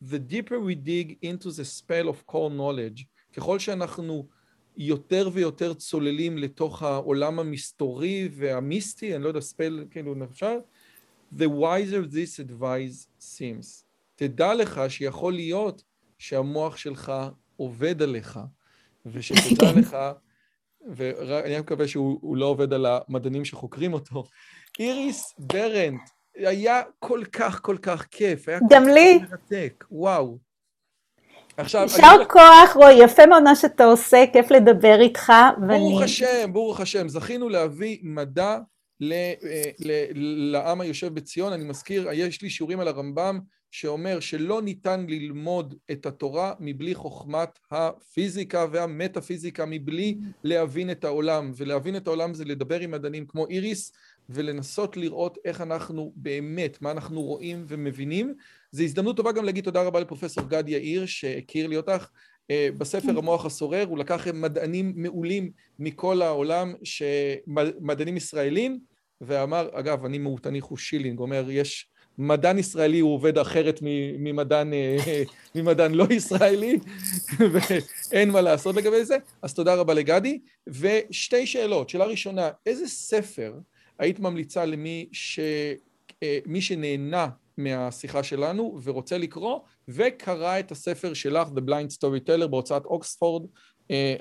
[0.03, 4.27] The deeper we dig into the spell of core knowledge, ככל שאנחנו
[4.77, 10.57] יותר ויותר צוללים לתוך העולם המסתורי והמיסטי, אני לא יודע, ספל, כאילו, אפשר?
[11.37, 13.83] The wiser this advice seems.
[14.15, 15.83] תדע לך שיכול להיות
[16.17, 17.11] שהמוח שלך
[17.55, 18.39] עובד עליך,
[19.05, 19.97] ושתדע לך,
[20.95, 24.23] ואני מקווה שהוא לא עובד על המדענים שחוקרים אותו.
[24.79, 26.01] איריס ברנט,
[26.35, 29.19] היה כל כך כל כך כיף, היה גם לי.
[29.31, 30.37] מרתק, וואו.
[31.57, 31.81] עכשיו...
[31.81, 35.79] יישר כוח, רועי, יפה מאוד מה שאתה עושה, כיף לדבר איתך, ואני...
[35.79, 38.57] ברוך השם, ברוך השם, זכינו להביא מדע
[38.99, 39.91] ל, אה, ל,
[40.51, 41.53] לעם היושב בציון.
[41.53, 43.39] אני מזכיר, יש לי שיעורים על הרמב"ם,
[43.71, 51.51] שאומר שלא ניתן ללמוד את התורה מבלי חוכמת הפיזיקה והמטאפיזיקה, מבלי להבין את העולם.
[51.57, 53.91] ולהבין את העולם זה לדבר עם מדענים כמו איריס,
[54.29, 58.33] ולנסות לראות איך אנחנו באמת, מה אנחנו רואים ומבינים.
[58.71, 62.07] זו הזדמנות טובה גם להגיד תודה רבה לפרופסור גד יאיר, שהכיר לי אותך.
[62.51, 66.73] אה, בספר המוח הסורר, הוא לקח מדענים מעולים מכל העולם,
[67.79, 68.79] מדענים ישראלים,
[69.21, 73.79] ואמר, אגב, אני מהותני חושילינג, אומר, יש מדען ישראלי הוא עובד אחרת
[74.19, 75.23] ממדען, אה,
[75.55, 76.79] ממדען לא ישראלי,
[77.51, 80.39] ואין מה לעשות לגבי זה, אז תודה רבה לגדי.
[80.67, 83.53] ושתי שאלות, שאלה ראשונה, איזה ספר
[83.99, 85.39] היית ממליצה למי ש...
[86.23, 87.27] אה, מי שנהנה
[87.57, 93.45] מהשיחה שלנו ורוצה לקרוא, וקרא את הספר שלך, The Blind Storyteller, בהוצאת אוקספורד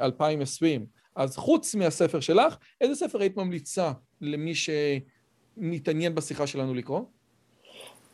[0.00, 0.80] 2020.
[0.80, 0.86] אה,
[1.24, 7.00] אז חוץ מהספר שלך, איזה ספר היית ממליצה למי שמתעניין בשיחה שלנו לקרוא?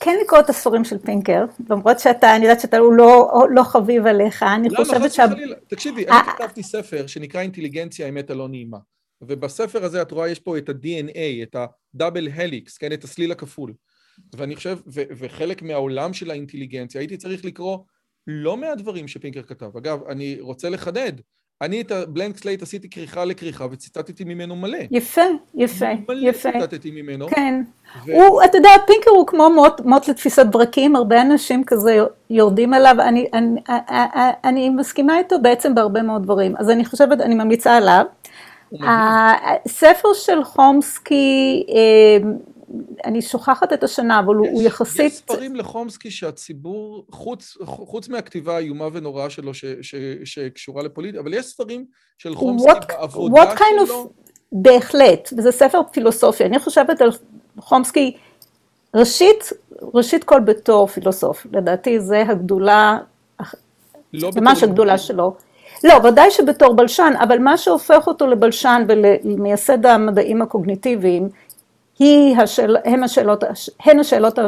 [0.01, 4.43] כן לקרוא את הספרים של פינקר, למרות שאתה, אני יודעת שאתה לא, לא חביב עליך,
[4.43, 5.23] אני לא, חושבת לא, שה...
[5.23, 5.57] לא, חס וחלילה.
[5.69, 8.79] תקשיבי, אני כתבתי ספר שנקרא אינטליגנציה האמת הלא נעימה.
[9.23, 11.57] ובספר הזה את רואה יש פה את ה-DNA, את
[11.95, 13.73] ה double helix, כן, את הסליל הכפול.
[14.37, 17.79] ואני חושב, ו- וחלק מהעולם של האינטליגנציה, הייתי צריך לקרוא
[18.27, 19.77] לא מהדברים שפינקר כתב.
[19.77, 21.13] אגב, אני רוצה לחדד,
[21.63, 24.79] אני את ה blank slate עשיתי כריכה לכריכה וציטטתי ממנו מלא.
[24.91, 25.21] יפה,
[25.55, 26.51] יפה, מלא יפה.
[26.51, 27.29] מלא ציטטתי ממנו.
[27.29, 27.63] כן.
[28.07, 28.13] ו...
[28.13, 31.99] הוא, אתה יודע, פינקר הוא כמו מוט, מוט לתפיסת ברקים, הרבה אנשים כזה
[32.31, 36.57] יורדים עליו, אני, אני, אני, אני מסכימה איתו בעצם בהרבה מאוד דברים.
[36.57, 38.05] אז אני חושבת, אני ממליצה עליו.
[38.79, 42.31] הספר של חומסקי, אה,
[43.05, 45.13] אני שוכחת את השנה, אבל יש, הוא יחסית...
[45.13, 49.95] יש ספרים לחומסקי שהציבור, חוץ, חוץ מהכתיבה האיומה ונוראה שלו ש, ש,
[50.25, 51.85] שקשורה לפוליטי, אבל יש ספרים
[52.19, 54.05] של חומסקי what, בעבודה what kind שלו...
[54.05, 56.47] Of, בהחלט, וזה ספר פילוסופיה.
[56.47, 57.11] אני חושבת על
[57.59, 58.17] חומסקי
[58.95, 59.53] ראשית,
[59.95, 62.99] ראשית כל בתור פילוסוף, לדעתי זה הגדולה,
[64.13, 65.37] לא ממש בתור- הגדולה שלו.
[65.85, 71.29] לא, ודאי שבתור בלשן, אבל מה שהופך אותו לבלשן ולמייסד המדעים הקוגניטיביים,
[71.99, 73.45] היא השאל, הם השאלות,
[73.85, 74.39] הן השאלות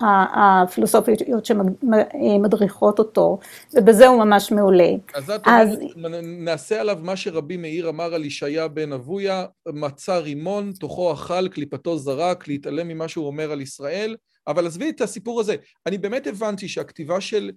[0.00, 3.38] הפילוסופיות שמדריכות אותו,
[3.74, 4.88] ובזה הוא ממש מעולה.
[5.14, 10.12] אז את אז- אומרת, נעשה עליו מה שרבי מאיר אמר על ישעיה בן אבויה, מצא
[10.16, 15.40] רימון, תוכו אכל, קליפתו זרק, להתעלם ממה שהוא אומר על ישראל, אבל עזבי את הסיפור
[15.40, 15.54] הזה.
[15.86, 17.50] אני באמת הבנתי שהכתיבה של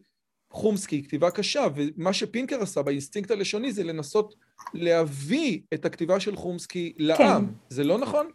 [0.53, 4.35] חומסקי היא כתיבה קשה, ומה שפינקר עשה באינסטינקט הלשוני זה לנסות
[4.73, 7.47] להביא את הכתיבה של חומסקי לעם.
[7.69, 8.27] זה לא נכון?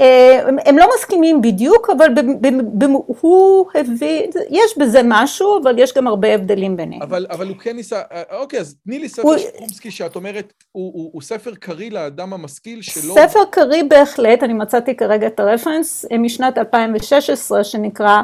[0.00, 5.60] אה, הם, הם לא מסכימים בדיוק, אבל ב, ב, ב, הוא הביא, יש בזה משהו,
[5.62, 7.02] אבל יש גם הרבה הבדלים ביניהם.
[7.02, 10.16] אבל, אבל הוא כן ניסה, אה, אוקיי, אז תני לי ספר הוא- של חומסקי שאת
[10.16, 13.14] אומרת, הוא, הוא, הוא ספר קריא לאדם המשכיל שלא...
[13.14, 18.22] ספר קריא בהחלט, אני מצאתי כרגע את הרפרנס, אה, משנת 2016, שנקרא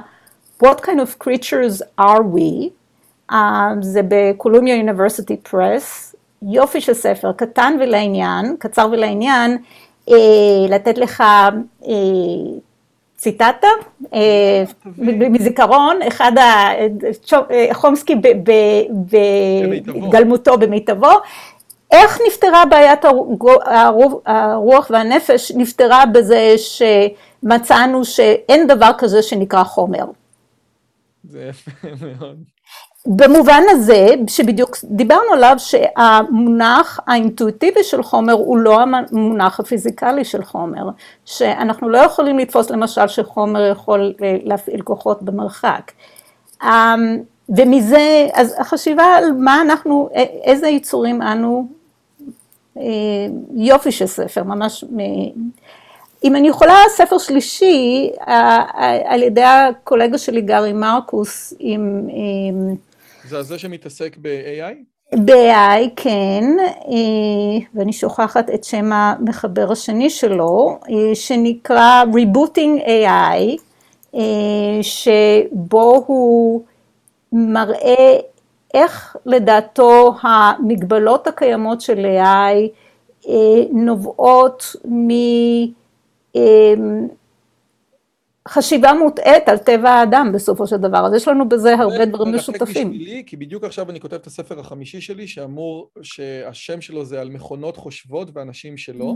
[0.62, 2.70] What kind of creatures are we?
[3.32, 3.34] Uh,
[3.80, 9.58] זה בקולומיה יוניברסיטי פרס, יופי של ספר, קטן ולעניין, קצר ולעניין,
[10.10, 10.16] אה,
[10.68, 11.94] לתת לך אה,
[13.16, 13.68] ציטטה
[14.14, 14.64] אה,
[14.98, 16.68] מזיכרון, אחד ה...
[17.22, 20.00] צ'ו- אה, חומסקי במיטבו.
[20.08, 21.10] בגלמותו במיטבו,
[21.90, 23.04] איך נפתרה בעיית
[24.26, 25.52] הרוח והנפש?
[25.56, 30.04] נפתרה בזה שמצאנו שאין דבר כזה שנקרא חומר.
[31.28, 32.38] זה יפה מאוד.
[33.06, 40.90] במובן הזה, שבדיוק דיברנו עליו, שהמונח האינטואיטיבי של חומר הוא לא המונח הפיזיקלי של חומר,
[41.24, 45.92] שאנחנו לא יכולים לתפוס למשל שחומר יכול אה, להפעיל כוחות במרחק.
[46.62, 47.18] אמ,
[47.48, 50.08] ומזה, אז החשיבה על מה אנחנו,
[50.44, 51.68] איזה יצורים אנו,
[52.76, 52.82] אה,
[53.54, 54.84] יופי של ספר, ממש,
[56.24, 58.10] אם אני יכולה, ספר שלישי,
[59.04, 62.08] על ידי הקולגה שלי גארי מרקוס, עם,
[63.28, 64.94] זה הזה שמתעסק ב-AI?
[65.12, 73.60] ב-AI, כן, אה, ואני שוכחת את שם המחבר השני שלו, אה, שנקרא Rebooting AI,
[74.14, 74.20] אה,
[74.82, 76.62] שבו הוא
[77.32, 78.16] מראה
[78.74, 82.68] איך לדעתו המגבלות הקיימות של AI
[83.72, 84.76] נובעות
[88.48, 92.90] מחשיבה מוטעית על טבע האדם בסופו של דבר, אז יש לנו בזה הרבה דברים משותפים.
[92.90, 97.30] בשבילי, כי בדיוק עכשיו אני כותב את הספר החמישי שלי, שאמור, שהשם שלו זה על
[97.30, 99.14] מכונות חושבות ואנשים שלא.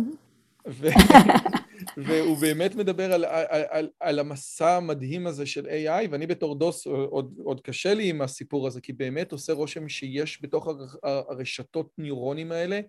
[1.96, 6.86] והוא באמת מדבר על, על, על, על המסע המדהים הזה של AI, ואני בתור דוס
[6.86, 11.90] עוד, עוד קשה לי עם הסיפור הזה, כי באמת עושה רושם שיש בתוך הר- הרשתות
[11.98, 12.80] ניורונים האלה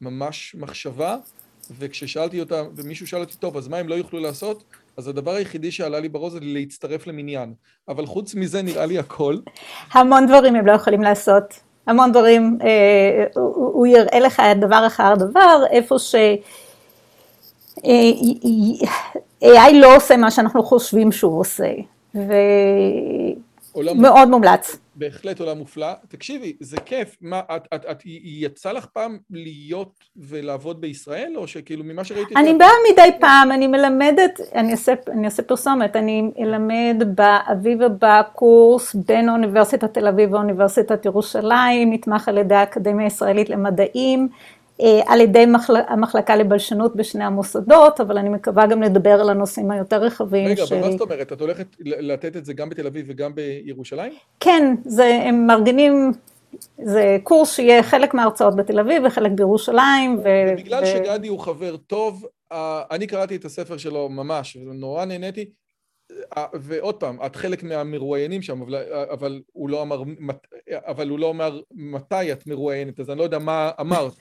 [0.00, 1.16] ממש מחשבה,
[1.78, 4.64] וכששאלתי אותה, ומישהו שאל אותי, טוב, אז מה הם לא יוכלו לעשות?
[4.96, 7.54] אז הדבר היחידי שעלה לי בראש זה להצטרף למניין.
[7.88, 9.36] אבל חוץ מזה נראה לי הכל.
[9.92, 15.14] המון דברים הם לא יכולים לעשות, המון דברים, אה, הוא, הוא יראה לך דבר אחר
[15.14, 16.14] דבר, איפה ש...
[17.84, 18.10] אה,
[19.42, 21.72] AI לא עושה מה שאנחנו חושבים שהוא עושה,
[23.74, 24.76] ומאוד מומלץ.
[24.96, 25.92] בהחלט עולם מופלא.
[26.08, 27.16] תקשיבי, זה כיף.
[27.20, 32.34] מה, את, את, את, יצא לך פעם להיות ולעבוד בישראל, או שכאילו ממה שראיתי...
[32.36, 37.86] אני את- באה מדי פעם, אני מלמדת, אני אעשה, אני אעשה פרסומת, אני אלמד באביבה
[37.88, 44.28] בקורס בין אוניברסיטת תל אביב ואוניברסיטת ירושלים, נתמך על ידי האקדמיה הישראלית למדעים,
[45.06, 50.02] על ידי מחל, המחלקה לבלשנות בשני המוסדות, אבל אני מקווה גם לדבר על הנושאים היותר
[50.02, 50.74] רחבים רגע, של...
[50.74, 51.32] אבל מה זאת אומרת?
[51.32, 54.12] את הולכת לתת את זה גם בתל אביב וגם בירושלים?
[54.40, 56.12] כן, זה, הם מארגנים,
[56.82, 60.18] זה קורס שיהיה חלק מההרצאות בתל אביב וחלק בירושלים.
[60.24, 60.28] ו...
[60.56, 60.86] בגלל ו...
[60.86, 65.44] שגדי הוא חבר טוב, אה, אני קראתי את הספר שלו ממש, ונורא נהניתי.
[66.36, 68.74] אה, ועוד פעם, את חלק מהמרואיינים שם, אבל,
[69.12, 70.02] אבל, הוא לא אמר,
[70.72, 74.12] אבל הוא לא אמר מתי את מרואיינת, אז אני לא יודע מה אמרת.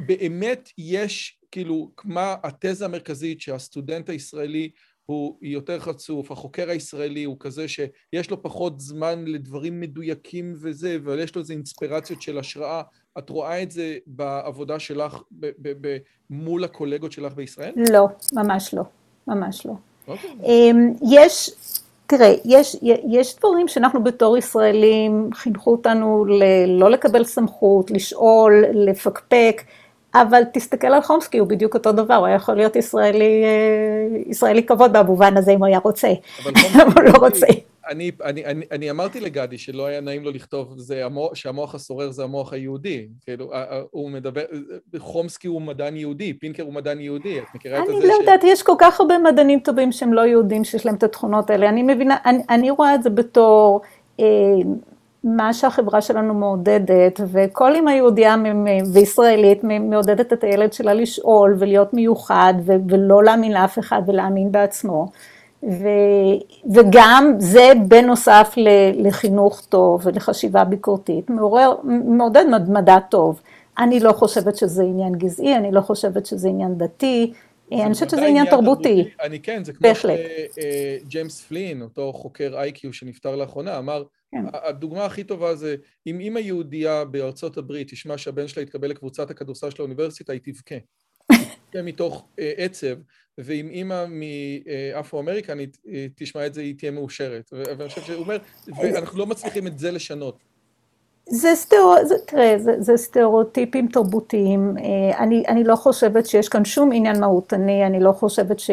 [0.00, 4.70] באמת יש, כאילו, מה התזה המרכזית שהסטודנט הישראלי
[5.06, 11.18] הוא יותר חצוף, החוקר הישראלי הוא כזה שיש לו פחות זמן לדברים מדויקים וזה, אבל
[11.20, 12.82] יש לו איזה אינספירציות של השראה.
[13.18, 15.96] את רואה את זה בעבודה שלך ב- ב- ב-
[16.30, 17.72] מול הקולגות שלך בישראל?
[17.92, 18.82] לא, ממש לא,
[19.26, 19.72] ממש לא.
[20.08, 20.30] אוקיי.
[20.44, 21.50] אמ, יש,
[22.06, 22.76] תראה, יש,
[23.10, 29.62] יש דברים שאנחנו בתור ישראלים חינכו אותנו ל- לא לקבל סמכות, לשאול, לפקפק,
[30.14, 34.66] אבל תסתכל על חומסקי, הוא בדיוק אותו דבר, הוא היה יכול להיות ישראלי, אה, ישראלי
[34.66, 36.08] כבוד במובן הזה אם הוא היה רוצה,
[36.44, 36.52] אבל
[36.96, 37.46] הוא לא רוצה.
[38.70, 40.76] אני אמרתי לגדי שלא היה נעים לו לכתוב
[41.34, 43.08] שהמוח הסורר זה המוח היהודי.
[43.24, 43.52] כאילו,
[43.90, 44.42] הוא מדבר,
[44.98, 47.96] חומסקי הוא מדען יהודי, פינקר הוא מדען יהודי, את מכירה את זה ש...
[47.96, 51.02] אני לא יודעת, יש כל כך הרבה מדענים טובים שהם לא יהודים, שיש להם את
[51.02, 51.68] התכונות האלה.
[51.68, 52.16] אני מבינה,
[52.50, 53.80] אני רואה את זה בתור...
[55.36, 58.36] מה שהחברה שלנו מעודדת, וכל אמא יהודיה
[58.92, 65.08] וישראלית מעודדת את הילד שלה לשאול ולהיות מיוחד ולא להאמין לאף אחד ולהאמין בעצמו.
[65.62, 65.88] ו,
[66.74, 68.54] וגם זה בנוסף
[68.94, 73.40] לחינוך טוב ולחשיבה ביקורתית, מעורר, מעודד מדע טוב.
[73.78, 77.32] אני לא חושבת שזה עניין גזעי, אני לא חושבת שזה עניין דתי,
[77.72, 79.10] אני חושבת שזה עניין תרבותי.
[79.22, 84.44] אני כן, זה כמו שג'יימס פלין, אותו חוקר איי-קיו שנפטר לאחרונה, אמר, כן.
[84.52, 85.76] הדוגמה הכי טובה זה,
[86.06, 90.74] אם אימא יהודייה בארצות הברית תשמע שהבן שלה יתקבל לקבוצת הכדורסל של האוניברסיטה, היא תבכה.
[91.30, 91.38] היא
[91.70, 92.96] תבכה מתוך עצב,
[93.38, 95.78] ואם אימא מאפרו-אמריקנית
[96.14, 97.50] תשמע את זה, היא תהיה מאושרת.
[97.52, 100.47] ואני חושב שהוא אומר, ואנחנו לא מצליחים את זה לשנות.
[101.30, 101.94] זה, סטאור...
[102.04, 104.74] זה, תראה, זה, זה סטריאוטיפים תרבותיים,
[105.18, 108.70] אני, אני לא חושבת שיש כאן שום עניין מהותני, אני לא חושבת ש...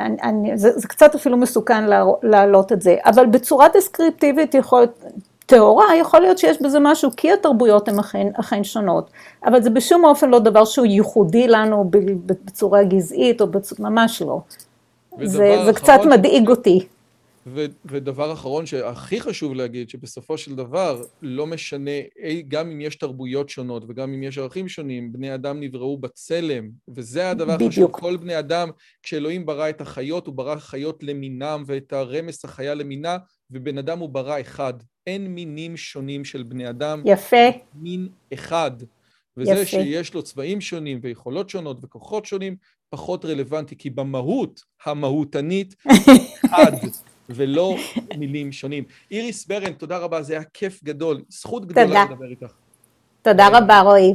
[0.00, 1.84] אני, אני, זה, זה קצת אפילו מסוכן
[2.22, 5.04] להעלות את זה, אבל בצורה דסקריפטיבית יכול להיות,
[5.46, 9.10] טהורה, יכול להיות שיש בזה משהו, כי התרבויות הן אכן, אכן שונות,
[9.44, 11.90] אבל זה בשום אופן לא דבר שהוא ייחודי לנו
[12.26, 14.40] בצורה גזעית, או בצורה, ממש לא.
[15.24, 16.86] זה, זה קצת מדאיג אותי.
[17.84, 21.90] ודבר אחרון שהכי חשוב להגיד, שבסופו של דבר לא משנה,
[22.48, 27.30] גם אם יש תרבויות שונות וגם אם יש ערכים שונים, בני אדם נבראו בצלם, וזה
[27.30, 28.70] הדבר החשוב, כל בני אדם,
[29.02, 33.16] כשאלוהים ברא את החיות, הוא ברא חיות למינם ואת הרמס החיה למינה,
[33.50, 34.74] ובן אדם הוא ברא אחד.
[35.06, 37.02] אין מינים שונים של בני אדם.
[37.04, 37.46] יפה.
[37.74, 38.70] מין אחד.
[39.36, 39.64] וזה יפה.
[39.64, 42.56] שיש לו צבעים שונים ויכולות שונות וכוחות שונים,
[42.90, 45.74] פחות רלוונטי, כי במהות המהותנית,
[46.46, 46.72] אחד.
[47.28, 47.76] ולא
[48.18, 48.84] מילים שונים.
[49.10, 52.52] איריס ברן, תודה רבה, זה היה כיף גדול, זכות גדולה לדבר איתך.
[53.22, 54.14] תודה רבה, רועי.